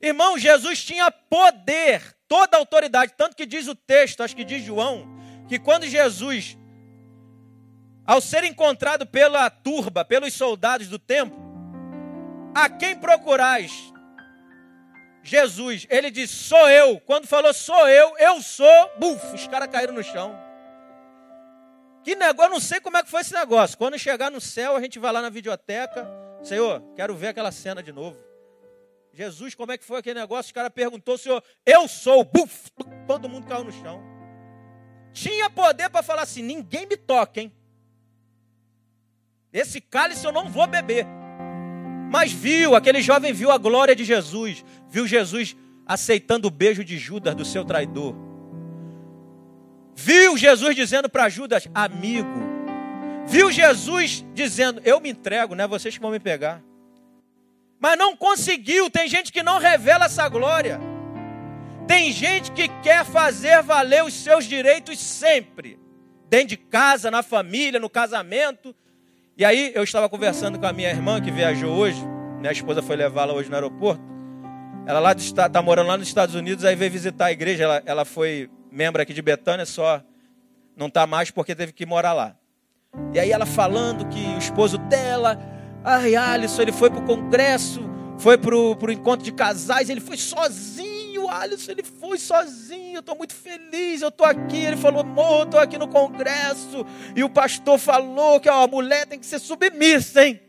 Irmão, 0.00 0.38
Jesus 0.38 0.84
tinha 0.84 1.10
poder, 1.10 2.02
toda 2.28 2.58
autoridade, 2.58 3.14
tanto 3.16 3.34
que 3.34 3.46
diz 3.46 3.66
o 3.66 3.74
texto, 3.74 4.22
acho 4.22 4.36
que 4.36 4.44
diz 4.44 4.62
João, 4.62 5.08
que 5.48 5.58
quando 5.58 5.86
Jesus, 5.86 6.56
ao 8.12 8.20
ser 8.20 8.44
encontrado 8.44 9.06
pela 9.06 9.48
turba, 9.48 10.04
pelos 10.04 10.34
soldados 10.34 10.86
do 10.86 10.98
templo, 10.98 11.34
a 12.54 12.68
quem 12.68 12.94
procurais? 12.94 13.72
Jesus, 15.22 15.86
ele 15.88 16.10
disse: 16.10 16.34
Sou 16.34 16.68
eu. 16.68 17.00
Quando 17.00 17.26
falou 17.26 17.54
sou 17.54 17.88
eu, 17.88 18.14
eu 18.18 18.42
sou, 18.42 18.90
buf, 18.98 19.34
os 19.34 19.46
caras 19.46 19.68
caíram 19.68 19.94
no 19.94 20.04
chão. 20.04 20.38
Que 22.04 22.14
negócio, 22.14 22.52
não 22.52 22.60
sei 22.60 22.80
como 22.80 22.98
é 22.98 23.02
que 23.02 23.08
foi 23.08 23.22
esse 23.22 23.32
negócio. 23.32 23.78
Quando 23.78 23.98
chegar 23.98 24.30
no 24.30 24.42
céu, 24.42 24.76
a 24.76 24.80
gente 24.82 24.98
vai 24.98 25.10
lá 25.10 25.22
na 25.22 25.30
videoteca. 25.30 26.06
Senhor, 26.42 26.82
quero 26.94 27.14
ver 27.14 27.28
aquela 27.28 27.50
cena 27.50 27.82
de 27.82 27.92
novo. 27.92 28.22
Jesus, 29.14 29.54
como 29.54 29.72
é 29.72 29.78
que 29.78 29.84
foi 29.86 30.00
aquele 30.00 30.20
negócio? 30.20 30.50
O 30.50 30.54
cara 30.54 30.68
perguntou, 30.68 31.16
Senhor, 31.16 31.42
eu 31.64 31.88
sou. 31.88 32.24
Buf, 32.24 32.70
todo 33.06 33.26
mundo 33.26 33.46
caiu 33.46 33.64
no 33.64 33.72
chão. 33.72 34.02
Tinha 35.14 35.48
poder 35.48 35.88
para 35.88 36.02
falar 36.02 36.22
assim: 36.22 36.42
ninguém 36.42 36.84
me 36.84 36.96
toca, 36.98 37.40
hein? 37.40 37.50
Esse 39.52 39.80
cálice 39.80 40.24
eu 40.24 40.32
não 40.32 40.48
vou 40.48 40.66
beber. 40.66 41.06
Mas 42.10 42.32
viu, 42.32 42.74
aquele 42.74 43.02
jovem 43.02 43.32
viu 43.32 43.50
a 43.50 43.58
glória 43.58 43.94
de 43.94 44.04
Jesus. 44.04 44.64
Viu 44.88 45.06
Jesus 45.06 45.56
aceitando 45.86 46.48
o 46.48 46.50
beijo 46.50 46.84
de 46.84 46.96
Judas, 46.98 47.34
do 47.34 47.44
seu 47.44 47.64
traidor 47.64 48.14
Viu 49.94 50.36
Jesus 50.36 50.74
dizendo 50.74 51.08
para 51.08 51.28
Judas, 51.28 51.68
amigo. 51.74 52.50
Viu 53.26 53.52
Jesus 53.52 54.24
dizendo, 54.34 54.80
eu 54.84 55.00
me 55.00 55.10
entrego, 55.10 55.54
não 55.54 55.64
é 55.64 55.68
vocês 55.68 55.94
que 55.94 56.02
vão 56.02 56.10
me 56.10 56.20
pegar. 56.20 56.62
mas 57.78 57.98
não 57.98 58.16
conseguiu. 58.16 58.90
Tem 58.90 59.08
gente 59.08 59.32
que 59.32 59.42
não 59.42 59.58
revela 59.58 60.06
essa 60.06 60.28
glória. 60.28 60.80
Tem 61.86 62.10
gente 62.12 62.52
que 62.52 62.68
quer 62.82 63.04
fazer 63.04 63.62
valer 63.62 64.04
os 64.04 64.14
seus 64.14 64.44
direitos 64.44 64.98
sempre, 64.98 65.78
dentro 66.28 66.48
de 66.48 66.56
casa, 66.56 67.10
na 67.10 67.22
família, 67.22 67.78
no 67.78 67.90
casamento. 67.90 68.74
E 69.36 69.44
aí 69.44 69.72
eu 69.74 69.82
estava 69.82 70.08
conversando 70.08 70.58
com 70.58 70.66
a 70.66 70.72
minha 70.72 70.90
irmã 70.90 71.20
que 71.20 71.30
viajou 71.30 71.74
hoje, 71.74 72.02
minha 72.38 72.52
esposa 72.52 72.82
foi 72.82 72.96
levá-la 72.96 73.32
hoje 73.32 73.48
no 73.48 73.54
aeroporto. 73.54 74.02
Ela 74.86 74.98
lá 74.98 75.12
está 75.12 75.62
morando 75.62 75.86
lá 75.86 75.96
nos 75.96 76.08
Estados 76.08 76.34
Unidos, 76.34 76.64
aí 76.64 76.74
veio 76.74 76.90
visitar 76.90 77.26
a 77.26 77.32
igreja. 77.32 77.64
Ela, 77.64 77.82
ela 77.86 78.04
foi 78.04 78.50
membro 78.70 79.00
aqui 79.00 79.14
de 79.14 79.22
Betânia, 79.22 79.64
só 79.64 80.02
não 80.76 80.88
está 80.88 81.06
mais 81.06 81.30
porque 81.30 81.54
teve 81.54 81.72
que 81.72 81.86
morar 81.86 82.12
lá. 82.12 82.36
E 83.14 83.18
aí 83.18 83.30
ela 83.30 83.46
falando 83.46 84.06
que 84.08 84.20
o 84.34 84.38
esposo 84.38 84.76
dela 84.76 85.38
Ai, 85.84 86.14
Alisson, 86.14 86.62
ele 86.62 86.72
foi 86.72 86.90
para 86.90 87.00
o 87.00 87.04
congresso, 87.04 87.80
foi 88.16 88.38
para 88.38 88.54
o 88.54 88.92
encontro 88.92 89.24
de 89.24 89.32
casais, 89.32 89.90
ele 89.90 90.00
foi 90.00 90.16
sozinho, 90.16 90.91
Alisson, 91.28 91.72
ele 91.72 91.82
foi 91.82 92.18
sozinho, 92.18 92.96
eu 92.96 93.00
estou 93.00 93.16
muito 93.16 93.34
feliz, 93.34 94.02
eu 94.02 94.08
estou 94.08 94.26
aqui. 94.26 94.64
Ele 94.64 94.76
falou, 94.76 95.00
amor, 95.00 95.44
estou 95.44 95.60
aqui 95.60 95.78
no 95.78 95.88
congresso, 95.88 96.86
e 97.14 97.22
o 97.22 97.28
pastor 97.28 97.78
falou 97.78 98.40
que 98.40 98.48
ó, 98.48 98.64
a 98.64 98.68
mulher 98.68 99.06
tem 99.06 99.18
que 99.18 99.26
ser 99.26 99.38
submissa, 99.38 100.24
hein? 100.24 100.40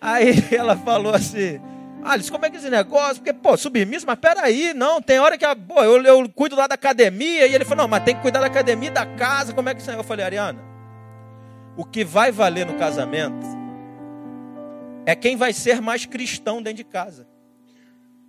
Aí 0.00 0.32
ela 0.54 0.76
falou 0.76 1.14
assim, 1.14 1.60
Alisson, 2.04 2.32
como 2.32 2.46
é 2.46 2.50
que 2.50 2.56
é 2.56 2.58
esse 2.58 2.70
negócio? 2.70 3.16
Porque, 3.16 3.32
pô, 3.32 3.56
submissa, 3.56 4.04
mas 4.06 4.18
peraí, 4.18 4.74
não, 4.74 5.00
tem 5.00 5.18
hora 5.18 5.38
que 5.38 5.44
a, 5.44 5.54
pô, 5.54 5.82
eu, 5.82 6.02
eu 6.02 6.28
cuido 6.28 6.56
lá 6.56 6.66
da 6.66 6.74
academia, 6.74 7.46
e 7.46 7.54
ele 7.54 7.64
falou, 7.64 7.84
não, 7.84 7.88
mas 7.88 8.04
tem 8.04 8.14
que 8.14 8.22
cuidar 8.22 8.40
da 8.40 8.46
academia 8.46 8.90
da 8.90 9.06
casa, 9.06 9.52
como 9.52 9.68
é 9.68 9.74
que 9.74 9.80
isso 9.80 9.90
é? 9.90 9.94
Eu 9.94 10.04
falei, 10.04 10.24
Ariana, 10.24 10.60
o 11.76 11.84
que 11.84 12.04
vai 12.04 12.32
valer 12.32 12.66
no 12.66 12.74
casamento 12.74 13.46
é 15.06 15.14
quem 15.14 15.36
vai 15.36 15.52
ser 15.52 15.80
mais 15.80 16.06
cristão 16.06 16.62
dentro 16.62 16.78
de 16.78 16.84
casa. 16.84 17.26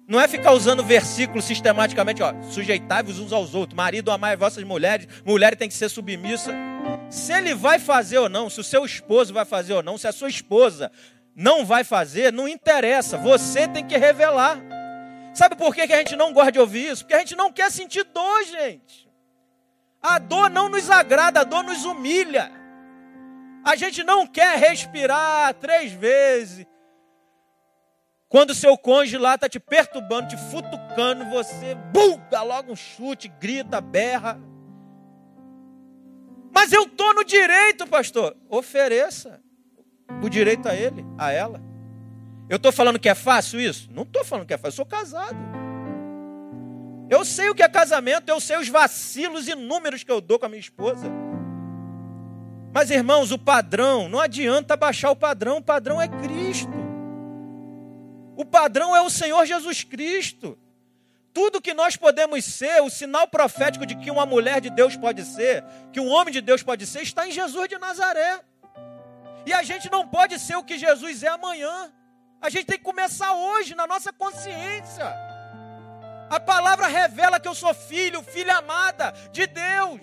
Não 0.07 0.19
é 0.19 0.27
ficar 0.27 0.51
usando 0.51 0.83
versículos 0.83 1.45
sistematicamente, 1.45 2.21
ó, 2.21 2.33
sujeitai-vos 2.43 3.19
uns 3.19 3.31
aos 3.31 3.55
outros, 3.55 3.75
marido 3.75 4.11
amai 4.11 4.35
vossas 4.35 4.63
mulheres, 4.63 5.07
mulher 5.25 5.55
tem 5.55 5.69
que 5.69 5.73
ser 5.73 5.89
submissa. 5.89 6.53
Se 7.09 7.31
ele 7.31 7.53
vai 7.53 7.79
fazer 7.79 8.17
ou 8.17 8.27
não, 8.27 8.49
se 8.49 8.59
o 8.59 8.63
seu 8.63 8.83
esposo 8.83 9.33
vai 9.33 9.45
fazer 9.45 9.73
ou 9.73 9.83
não, 9.83 9.97
se 9.97 10.07
a 10.07 10.11
sua 10.11 10.29
esposa 10.29 10.91
não 11.35 11.65
vai 11.65 11.83
fazer, 11.83 12.33
não 12.33 12.47
interessa, 12.47 13.17
você 13.17 13.67
tem 13.67 13.85
que 13.85 13.97
revelar. 13.97 14.59
Sabe 15.33 15.55
por 15.55 15.73
que 15.73 15.81
a 15.81 15.97
gente 15.97 16.15
não 16.15 16.33
gosta 16.33 16.51
de 16.51 16.59
ouvir 16.59 16.91
isso? 16.91 17.03
Porque 17.03 17.15
a 17.15 17.19
gente 17.19 17.35
não 17.35 17.51
quer 17.51 17.71
sentir 17.71 18.03
dor, 18.03 18.43
gente. 18.43 19.09
A 20.01 20.19
dor 20.19 20.49
não 20.49 20.67
nos 20.67 20.89
agrada, 20.89 21.39
a 21.39 21.43
dor 21.43 21.63
nos 21.63 21.85
humilha. 21.85 22.51
A 23.63 23.75
gente 23.75 24.03
não 24.03 24.27
quer 24.27 24.59
respirar 24.59 25.53
três 25.53 25.93
vezes. 25.93 26.65
Quando 28.33 28.55
seu 28.55 28.75
cônjuge 28.75 29.19
lá 29.19 29.35
está 29.35 29.47
te 29.47 29.59
perturbando, 29.59 30.29
te 30.29 30.37
futucando, 30.49 31.23
você 31.25 31.75
buga 31.93 32.41
logo 32.41 32.71
um 32.71 32.75
chute, 32.75 33.27
grita, 33.27 33.79
berra. 33.79 34.41
Mas 36.51 36.73
eu 36.73 36.85
estou 36.85 37.13
no 37.13 37.23
direito, 37.23 37.85
pastor. 37.85 38.35
Ofereça 38.49 39.39
o 40.19 40.27
direito 40.29 40.67
a 40.67 40.73
ele, 40.73 41.05
a 41.15 41.31
ela. 41.31 41.61
Eu 42.49 42.57
estou 42.57 42.71
falando 42.71 42.97
que 42.97 43.07
é 43.07 43.13
fácil 43.13 43.61
isso? 43.61 43.87
Não 43.93 44.01
estou 44.01 44.25
falando 44.25 44.47
que 44.47 44.53
é 44.55 44.57
fácil, 44.57 44.71
eu 44.71 44.77
sou 44.77 44.85
casado. 44.87 45.37
Eu 47.11 47.23
sei 47.23 47.51
o 47.51 47.53
que 47.53 47.61
é 47.61 47.69
casamento, 47.69 48.29
eu 48.29 48.39
sei 48.39 48.57
os 48.57 48.67
vacilos 48.67 49.47
inúmeros 49.47 50.03
que 50.03 50.11
eu 50.11 50.19
dou 50.19 50.39
com 50.39 50.47
a 50.47 50.49
minha 50.49 50.59
esposa. 50.59 51.05
Mas 52.73 52.89
irmãos, 52.89 53.31
o 53.31 53.37
padrão, 53.37 54.09
não 54.09 54.19
adianta 54.19 54.75
baixar 54.75 55.11
o 55.11 55.15
padrão, 55.15 55.57
o 55.57 55.63
padrão 55.63 56.01
é 56.01 56.07
Cristo. 56.07 56.82
O 58.35 58.45
padrão 58.45 58.95
é 58.95 59.01
o 59.01 59.09
Senhor 59.09 59.45
Jesus 59.45 59.83
Cristo. 59.83 60.57
Tudo 61.33 61.61
que 61.61 61.73
nós 61.73 61.95
podemos 61.95 62.45
ser, 62.45 62.81
o 62.81 62.89
sinal 62.89 63.27
profético 63.27 63.85
de 63.85 63.95
que 63.95 64.11
uma 64.11 64.25
mulher 64.25 64.61
de 64.61 64.69
Deus 64.69 64.95
pode 64.95 65.25
ser, 65.25 65.63
que 65.91 65.99
um 65.99 66.07
homem 66.07 66.31
de 66.31 66.41
Deus 66.41 66.61
pode 66.61 66.85
ser, 66.85 67.01
está 67.01 67.27
em 67.27 67.31
Jesus 67.31 67.67
de 67.67 67.77
Nazaré. 67.77 68.39
E 69.45 69.51
a 69.51 69.63
gente 69.63 69.91
não 69.91 70.07
pode 70.07 70.39
ser 70.39 70.55
o 70.55 70.63
que 70.63 70.77
Jesus 70.77 71.23
é 71.23 71.29
amanhã. 71.29 71.91
A 72.39 72.49
gente 72.49 72.65
tem 72.65 72.77
que 72.77 72.83
começar 72.83 73.33
hoje, 73.33 73.73
na 73.73 73.87
nossa 73.87 74.13
consciência. 74.13 75.05
A 76.29 76.39
palavra 76.39 76.87
revela 76.87 77.39
que 77.39 77.47
eu 77.47 77.55
sou 77.55 77.73
filho, 77.73 78.21
filha 78.21 78.57
amada 78.57 79.11
de 79.31 79.47
Deus. 79.47 80.01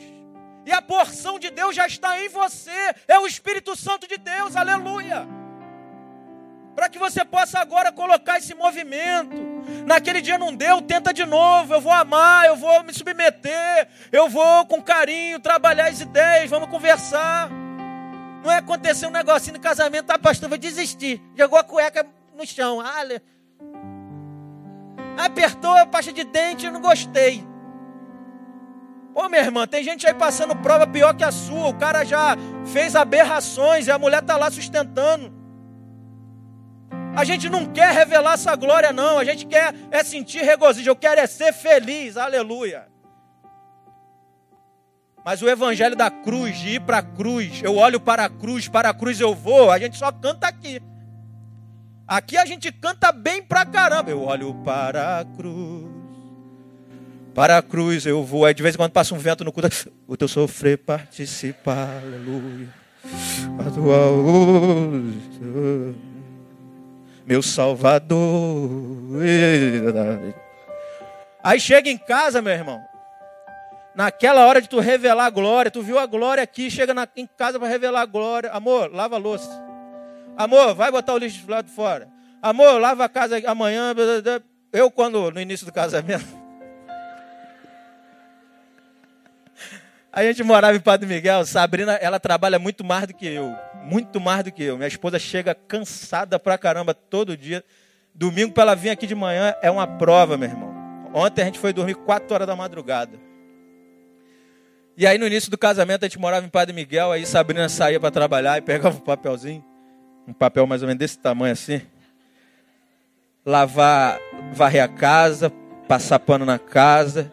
E 0.66 0.72
a 0.72 0.82
porção 0.82 1.38
de 1.38 1.50
Deus 1.50 1.74
já 1.74 1.86
está 1.86 2.22
em 2.22 2.28
você. 2.28 2.94
É 3.06 3.18
o 3.18 3.26
Espírito 3.26 3.76
Santo 3.76 4.06
de 4.06 4.18
Deus, 4.18 4.56
aleluia. 4.56 5.26
Para 6.74 6.88
que 6.88 6.98
você 6.98 7.24
possa 7.24 7.58
agora 7.58 7.92
colocar 7.92 8.38
esse 8.38 8.54
movimento. 8.54 9.36
Naquele 9.86 10.20
dia 10.20 10.38
não 10.38 10.54
deu, 10.54 10.80
tenta 10.80 11.12
de 11.12 11.24
novo. 11.24 11.74
Eu 11.74 11.80
vou 11.80 11.92
amar, 11.92 12.46
eu 12.46 12.56
vou 12.56 12.82
me 12.82 12.92
submeter, 12.92 13.88
eu 14.10 14.28
vou 14.28 14.66
com 14.66 14.80
carinho 14.82 15.40
trabalhar 15.40 15.88
as 15.88 16.00
ideias, 16.00 16.48
vamos 16.48 16.70
conversar. 16.70 17.50
Não 18.42 18.50
é 18.50 18.56
acontecer 18.56 19.06
um 19.06 19.10
negocinho 19.10 19.56
no 19.56 19.60
casamento, 19.60 20.06
tá, 20.06 20.18
pastor? 20.18 20.48
Vou 20.48 20.58
desistir. 20.58 21.22
Jogou 21.36 21.58
a 21.58 21.64
cueca 21.64 22.06
no 22.36 22.46
chão. 22.46 22.80
Ah, 22.80 23.04
apertou 25.24 25.76
a 25.76 25.86
pasta 25.86 26.12
de 26.12 26.24
dente, 26.24 26.64
eu 26.66 26.72
não 26.72 26.80
gostei. 26.80 27.46
Ô 29.14 29.28
minha 29.28 29.42
irmã, 29.42 29.66
tem 29.66 29.82
gente 29.82 30.06
aí 30.06 30.14
passando 30.14 30.54
prova 30.56 30.86
pior 30.86 31.14
que 31.14 31.24
a 31.24 31.32
sua. 31.32 31.68
O 31.68 31.74
cara 31.74 32.04
já 32.04 32.36
fez 32.72 32.94
aberrações 32.94 33.86
e 33.86 33.90
a 33.90 33.98
mulher 33.98 34.22
está 34.22 34.36
lá 34.36 34.50
sustentando. 34.50 35.39
A 37.14 37.24
gente 37.24 37.48
não 37.48 37.66
quer 37.66 37.92
revelar 37.92 38.34
essa 38.34 38.54
glória, 38.56 38.92
não. 38.92 39.18
A 39.18 39.24
gente 39.24 39.46
quer 39.46 39.74
é 39.90 40.02
sentir 40.04 40.42
regozijo. 40.42 40.88
Eu 40.88 40.96
quero 40.96 41.20
é 41.20 41.26
ser 41.26 41.52
feliz. 41.52 42.16
Aleluia. 42.16 42.86
Mas 45.24 45.42
o 45.42 45.48
evangelho 45.48 45.96
da 45.96 46.10
cruz, 46.10 46.58
de 46.58 46.76
ir 46.76 46.80
para 46.80 46.98
a 46.98 47.02
cruz, 47.02 47.60
eu 47.62 47.76
olho 47.76 48.00
para 48.00 48.24
a 48.24 48.30
cruz, 48.30 48.68
para 48.68 48.88
a 48.88 48.94
cruz 48.94 49.20
eu 49.20 49.34
vou, 49.34 49.70
a 49.70 49.78
gente 49.78 49.98
só 49.98 50.10
canta 50.10 50.46
aqui. 50.46 50.80
Aqui 52.08 52.36
a 52.36 52.46
gente 52.46 52.72
canta 52.72 53.12
bem 53.12 53.42
pra 53.42 53.64
caramba. 53.64 54.10
Eu 54.10 54.22
olho 54.22 54.54
para 54.64 55.20
a 55.20 55.24
cruz. 55.24 55.86
Para 57.34 57.58
a 57.58 57.62
cruz 57.62 58.04
eu 58.04 58.24
vou. 58.24 58.44
Aí 58.44 58.52
de 58.52 58.62
vez 58.62 58.74
em 58.74 58.78
quando 58.78 58.90
passa 58.90 59.14
um 59.14 59.18
vento 59.18 59.44
no 59.44 59.52
cu. 59.52 59.60
O 60.08 60.16
teu 60.16 60.26
sofrer 60.26 60.78
participar. 60.78 62.02
Aleluia. 62.02 62.68
A 63.58 63.70
tua. 63.70 64.10
Meu 67.26 67.42
Salvador. 67.42 68.70
Aí 71.42 71.60
chega 71.60 71.88
em 71.88 71.98
casa, 71.98 72.42
meu 72.42 72.52
irmão. 72.52 72.82
Naquela 73.94 74.46
hora 74.46 74.60
de 74.60 74.68
tu 74.68 74.78
revelar 74.80 75.26
a 75.26 75.30
glória, 75.30 75.70
tu 75.70 75.82
viu 75.82 75.98
a 75.98 76.06
glória 76.06 76.42
aqui, 76.42 76.70
chega 76.70 76.94
na, 76.94 77.08
em 77.16 77.26
casa 77.26 77.58
para 77.58 77.68
revelar 77.68 78.02
a 78.02 78.06
glória. 78.06 78.50
Amor, 78.50 78.92
lava 78.92 79.16
a 79.16 79.18
louça. 79.18 79.50
Amor, 80.36 80.74
vai 80.74 80.90
botar 80.90 81.14
o 81.14 81.18
lixo 81.18 81.44
do 81.44 81.50
lado 81.50 81.66
de 81.66 81.72
fora. 81.72 82.08
Amor, 82.40 82.80
lava 82.80 83.04
a 83.04 83.08
casa 83.08 83.40
amanhã. 83.46 83.94
Eu, 84.72 84.90
quando 84.90 85.30
no 85.30 85.40
início 85.40 85.66
do 85.66 85.72
casamento, 85.72 86.26
A 90.12 90.24
gente 90.24 90.42
morava 90.42 90.76
em 90.76 90.80
Padre 90.80 91.06
Miguel, 91.06 91.46
Sabrina, 91.46 91.92
ela 91.94 92.18
trabalha 92.18 92.58
muito 92.58 92.82
mais 92.84 93.06
do 93.06 93.14
que 93.14 93.26
eu. 93.26 93.56
Muito 93.84 94.20
mais 94.20 94.44
do 94.44 94.52
que 94.52 94.62
eu. 94.62 94.76
Minha 94.76 94.88
esposa 94.88 95.18
chega 95.18 95.54
cansada 95.54 96.38
pra 96.38 96.58
caramba 96.58 96.94
todo 96.94 97.36
dia. 97.36 97.64
Domingo 98.14 98.52
para 98.52 98.64
ela 98.64 98.74
vir 98.74 98.90
aqui 98.90 99.06
de 99.06 99.14
manhã 99.14 99.54
é 99.62 99.70
uma 99.70 99.86
prova, 99.86 100.36
meu 100.36 100.48
irmão. 100.48 100.70
Ontem 101.12 101.42
a 101.42 101.44
gente 101.46 101.58
foi 101.58 101.72
dormir 101.72 101.94
4 101.94 102.32
horas 102.34 102.46
da 102.46 102.54
madrugada. 102.54 103.18
E 104.96 105.06
aí 105.06 105.16
no 105.16 105.26
início 105.26 105.50
do 105.50 105.56
casamento 105.56 106.04
a 106.04 106.08
gente 106.08 106.18
morava 106.18 106.44
em 106.44 106.48
Padre 106.48 106.74
Miguel, 106.74 107.10
aí 107.10 107.24
Sabrina 107.24 107.68
saía 107.68 107.98
para 107.98 108.10
trabalhar 108.10 108.58
e 108.58 108.60
pegava 108.60 108.96
um 108.96 109.00
papelzinho, 109.00 109.64
um 110.28 110.32
papel 110.32 110.66
mais 110.66 110.82
ou 110.82 110.88
menos 110.88 110.98
desse 110.98 111.18
tamanho 111.18 111.52
assim. 111.52 111.80
Lavar, 113.46 114.18
varrer 114.52 114.84
a 114.84 114.88
casa, 114.88 115.50
passar 115.88 116.18
pano 116.18 116.44
na 116.44 116.58
casa, 116.58 117.32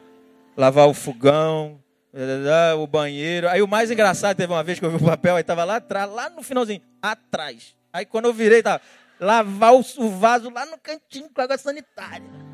lavar 0.55 0.87
o 0.87 0.93
fogão, 0.93 1.77
o 2.77 2.87
banheiro. 2.87 3.49
Aí 3.49 3.61
o 3.61 3.67
mais 3.67 3.91
engraçado, 3.91 4.35
teve 4.35 4.51
uma 4.51 4.63
vez 4.63 4.79
que 4.79 4.85
eu 4.85 4.89
vi 4.89 4.97
o 4.97 5.05
papel, 5.05 5.35
aí 5.35 5.43
tava 5.43 5.63
lá 5.63 5.77
atrás, 5.77 6.11
lá 6.11 6.29
no 6.29 6.41
finalzinho, 6.43 6.81
atrás. 7.01 7.75
Aí 7.91 8.05
quando 8.05 8.25
eu 8.25 8.33
virei, 8.33 8.61
tava 8.61 8.81
lavar 9.19 9.73
o 9.73 10.09
vaso 10.09 10.49
lá 10.49 10.65
no 10.65 10.77
cantinho 10.77 11.29
com 11.33 11.41
água 11.41 11.57
sanitária. 11.57 12.47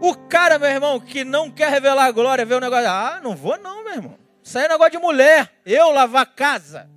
O 0.00 0.14
cara, 0.16 0.58
meu 0.58 0.68
irmão, 0.68 0.98
que 0.98 1.24
não 1.24 1.50
quer 1.50 1.70
revelar 1.70 2.06
a 2.06 2.10
glória, 2.10 2.44
vê 2.44 2.54
o 2.54 2.60
negócio, 2.60 2.88
ah, 2.88 3.20
não 3.22 3.36
vou 3.36 3.56
não, 3.58 3.84
meu 3.84 3.94
irmão. 3.94 4.18
Isso 4.42 4.58
aí 4.58 4.64
é 4.64 4.68
negócio 4.68 4.92
de 4.92 4.98
mulher, 4.98 5.52
eu 5.64 5.92
lavar 5.92 6.26
casa. 6.26 6.88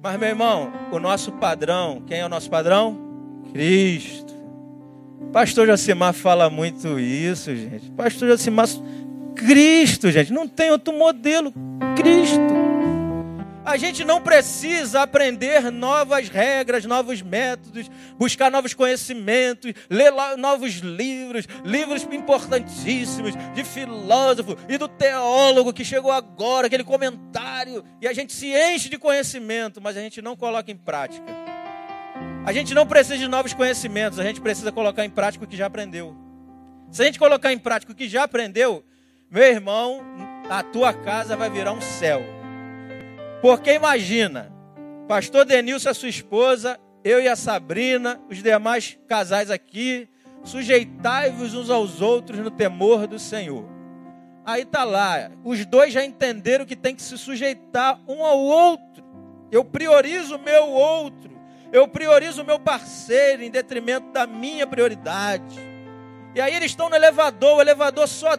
Mas, 0.00 0.18
meu 0.18 0.28
irmão, 0.28 0.72
o 0.92 1.00
nosso 1.00 1.32
padrão, 1.32 2.00
quem 2.06 2.20
é 2.20 2.24
o 2.24 2.28
nosso 2.28 2.48
padrão? 2.48 2.96
Cristo. 3.52 4.34
Pastor 5.32 5.66
Josimar 5.66 6.12
fala 6.12 6.48
muito 6.48 6.98
isso, 6.98 7.54
gente. 7.56 7.90
Pastor 7.90 8.28
Josimar 8.28 8.68
Cristo, 9.36 10.10
gente. 10.10 10.32
Não 10.32 10.48
tem 10.48 10.70
outro 10.70 10.92
modelo. 10.92 11.52
Cristo. 11.96 12.66
A 13.66 13.76
gente 13.76 14.04
não 14.04 14.20
precisa 14.20 15.02
aprender 15.02 15.72
novas 15.72 16.28
regras, 16.28 16.84
novos 16.84 17.20
métodos, 17.20 17.90
buscar 18.16 18.48
novos 18.48 18.72
conhecimentos, 18.74 19.72
ler 19.90 20.12
novos 20.38 20.74
livros, 20.74 21.48
livros 21.64 22.04
importantíssimos 22.04 23.34
de 23.54 23.64
filósofo 23.64 24.56
e 24.68 24.78
do 24.78 24.86
teólogo 24.86 25.72
que 25.72 25.84
chegou 25.84 26.12
agora, 26.12 26.68
aquele 26.68 26.84
comentário, 26.84 27.84
e 28.00 28.06
a 28.06 28.12
gente 28.12 28.32
se 28.32 28.46
enche 28.54 28.88
de 28.88 28.98
conhecimento, 28.98 29.80
mas 29.82 29.96
a 29.96 30.00
gente 30.00 30.22
não 30.22 30.36
coloca 30.36 30.70
em 30.70 30.76
prática. 30.76 31.26
A 32.46 32.52
gente 32.52 32.72
não 32.72 32.86
precisa 32.86 33.18
de 33.18 33.26
novos 33.26 33.52
conhecimentos, 33.52 34.20
a 34.20 34.22
gente 34.22 34.40
precisa 34.40 34.70
colocar 34.70 35.04
em 35.04 35.10
prática 35.10 35.44
o 35.44 35.48
que 35.48 35.56
já 35.56 35.66
aprendeu. 35.66 36.16
Se 36.92 37.02
a 37.02 37.04
gente 37.04 37.18
colocar 37.18 37.52
em 37.52 37.58
prática 37.58 37.90
o 37.90 37.94
que 37.96 38.08
já 38.08 38.22
aprendeu, 38.22 38.84
meu 39.30 39.42
irmão, 39.42 40.00
a 40.48 40.62
tua 40.62 40.92
casa 40.92 41.36
vai 41.36 41.50
virar 41.50 41.72
um 41.72 41.80
céu. 41.80 42.22
Porque 43.42 43.72
imagina, 43.72 44.52
pastor 45.08 45.44
Denilson, 45.44 45.90
a 45.90 45.94
sua 45.94 46.08
esposa, 46.08 46.78
eu 47.02 47.20
e 47.20 47.28
a 47.28 47.36
Sabrina, 47.36 48.20
os 48.30 48.42
demais 48.42 48.98
casais 49.08 49.50
aqui, 49.50 50.08
sujeitai-vos 50.44 51.54
uns 51.54 51.70
aos 51.70 52.00
outros 52.00 52.38
no 52.38 52.50
temor 52.50 53.06
do 53.06 53.18
Senhor. 53.18 53.68
Aí 54.44 54.64
tá 54.64 54.84
lá, 54.84 55.32
os 55.44 55.66
dois 55.66 55.92
já 55.92 56.04
entenderam 56.04 56.64
que 56.64 56.76
tem 56.76 56.94
que 56.94 57.02
se 57.02 57.18
sujeitar 57.18 58.00
um 58.06 58.24
ao 58.24 58.38
outro. 58.38 59.04
Eu 59.50 59.64
priorizo 59.64 60.36
o 60.36 60.42
meu 60.42 60.68
outro. 60.68 61.36
Eu 61.72 61.88
priorizo 61.88 62.42
o 62.42 62.44
meu 62.44 62.60
parceiro 62.60 63.42
em 63.42 63.50
detrimento 63.50 64.12
da 64.12 64.24
minha 64.24 64.66
prioridade. 64.66 65.58
E 66.32 66.40
aí 66.40 66.54
eles 66.54 66.70
estão 66.70 66.88
no 66.88 66.94
elevador, 66.94 67.56
o 67.56 67.60
elevador 67.60 68.06
só 68.06 68.36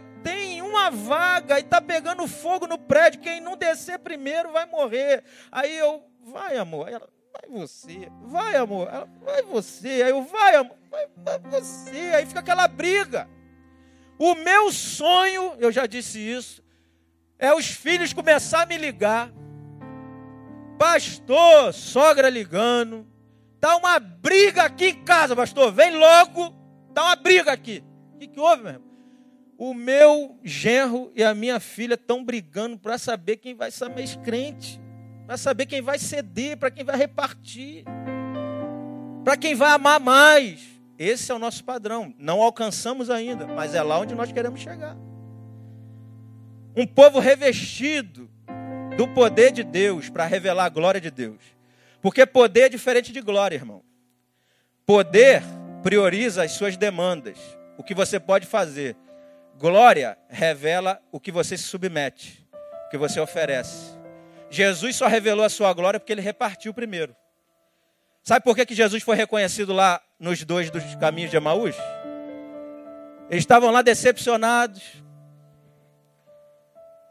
uma 0.69 0.89
vaga 0.89 1.59
e 1.59 1.63
está 1.63 1.81
pegando 1.81 2.27
fogo 2.27 2.67
no 2.67 2.77
prédio. 2.77 3.21
Quem 3.21 3.41
não 3.41 3.57
descer 3.57 3.99
primeiro 3.99 4.51
vai 4.51 4.65
morrer. 4.65 5.23
Aí 5.51 5.77
eu, 5.77 6.03
vai 6.23 6.57
amor. 6.57 6.87
Aí 6.87 6.93
ela, 6.93 7.09
vai 7.31 7.49
você. 7.49 8.11
Vai 8.23 8.55
amor. 8.55 8.87
Ela, 8.87 9.09
vai 9.23 9.41
você. 9.43 9.87
Aí 10.03 10.09
eu, 10.09 10.23
vai 10.23 10.55
amor. 10.55 10.77
Vai, 10.89 11.07
vai 11.17 11.39
você. 11.39 12.11
Aí 12.15 12.25
fica 12.25 12.39
aquela 12.39 12.67
briga. 12.67 13.27
O 14.19 14.35
meu 14.35 14.71
sonho, 14.71 15.53
eu 15.59 15.71
já 15.71 15.85
disse 15.85 16.19
isso, 16.19 16.63
é 17.37 17.53
os 17.53 17.67
filhos 17.67 18.13
começar 18.13 18.63
a 18.63 18.65
me 18.65 18.77
ligar. 18.77 19.31
Pastor, 20.79 21.73
sogra 21.73 22.29
ligando. 22.29 23.05
Tá 23.59 23.75
uma 23.75 23.99
briga 23.99 24.63
aqui 24.63 24.87
em 24.89 25.03
casa, 25.03 25.35
pastor. 25.35 25.71
Vem 25.71 25.95
logo. 25.95 26.55
Tá 26.93 27.03
uma 27.05 27.15
briga 27.15 27.51
aqui. 27.51 27.83
O 28.13 28.17
que, 28.17 28.27
que 28.27 28.39
houve, 28.39 28.63
meu 28.63 28.73
irmão? 28.73 28.86
O 29.57 29.73
meu 29.73 30.37
genro 30.43 31.11
e 31.15 31.23
a 31.23 31.33
minha 31.33 31.59
filha 31.59 31.95
estão 31.95 32.23
brigando 32.23 32.77
para 32.77 32.97
saber 32.97 33.37
quem 33.37 33.55
vai 33.55 33.71
ser 33.71 33.89
mais 33.89 34.15
crente, 34.17 34.79
para 35.25 35.35
saber 35.35 35.65
quem 35.65 35.81
vai 35.81 35.97
ceder, 35.97 36.57
para 36.57 36.69
quem 36.69 36.85
vai 36.85 36.95
repartir, 36.95 37.83
para 39.23 39.35
quem 39.35 39.55
vai 39.55 39.71
amar 39.71 39.99
mais. 39.99 40.77
Esse 40.99 41.31
é 41.31 41.35
o 41.35 41.39
nosso 41.39 41.63
padrão. 41.63 42.13
Não 42.19 42.41
alcançamos 42.41 43.09
ainda, 43.09 43.47
mas 43.47 43.73
é 43.73 43.81
lá 43.81 43.99
onde 43.99 44.13
nós 44.13 44.31
queremos 44.31 44.59
chegar. 44.59 44.95
Um 46.75 46.85
povo 46.85 47.17
revestido 47.17 48.29
do 48.95 49.07
poder 49.07 49.51
de 49.51 49.63
Deus 49.63 50.07
para 50.07 50.25
revelar 50.25 50.65
a 50.65 50.69
glória 50.69 51.01
de 51.01 51.09
Deus. 51.09 51.41
Porque 51.99 52.25
poder 52.27 52.61
é 52.61 52.69
diferente 52.69 53.11
de 53.11 53.21
glória, 53.21 53.55
irmão. 53.55 53.83
Poder 54.85 55.41
prioriza 55.81 56.43
as 56.43 56.51
suas 56.51 56.77
demandas, 56.77 57.37
o 57.77 57.83
que 57.83 57.95
você 57.95 58.19
pode 58.19 58.45
fazer. 58.45 58.95
Glória 59.57 60.15
revela 60.29 61.01
o 61.11 61.19
que 61.19 61.31
você 61.31 61.57
se 61.57 61.63
submete, 61.63 62.47
o 62.85 62.89
que 62.89 62.97
você 62.97 63.19
oferece. 63.19 63.97
Jesus 64.51 64.95
só 64.95 65.07
revelou 65.07 65.43
a 65.43 65.49
sua 65.49 65.73
glória 65.73 65.99
porque 65.99 66.13
ele 66.13 66.21
repartiu 66.21 66.73
primeiro. 66.73 67.15
Sabe 68.21 68.43
por 68.43 68.55
que, 68.55 68.67
que 68.67 68.75
Jesus 68.75 69.01
foi 69.01 69.15
reconhecido 69.15 69.73
lá 69.73 69.99
nos 70.19 70.43
dois 70.43 70.69
dos 70.69 70.95
caminhos 70.95 71.31
de 71.31 71.37
Emaús? 71.37 71.75
Eles 73.31 73.41
estavam 73.41 73.71
lá 73.71 73.81
decepcionados. 73.81 74.83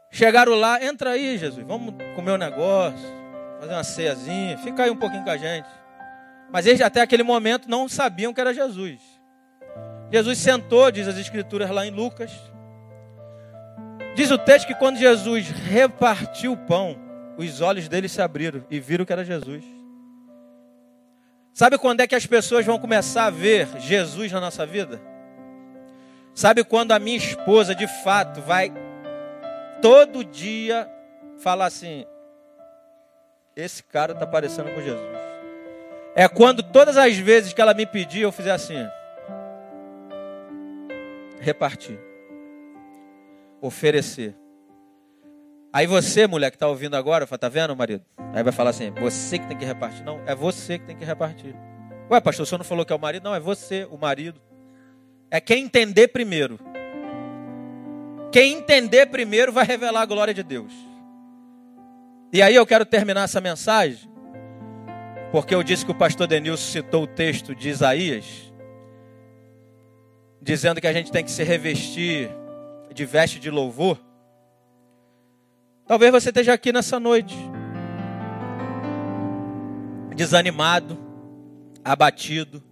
Chegaram 0.09 0.55
lá, 0.55 0.81
entra 0.81 1.11
aí, 1.11 1.37
Jesus, 1.37 1.67
vamos 1.67 1.95
comer 2.15 2.31
um 2.31 2.37
negócio, 2.37 3.07
fazer 3.59 3.73
uma 3.73 3.83
ceiazinha, 3.83 4.57
fica 4.59 4.83
aí 4.83 4.89
um 4.89 4.95
pouquinho 4.95 5.23
com 5.23 5.29
a 5.29 5.37
gente. 5.37 5.67
Mas 6.49 6.65
eles 6.65 6.79
até 6.79 7.01
aquele 7.01 7.23
momento 7.23 7.69
não 7.69 7.89
sabiam 7.89 8.33
que 8.33 8.39
era 8.39 8.53
Jesus. 8.53 9.16
Jesus 10.11 10.37
sentou, 10.37 10.89
diz 10.91 11.07
as 11.07 11.17
escrituras 11.17 11.69
lá 11.69 11.85
em 11.85 11.91
Lucas. 11.91 12.31
Diz 14.15 14.31
o 14.31 14.37
texto 14.37 14.67
que 14.67 14.75
quando 14.75 14.97
Jesus 14.97 15.49
repartiu 15.49 16.53
o 16.53 16.57
pão, 16.57 16.97
os 17.37 17.61
olhos 17.61 17.87
deles 17.87 18.11
se 18.11 18.21
abriram 18.21 18.65
e 18.69 18.79
viram 18.79 19.05
que 19.05 19.13
era 19.13 19.23
Jesus. 19.23 19.63
Sabe 21.53 21.77
quando 21.77 22.01
é 22.01 22.07
que 22.07 22.15
as 22.15 22.25
pessoas 22.25 22.65
vão 22.65 22.79
começar 22.79 23.25
a 23.25 23.29
ver 23.29 23.67
Jesus 23.79 24.31
na 24.31 24.39
nossa 24.39 24.65
vida? 24.65 25.01
Sabe 26.33 26.63
quando 26.63 26.91
a 26.91 26.99
minha 26.99 27.17
esposa 27.17 27.75
de 27.75 27.87
fato 27.87 28.41
vai 28.41 28.71
todo 29.81 30.23
dia 30.23 30.89
falar 31.39 31.65
assim: 31.65 32.05
esse 33.55 33.83
cara 33.83 34.13
está 34.13 34.25
parecendo 34.25 34.71
com 34.71 34.81
Jesus. 34.81 35.17
É 36.15 36.27
quando 36.27 36.63
todas 36.63 36.95
as 36.97 37.17
vezes 37.17 37.53
que 37.53 37.61
ela 37.61 37.73
me 37.73 37.85
pedir, 37.85 38.21
eu 38.21 38.31
fizer 38.31 38.51
assim 38.51 38.87
repartir, 41.39 41.99
oferecer. 43.61 44.35
Aí 45.71 45.85
você, 45.85 46.25
mulher 46.25 46.49
que 46.49 46.55
está 46.55 46.67
ouvindo 46.67 46.95
agora, 46.95 47.27
fala, 47.27 47.39
tá 47.39 47.49
vendo, 47.49 47.75
marido? 47.75 48.03
Aí 48.33 48.41
vai 48.41 48.53
falar 48.53 48.71
assim, 48.71 48.91
você 48.91 49.37
que 49.37 49.47
tem 49.47 49.57
que 49.57 49.65
repartir. 49.65 50.03
Não, 50.03 50.21
é 50.25 50.33
você 50.33 50.79
que 50.79 50.85
tem 50.85 50.95
que 50.95 51.05
repartir. 51.05 51.55
Ué, 52.09 52.19
pastor, 52.21 52.43
o 52.43 52.45
senhor 52.45 52.59
não 52.59 52.65
falou 52.65 52.85
que 52.85 52.93
é 52.93 52.95
o 52.95 52.99
marido? 52.99 53.23
Não, 53.23 53.35
é 53.35 53.39
você, 53.39 53.87
o 53.91 53.97
marido. 53.97 54.41
É 55.29 55.41
quem 55.41 55.65
entender 55.65 56.07
primeiro. 56.07 56.57
Quem 58.31 58.53
entender 58.53 59.07
primeiro 59.07 59.51
vai 59.51 59.65
revelar 59.65 60.01
a 60.01 60.05
glória 60.05 60.33
de 60.33 60.43
Deus. 60.43 60.73
E 62.31 62.41
aí 62.41 62.55
eu 62.55 62.65
quero 62.65 62.85
terminar 62.85 63.23
essa 63.23 63.39
mensagem, 63.39 64.09
porque 65.31 65.55
eu 65.55 65.63
disse 65.63 65.85
que 65.85 65.91
o 65.91 65.95
pastor 65.95 66.27
Denilson 66.27 66.71
citou 66.71 67.03
o 67.03 67.07
texto 67.07 67.55
de 67.55 67.69
Isaías, 67.69 68.46
dizendo 70.41 70.79
que 70.79 70.87
a 70.87 70.93
gente 70.93 71.11
tem 71.11 71.23
que 71.23 71.31
se 71.31 71.43
revestir 71.43 72.29
de 72.93 73.05
veste 73.05 73.39
de 73.39 73.49
louvor. 73.49 73.99
Talvez 75.85 76.11
você 76.11 76.29
esteja 76.29 76.53
aqui 76.53 76.73
nessa 76.73 76.99
noite, 76.99 77.35
desanimado, 80.15 80.97
abatido, 81.83 82.63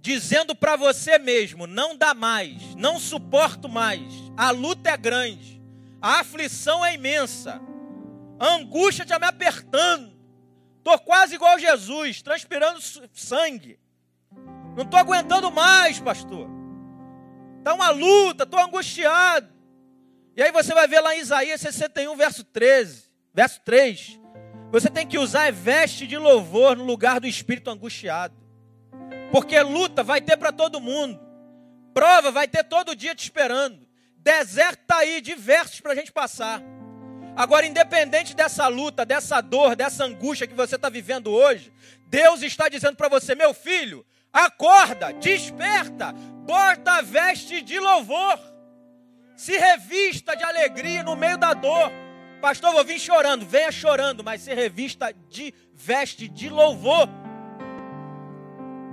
dizendo 0.00 0.54
para 0.54 0.76
você 0.76 1.18
mesmo: 1.18 1.66
não 1.66 1.96
dá 1.96 2.14
mais, 2.14 2.74
não 2.76 3.00
suporto 3.00 3.68
mais, 3.68 4.02
a 4.36 4.50
luta 4.50 4.90
é 4.90 4.96
grande, 4.96 5.60
a 6.00 6.20
aflição 6.20 6.84
é 6.84 6.94
imensa, 6.94 7.60
a 8.38 8.54
angústia 8.54 9.02
está 9.02 9.18
me 9.18 9.26
apertando, 9.26 10.12
estou 10.78 10.98
quase 11.00 11.34
igual 11.34 11.58
Jesus, 11.58 12.22
transpirando 12.22 12.78
sangue, 13.12 13.78
não 14.76 14.84
estou 14.84 15.00
aguentando 15.00 15.50
mais, 15.50 15.98
pastor. 15.98 16.53
Está 17.64 17.72
uma 17.72 17.88
luta, 17.88 18.44
estou 18.44 18.60
angustiado. 18.60 19.48
E 20.36 20.42
aí 20.42 20.52
você 20.52 20.74
vai 20.74 20.86
ver 20.86 21.00
lá 21.00 21.16
em 21.16 21.20
Isaías 21.20 21.62
61, 21.62 22.14
verso 22.14 22.44
13, 22.44 23.04
verso 23.32 23.58
3. 23.64 24.20
Você 24.70 24.90
tem 24.90 25.06
que 25.06 25.16
usar 25.16 25.50
veste 25.50 26.06
de 26.06 26.18
louvor 26.18 26.76
no 26.76 26.84
lugar 26.84 27.20
do 27.20 27.26
espírito 27.26 27.70
angustiado. 27.70 28.34
Porque 29.32 29.58
luta 29.62 30.02
vai 30.02 30.20
ter 30.20 30.36
para 30.36 30.52
todo 30.52 30.78
mundo. 30.78 31.18
Prova 31.94 32.30
vai 32.30 32.46
ter 32.46 32.64
todo 32.64 32.94
dia 32.94 33.14
te 33.14 33.22
esperando. 33.22 33.88
Deserto 34.18 34.82
está 34.82 34.98
aí, 34.98 35.22
diversos 35.22 35.80
para 35.80 35.92
a 35.92 35.96
gente 35.96 36.12
passar. 36.12 36.62
Agora, 37.34 37.64
independente 37.64 38.36
dessa 38.36 38.68
luta, 38.68 39.06
dessa 39.06 39.40
dor, 39.40 39.74
dessa 39.74 40.04
angústia 40.04 40.46
que 40.46 40.52
você 40.52 40.76
está 40.76 40.90
vivendo 40.90 41.30
hoje, 41.30 41.72
Deus 42.08 42.42
está 42.42 42.68
dizendo 42.68 42.96
para 42.96 43.08
você, 43.08 43.34
meu 43.34 43.54
filho, 43.54 44.04
acorda, 44.30 45.14
desperta, 45.14 46.14
porta 46.46 47.02
veste 47.02 47.60
de 47.62 47.78
louvor, 47.78 48.38
se 49.36 49.56
revista 49.58 50.36
de 50.36 50.44
alegria 50.44 51.02
no 51.02 51.16
meio 51.16 51.36
da 51.36 51.54
dor. 51.54 51.90
Pastor, 52.40 52.72
vou 52.72 52.84
vir 52.84 52.98
chorando, 52.98 53.46
venha 53.46 53.72
chorando, 53.72 54.22
mas 54.22 54.42
se 54.42 54.52
revista 54.52 55.14
de 55.28 55.54
veste 55.72 56.28
de 56.28 56.48
louvor. 56.48 57.08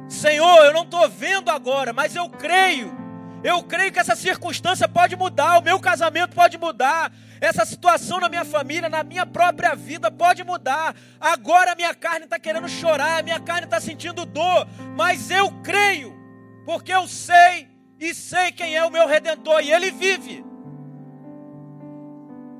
Senhor, 0.07 0.65
eu 0.65 0.73
não 0.73 0.83
estou 0.83 1.07
vendo 1.09 1.49
agora, 1.49 1.93
mas 1.93 2.15
eu 2.15 2.29
creio. 2.29 3.01
Eu 3.43 3.63
creio 3.63 3.91
que 3.91 3.99
essa 3.99 4.15
circunstância 4.15 4.87
pode 4.87 5.15
mudar, 5.15 5.57
o 5.57 5.63
meu 5.63 5.79
casamento 5.79 6.35
pode 6.35 6.59
mudar, 6.59 7.11
essa 7.39 7.65
situação 7.65 8.19
na 8.19 8.29
minha 8.29 8.45
família, 8.45 8.87
na 8.87 9.03
minha 9.03 9.25
própria 9.25 9.73
vida 9.73 10.11
pode 10.11 10.43
mudar. 10.43 10.95
Agora 11.19 11.71
a 11.71 11.75
minha 11.75 11.93
carne 11.95 12.25
está 12.25 12.37
querendo 12.37 12.69
chorar, 12.69 13.19
a 13.19 13.23
minha 13.23 13.39
carne 13.39 13.65
está 13.65 13.79
sentindo 13.79 14.27
dor, 14.27 14.67
mas 14.95 15.31
eu 15.31 15.49
creio, 15.63 16.20
porque 16.65 16.93
eu 16.93 17.07
sei 17.07 17.67
e 17.99 18.13
sei 18.13 18.51
quem 18.51 18.75
é 18.75 18.83
o 18.83 18.91
meu 18.91 19.07
redentor 19.07 19.61
e 19.61 19.71
ele 19.71 19.91
vive. 19.91 20.43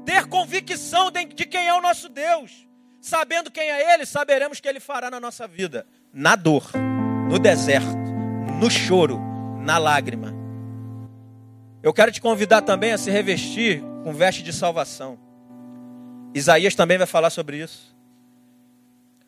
Ter 0.06 0.28
convicção 0.28 1.12
de 1.12 1.46
quem 1.46 1.68
é 1.68 1.74
o 1.74 1.82
nosso 1.82 2.10
Deus. 2.10 2.68
Sabendo 3.02 3.50
quem 3.50 3.64
é 3.64 3.94
Ele, 3.96 4.06
saberemos 4.06 4.60
que 4.60 4.70
Ele 4.70 4.80
fará 4.80 5.10
na 5.10 5.20
nossa 5.20 5.48
vida. 5.48 5.88
Na 6.14 6.36
dor, 6.36 6.72
no 7.28 7.40
deserto, 7.40 7.98
no 8.60 8.70
choro, 8.70 9.20
na 9.60 9.80
lágrima. 9.80 10.32
Eu 11.82 11.92
quero 11.94 12.12
te 12.12 12.22
convidar 12.22 12.62
também 12.62 12.92
a 12.92 12.98
se 13.00 13.10
revestir 13.10 13.82
com 14.04 14.14
veste 14.14 14.44
de 14.44 14.54
salvação. 14.54 15.18
Isaías 16.34 16.76
também 16.76 17.00
vai 17.00 17.08
falar 17.08 17.32
sobre 17.32 17.58
isso. 17.58 17.96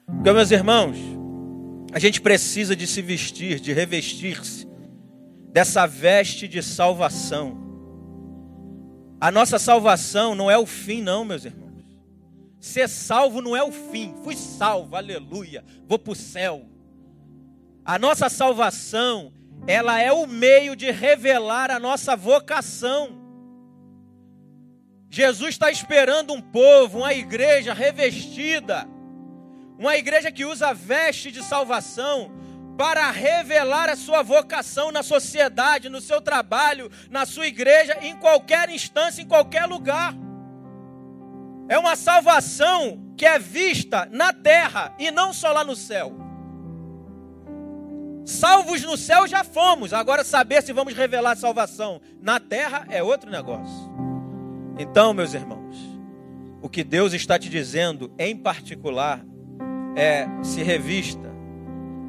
Porque, 0.05 0.32
meus 0.32 0.51
irmãos, 0.51 0.97
a 1.94 2.00
gente 2.00 2.20
precisa 2.20 2.76
de 2.76 2.88
se 2.88 3.04
vestir, 3.04 3.60
de 3.60 3.72
revestir-se 3.72 4.68
dessa 5.52 5.86
veste 5.86 6.48
de 6.48 6.64
salvação. 6.64 7.62
A 9.22 9.30
nossa 9.30 9.60
salvação 9.60 10.34
não 10.34 10.50
é 10.50 10.58
o 10.58 10.66
fim, 10.66 11.04
não, 11.04 11.24
meus 11.24 11.46
irmãos. 11.46 11.84
Ser 12.60 12.89
salvo 12.89 13.41
não 13.41 13.56
é 13.56 13.64
o 13.64 13.72
fim. 13.72 14.16
Fui 14.24 14.36
salvo, 14.36 14.96
aleluia. 14.96 15.64
Vou 15.88 16.00
para 16.00 16.14
o 16.14 16.16
céu. 16.16 16.66
A 17.86 18.00
nossa 18.00 18.28
salvação, 18.28 19.32
ela 19.68 20.02
é 20.02 20.12
o 20.12 20.26
meio 20.26 20.76
de 20.76 20.89
revelar 20.89 21.70
a 21.70 21.80
nossa 21.80 22.16
vocação. 22.16 23.22
Jesus 25.12 25.52
está 25.52 25.70
esperando 25.70 26.34
um 26.34 26.41
povo, 26.41 27.00
uma 27.00 27.14
igreja 27.14 27.72
revestida, 27.72 28.88
uma 29.78 29.95
igreja 29.95 30.32
que 30.32 30.45
usa 30.45 30.74
veste 30.74 31.32
de 31.32 31.43
salvação 31.43 32.32
para 32.78 33.09
revelar 33.11 33.89
a 33.89 33.95
sua 33.95 34.24
vocação 34.24 34.91
na 34.91 35.03
sociedade, 35.03 35.89
no 35.89 36.01
seu 36.01 36.21
trabalho, 36.21 36.89
na 37.09 37.26
sua 37.26 37.47
igreja, 37.47 37.97
em 38.01 38.15
qualquer 38.15 38.69
instância, 38.69 39.21
em 39.21 39.28
qualquer 39.28 39.65
lugar. 39.65 40.13
É 41.69 41.78
uma 41.78 41.95
salvação 41.95 43.13
que 43.15 43.26
é 43.26 43.38
vista 43.38 44.07
na 44.11 44.34
terra 44.34 44.93
e 44.97 45.11
não 45.11 45.32
só 45.34 45.51
lá 45.51 45.63
no 45.63 45.76
céu. 45.76 46.13
Salvos 48.26 48.82
no 48.84 48.97
céu 48.97 49.28
já 49.28 49.43
fomos, 49.43 49.93
agora 49.93 50.24
saber 50.24 50.63
se 50.63 50.71
vamos 50.71 50.93
revelar 50.93 51.32
a 51.32 51.36
salvação 51.36 52.01
na 52.21 52.39
terra 52.39 52.86
é 52.89 53.03
outro 53.03 53.30
negócio. 53.30 53.91
Então, 54.80 55.13
meus 55.13 55.34
irmãos, 55.34 55.78
o 56.61 56.69
que 56.69 56.84
Deus 56.84 57.13
está 57.13 57.38
te 57.38 57.49
dizendo 57.49 58.13
em 58.17 58.36
particular 58.36 59.24
é 59.96 60.28
se 60.44 60.64
revista 60.64 61.34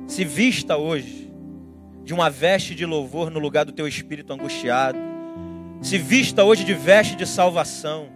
se 0.07 0.25
vista 0.25 0.77
hoje 0.77 1.33
de 2.05 2.13
uma 2.13 2.29
veste 2.29 2.75
de 2.75 2.85
louvor 2.85 3.31
no 3.31 3.39
lugar 3.39 3.65
do 3.65 3.73
teu 3.73 3.89
espírito 3.89 4.33
angustiado. 4.33 4.99
Se 5.81 5.97
vista 5.97 6.45
hoje 6.45 6.65
de 6.65 6.75
veste 6.75 7.17
de 7.17 7.27
salvação. 7.27 8.11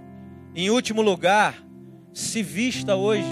Em 0.55 0.71
último 0.71 1.01
lugar, 1.01 1.63
se 2.13 2.43
vista 2.43 2.95
hoje. 2.95 3.27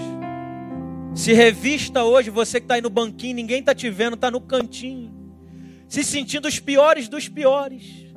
Se 1.13 1.33
revista 1.33 2.03
hoje, 2.03 2.29
você 2.29 2.59
que 2.59 2.65
está 2.65 2.75
aí 2.75 2.81
no 2.81 2.89
banquinho, 2.89 3.35
ninguém 3.35 3.59
está 3.59 3.73
te 3.73 3.89
vendo, 3.89 4.15
está 4.15 4.29
no 4.31 4.41
cantinho. 4.41 5.13
Se 5.87 6.03
sentindo 6.03 6.47
os 6.47 6.59
piores 6.59 7.07
dos 7.07 7.29
piores. 7.29 8.07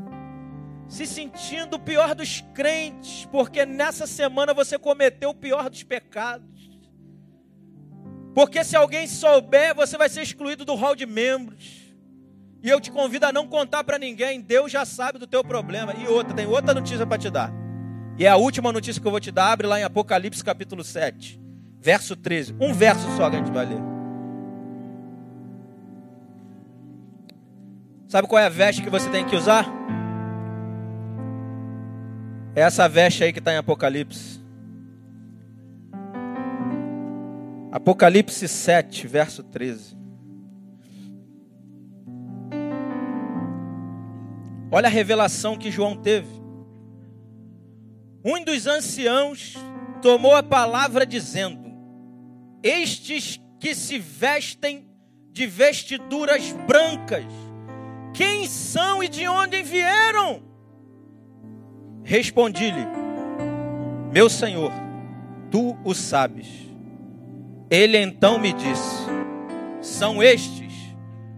Se 0.88 1.06
sentindo 1.06 1.76
o 1.76 1.80
pior 1.80 2.14
dos 2.14 2.42
crentes, 2.54 3.28
porque 3.30 3.64
nessa 3.64 4.06
semana 4.06 4.52
você 4.52 4.78
cometeu 4.78 5.30
o 5.30 5.34
pior 5.34 5.70
dos 5.70 5.82
pecados. 5.82 6.59
Porque 8.34 8.62
se 8.62 8.76
alguém 8.76 9.06
souber, 9.06 9.74
você 9.74 9.98
vai 9.98 10.08
ser 10.08 10.22
excluído 10.22 10.64
do 10.64 10.74
hall 10.74 10.94
de 10.94 11.06
membros. 11.06 11.80
E 12.62 12.68
eu 12.68 12.80
te 12.80 12.90
convido 12.90 13.26
a 13.26 13.32
não 13.32 13.46
contar 13.46 13.82
para 13.84 13.98
ninguém. 13.98 14.40
Deus 14.40 14.70
já 14.70 14.84
sabe 14.84 15.18
do 15.18 15.26
teu 15.26 15.42
problema. 15.42 15.94
E 15.94 16.06
outra, 16.06 16.34
tem 16.34 16.46
outra 16.46 16.74
notícia 16.74 17.06
para 17.06 17.18
te 17.18 17.30
dar. 17.30 17.52
E 18.18 18.26
é 18.26 18.28
a 18.28 18.36
última 18.36 18.70
notícia 18.70 19.00
que 19.00 19.06
eu 19.06 19.10
vou 19.10 19.20
te 19.20 19.30
dar. 19.30 19.52
Abre 19.52 19.66
lá 19.66 19.80
em 19.80 19.82
Apocalipse 19.82 20.44
capítulo 20.44 20.84
7, 20.84 21.40
verso 21.80 22.14
13. 22.14 22.54
Um 22.60 22.72
verso 22.72 23.06
só 23.16 23.30
que 23.30 23.36
a 23.36 23.38
gente 23.38 23.50
vai 23.50 23.66
ler. 23.66 23.80
Sabe 28.06 28.28
qual 28.28 28.42
é 28.42 28.46
a 28.46 28.50
veste 28.50 28.82
que 28.82 28.90
você 28.90 29.08
tem 29.08 29.24
que 29.24 29.36
usar? 29.36 29.66
É 32.54 32.62
essa 32.62 32.88
veste 32.88 33.24
aí 33.24 33.32
que 33.32 33.38
está 33.38 33.52
em 33.52 33.56
Apocalipse. 33.56 34.39
Apocalipse 37.72 38.48
7, 38.48 39.06
verso 39.06 39.44
13. 39.44 39.96
Olha 44.72 44.86
a 44.86 44.90
revelação 44.90 45.56
que 45.56 45.70
João 45.70 45.96
teve. 45.96 46.28
Um 48.24 48.42
dos 48.44 48.66
anciãos 48.66 49.54
tomou 50.02 50.34
a 50.34 50.42
palavra 50.42 51.06
dizendo: 51.06 51.72
Estes 52.62 53.40
que 53.60 53.74
se 53.74 53.98
vestem 53.98 54.88
de 55.30 55.46
vestiduras 55.46 56.52
brancas, 56.66 57.24
quem 58.12 58.46
são 58.46 59.02
e 59.02 59.08
de 59.08 59.28
onde 59.28 59.62
vieram? 59.62 60.42
Respondi-lhe: 62.02 62.86
Meu 64.12 64.28
senhor, 64.28 64.72
tu 65.50 65.78
o 65.84 65.94
sabes. 65.94 66.69
Ele 67.70 67.96
então 67.96 68.36
me 68.36 68.52
disse: 68.52 69.06
São 69.80 70.20
estes 70.20 70.70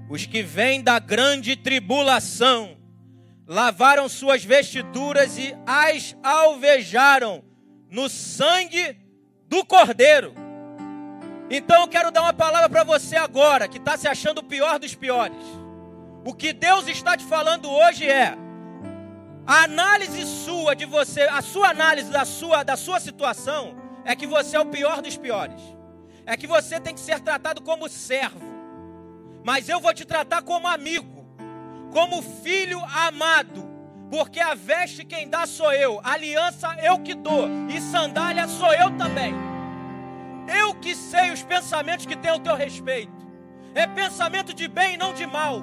os 0.09 0.27
que 0.27 0.43
vêm 0.43 0.83
da 0.83 0.99
grande 0.99 1.57
tribulação, 1.57 2.77
lavaram 3.47 4.09
suas 4.09 4.45
vestiduras 4.45 5.39
e 5.39 5.55
as 5.67 6.17
alvejaram 6.23 7.45
no 7.91 8.09
sangue 8.09 8.97
do 9.47 9.65
Cordeiro. 9.65 10.35
Então 11.51 11.83
eu 11.83 11.89
quero 11.89 12.11
dar 12.11 12.23
uma 12.23 12.33
palavra 12.33 12.69
para 12.69 12.85
você 12.85 13.17
agora, 13.17 13.69
que 13.69 13.79
está 13.79 13.97
se 13.97 14.09
achando 14.09 14.39
o 14.39 14.45
pior 14.45 14.79
dos 14.79 14.95
piores. 14.95 15.37
O 16.25 16.33
que 16.33 16.53
Deus 16.53 16.87
está 16.89 17.17
te 17.17 17.25
falando 17.25 17.71
hoje 17.71 18.09
é 18.09 18.37
a 19.47 19.65
análise 19.65 20.25
sua 20.25 20.75
de 20.75 20.87
você, 20.87 21.23
a 21.23 21.43
sua 21.43 21.69
análise 21.69 22.11
da 22.11 22.25
sua, 22.25 22.63
da 22.63 22.77
sua 22.77 23.01
situação 23.01 23.77
é 24.05 24.15
que 24.17 24.27
você 24.27 24.57
é 24.57 24.61
o 24.61 24.67
pior 24.67 25.03
dos 25.03 25.17
piores 25.17 25.61
é 26.27 26.37
que 26.37 26.47
você 26.47 26.81
tem 26.81 26.95
que 26.95 27.01
ser 27.01 27.21
tratado 27.21 27.63
como 27.63 27.89
servo, 27.89 28.41
mas 29.45 29.69
eu 29.69 29.81
vou 29.81 29.93
te 29.93 30.05
tratar 30.05 30.43
como 30.43 30.69
amigo, 30.69 31.27
como 31.91 32.23
filho 32.23 32.81
amado, 32.85 33.69
porque 34.11 34.41
a 34.41 34.55
veste 34.55 35.05
quem 35.05 35.29
dá 35.29 35.47
sou 35.47 35.73
eu, 35.73 36.01
aliança 36.05 36.77
eu 36.83 36.99
que 36.99 37.15
dou, 37.15 37.49
e 37.69 37.81
sandália 37.81 38.47
sou 38.47 38.73
eu 38.73 38.91
também. 38.97 39.35
Eu 40.61 40.75
que 40.75 40.95
sei 40.95 41.31
os 41.31 41.43
pensamentos 41.43 42.07
que 42.07 42.17
tem 42.17 42.31
ao 42.31 42.39
teu 42.39 42.55
respeito, 42.55 43.13
é 43.75 43.87
pensamento 43.87 44.53
de 44.53 44.69
bem 44.69 44.95
e 44.95 44.97
não 44.97 45.13
de 45.13 45.27
mal, 45.27 45.63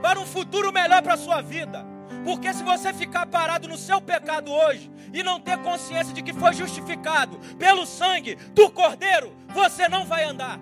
para 0.00 0.18
um 0.18 0.26
futuro 0.26 0.72
melhor 0.72 1.02
para 1.02 1.14
a 1.14 1.18
sua 1.18 1.40
vida. 1.40 1.84
Porque 2.24 2.52
se 2.52 2.62
você 2.62 2.92
ficar 2.92 3.26
parado 3.26 3.66
no 3.68 3.78
seu 3.78 4.00
pecado 4.00 4.52
hoje 4.52 4.90
e 5.12 5.22
não 5.22 5.40
ter 5.40 5.58
consciência 5.58 6.14
de 6.14 6.22
que 6.22 6.32
foi 6.32 6.52
justificado 6.52 7.38
pelo 7.58 7.86
sangue 7.86 8.36
do 8.54 8.70
Cordeiro, 8.70 9.32
você 9.48 9.88
não 9.88 10.04
vai 10.04 10.24
andar. 10.24 10.58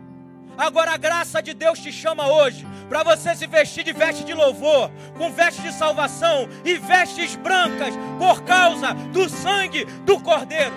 Agora 0.56 0.92
a 0.92 0.96
graça 0.96 1.40
de 1.40 1.54
Deus 1.54 1.78
te 1.78 1.92
chama 1.92 2.26
hoje 2.26 2.66
para 2.88 3.04
você 3.04 3.34
se 3.36 3.46
vestir 3.46 3.84
de 3.84 3.92
veste 3.92 4.24
de 4.24 4.34
louvor, 4.34 4.90
com 5.16 5.30
veste 5.30 5.62
de 5.62 5.72
salvação 5.72 6.48
e 6.64 6.74
vestes 6.74 7.36
brancas 7.36 7.94
por 8.18 8.42
causa 8.42 8.92
do 9.12 9.28
sangue 9.28 9.84
do 10.04 10.18
Cordeiro. 10.18 10.74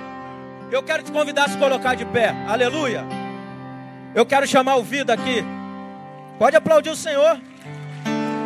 Eu 0.72 0.84
quero 0.84 1.02
te 1.02 1.12
convidar 1.12 1.46
a 1.46 1.50
se 1.50 1.58
colocar 1.58 1.96
de 1.96 2.06
pé. 2.06 2.30
Aleluia. 2.48 3.04
Eu 4.14 4.26
quero 4.26 4.46
chamar 4.46 4.76
o 4.76 4.84
vida 4.84 5.14
aqui. 5.14 5.44
Pode 6.38 6.56
aplaudir 6.56 6.92
o 6.92 6.96
Senhor. 6.96 7.42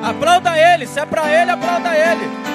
Aplauda 0.04 0.58
ele, 0.58 0.88
se 0.88 1.00
é 1.00 1.06
para 1.06 1.30
ele, 1.30 1.52
aplauda 1.52 1.90
ele. 1.98 2.55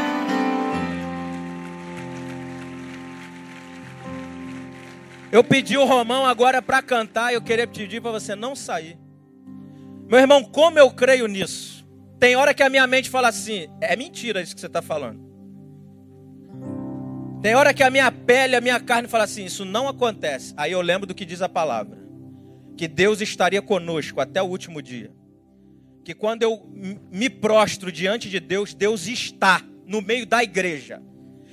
Eu 5.32 5.44
pedi 5.44 5.76
o 5.76 5.84
Romão 5.84 6.26
agora 6.26 6.60
para 6.60 6.82
cantar, 6.82 7.32
eu 7.32 7.40
queria 7.40 7.66
pedir 7.66 8.00
para 8.00 8.10
você 8.10 8.34
não 8.34 8.56
sair. 8.56 8.98
Meu 10.08 10.18
irmão, 10.18 10.42
como 10.42 10.78
eu 10.78 10.90
creio 10.90 11.26
nisso? 11.26 11.86
Tem 12.18 12.36
hora 12.36 12.52
que 12.52 12.62
a 12.62 12.68
minha 12.68 12.86
mente 12.86 13.08
fala 13.08 13.28
assim: 13.28 13.68
é 13.80 13.94
mentira 13.94 14.42
isso 14.42 14.54
que 14.54 14.60
você 14.60 14.66
está 14.66 14.82
falando. 14.82 15.20
Tem 17.40 17.54
hora 17.54 17.72
que 17.72 17.82
a 17.82 17.90
minha 17.90 18.10
pele, 18.10 18.56
a 18.56 18.60
minha 18.60 18.80
carne 18.80 19.08
fala 19.08 19.24
assim: 19.24 19.44
isso 19.44 19.64
não 19.64 19.88
acontece. 19.88 20.52
Aí 20.56 20.72
eu 20.72 20.80
lembro 20.80 21.06
do 21.06 21.14
que 21.14 21.24
diz 21.24 21.40
a 21.42 21.48
palavra: 21.48 21.98
que 22.76 22.88
Deus 22.88 23.20
estaria 23.20 23.62
conosco 23.62 24.20
até 24.20 24.42
o 24.42 24.46
último 24.46 24.82
dia 24.82 25.12
que 26.04 26.14
quando 26.14 26.42
eu 26.42 26.68
me 27.10 27.28
prostro 27.28 27.92
diante 27.92 28.28
de 28.28 28.40
Deus, 28.40 28.74
Deus 28.74 29.06
está 29.06 29.62
no 29.86 30.00
meio 30.00 30.26
da 30.26 30.42
igreja. 30.42 31.02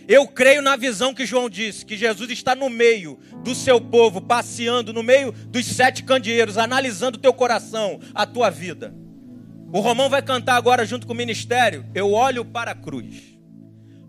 Eu 0.08 0.26
creio 0.26 0.62
na 0.62 0.78
visão 0.78 1.14
que 1.14 1.26
João 1.26 1.49
disse, 1.49 1.86
que 1.86 1.97
Jesus 1.97 2.30
está 2.32 2.55
no 2.55 2.70
meio 2.70 3.20
do 3.43 3.53
seu 3.53 3.82
povo, 3.82 4.22
passeando 4.22 4.93
no 4.93 5.03
meio 5.03 5.34
dos 5.34 5.66
sete 5.66 6.03
candeeiros, 6.03 6.58
analisando 6.58 7.18
o 7.18 7.22
teu 7.22 7.34
coração, 7.34 7.99
a 8.16 8.26
tua 8.26 8.49
vida. 8.49 8.95
O 9.74 9.82
Romão 9.82 10.10
vai 10.10 10.22
cantar 10.22 10.55
agora 10.55 10.86
junto 10.86 11.05
com 11.05 11.12
o 11.12 11.16
ministério. 11.16 11.86
Eu 11.93 12.14
olho 12.14 12.45
para 12.45 12.72
a 12.72 12.76
cruz. 12.76 13.38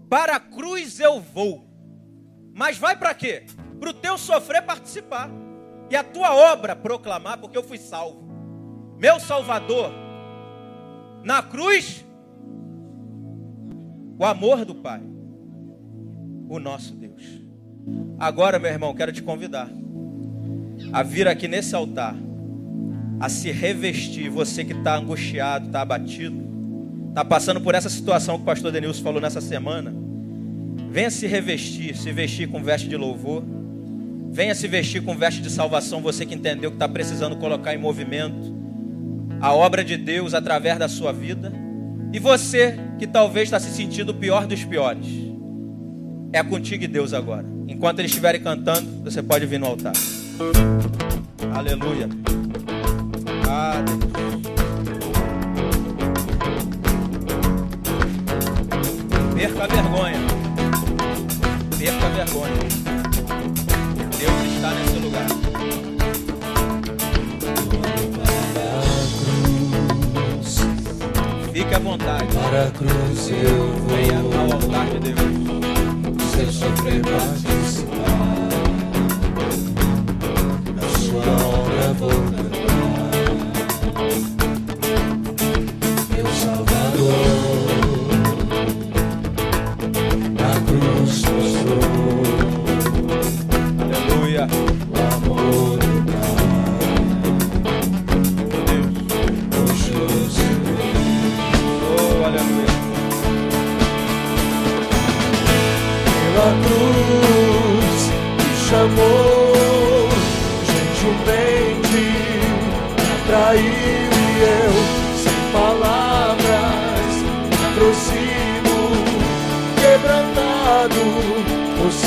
Para 0.09 0.37
a 0.37 0.41
cruz 0.41 1.01
eu 1.01 1.21
vou. 1.21 1.69
Mas 2.55 2.79
vai 2.79 2.97
para 2.97 3.13
quê? 3.13 3.45
Para 3.81 3.91
o 3.91 3.95
teu 3.95 4.17
sofrer 4.17 4.63
participar. 4.63 5.29
e 5.91 5.97
a 5.97 6.05
tua 6.05 6.35
obra 6.35 6.77
proclamar, 6.77 7.39
porque 7.39 7.57
eu 7.57 7.63
fui 7.63 7.79
salvo. 7.79 8.29
Meu 8.99 9.19
Salvador, 9.19 9.91
na 11.25 11.43
cruz, 11.43 12.05
o 14.19 14.25
amor 14.25 14.65
do 14.65 14.75
Pai, 14.75 15.01
o 16.49 16.59
nosso 16.59 16.95
Deus. 16.95 17.23
Agora, 18.19 18.59
meu 18.59 18.71
irmão, 18.71 18.95
quero 18.95 19.13
te 19.13 19.23
convidar 19.23 19.69
a 20.93 21.03
vir 21.03 21.27
aqui 21.29 21.49
nesse 21.49 21.75
altar, 21.75 22.15
a 23.21 23.29
se 23.29 23.51
revestir. 23.51 24.29
Você 24.31 24.65
que 24.65 24.73
está 24.73 24.97
angustiado, 24.97 25.67
está 25.67 25.83
abatido, 25.83 26.37
está 27.09 27.25
passando 27.25 27.61
por 27.61 27.75
essa 27.75 27.89
situação 27.89 28.37
que 28.37 28.43
o 28.43 28.47
pastor 28.47 28.73
Denilson 28.73 29.03
falou 29.03 29.21
nessa 29.21 29.41
semana. 29.41 29.95
Venha 30.91 31.11
se 31.11 31.27
revestir, 31.27 31.97
se 31.97 32.11
vestir 32.13 32.49
com 32.49 32.63
veste 32.63 32.89
de 32.89 32.97
louvor. 32.97 33.45
Venha 34.31 34.55
se 34.55 34.69
vestir 34.69 35.03
com 35.03 35.17
veste 35.17 35.41
de 35.41 35.51
salvação. 35.51 36.01
Você 36.01 36.25
que 36.25 36.35
entendeu 36.35 36.71
que 36.71 36.77
está 36.77 36.89
precisando 36.89 37.37
colocar 37.37 37.75
em 37.75 37.79
movimento 37.79 38.57
a 39.41 39.55
obra 39.55 39.85
de 39.85 39.97
Deus 39.97 40.35
através 40.35 40.79
da 40.79 40.89
sua 40.89 41.13
vida. 41.13 41.53
E 42.13 42.19
você 42.19 42.79
que 42.99 43.07
talvez 43.07 43.49
está 43.49 43.61
se 43.61 43.71
sentindo 43.71 44.11
o 44.11 44.15
pior 44.15 44.47
dos 44.47 44.65
piores. 44.65 45.28
É 46.33 46.43
contigo 46.43 46.85
e 46.85 46.89
Deus 46.89 47.13
agora. 47.13 47.45
Enquanto 47.67 48.01
eles 48.01 48.11
estiverem 48.11 48.41
cantando, 48.41 49.03
você 49.03 49.23
pode 49.23 49.47
vir 49.47 49.59
no 49.59 49.67
altar. 49.67 49.93
Aleluia. 51.55 52.09
Ah, 53.49 53.83
Perca 59.35 59.65
a 59.65 59.67
vergonha. 59.69 60.19
Perca 61.79 62.07
a 62.07 62.09
vergonha. 62.11 62.59
Deus 64.19 64.55
está 64.55 64.71
nesse 64.75 64.99
lugar. 64.99 65.29
Fique 71.53 71.75
à 71.75 71.79
vontade. 71.79 72.27
Para 72.35 72.67
a 72.67 72.71
cruz 72.73 73.31
eu 73.31 73.73
vou. 73.79 73.97
Venha 73.97 74.19
ao 74.19 74.53
altar 74.53 74.87
de 74.91 74.99
Deus. 75.13 75.78
Seu 76.39 76.53
sofrer 76.53 77.03
participar. 77.03 77.99
Da 80.77 80.89
sua 81.01 81.25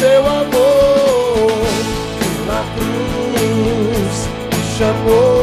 seu 0.01 0.25
amor. 0.25 1.61
Pela 2.17 2.63
cruz 2.75 4.27
chamou 4.75 5.40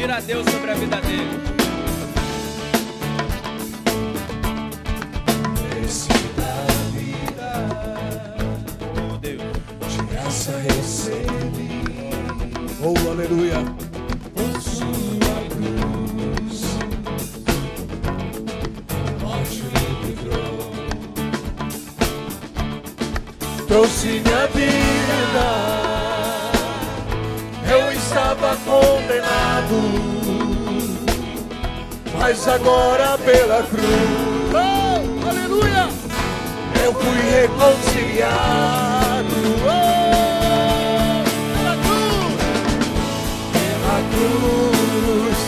Clamar, 0.00 0.06
pedir 0.06 0.10
a 0.10 0.20
Deus 0.20 0.50
sobre 0.50 0.70
a 0.70 0.74
vida 0.74 1.00
dele. 1.00 1.28
Oh. 12.82 12.94
Oh, 12.94 13.10
aleluia. 13.10 13.62
Por 14.34 14.60
sua 14.62 15.36
cruz, 15.50 16.78
morte 19.20 19.62
livrou. 20.06 20.72
Trouxe 23.66 24.08
minha 24.08 24.46
vida. 24.46 24.79
Condenado, 28.80 29.76
mas 32.18 32.48
agora 32.48 33.18
pela 33.18 33.62
cruz. 33.62 33.84
Oh, 34.54 35.28
aleluia! 35.28 35.88
eu 36.84 36.94
fui 36.94 37.20
reconciliado. 37.30 38.30
Oh, 39.64 41.22
pela 41.52 41.76
cruz, 41.84 42.40
pela 43.52 43.96
cruz, 44.10 45.38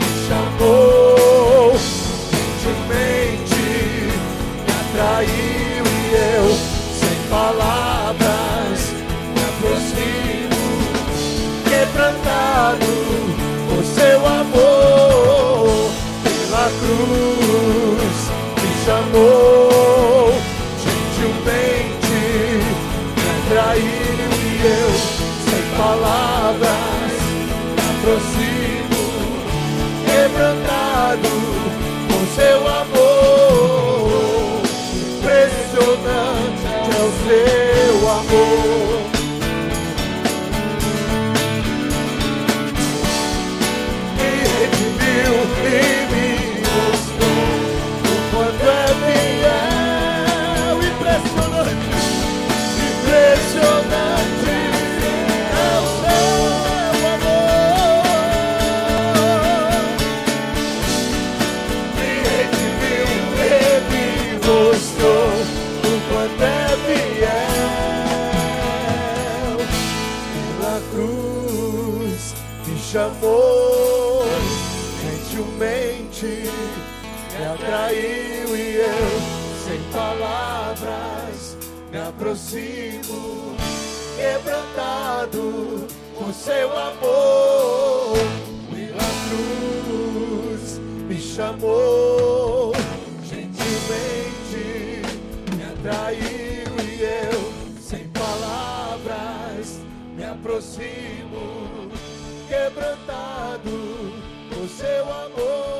me 0.00 0.10
chamou 0.28 1.72
gentilmente, 2.30 3.64
me 4.66 4.72
atraiu 4.80 5.84
e 5.86 5.96
eu, 6.36 6.46
sem 6.98 7.18
palavras, 7.28 7.99
quebrantado 12.00 12.86
por 13.68 13.84
seu 13.84 14.26
amor, 14.26 15.90
pela 16.22 16.70
cruz, 16.80 18.18
me 18.56 18.70
chamou 18.86 20.32
gentilmente, 20.82 22.20
me 23.16 23.24
atraiu 23.36 24.30
e 24.32 24.64
eu, 24.64 24.90
sem 25.44 25.64
palavras, 25.76 27.12
me 27.76 27.82
aproximo, 27.90 29.02
quebrantado 30.06 31.32
com 32.08 32.20
seu 32.34 32.60
amor. 32.66 34.10
Impressionante 35.18 36.64
é 36.66 37.00
o 37.02 37.12
seu 37.26 38.08
amor. 38.08 38.79
Aproximo, 82.20 83.56
quebrantado 84.14 85.86
por 86.18 86.34
seu 86.34 86.68
amor. 86.76 88.18
Pela 88.70 89.08
cruz 89.24 90.78
me 91.08 91.18
chamou 91.18 92.72
gentilmente, 93.24 95.00
me 95.56 95.64
atraiu 95.64 96.68
e 96.84 97.02
eu, 97.02 97.80
sem 97.80 98.06
palavras, 98.08 99.80
me 100.14 100.24
aproximo, 100.24 101.90
quebrantado 102.46 103.70
por 104.50 104.68
seu 104.68 105.04
amor. 105.04 105.79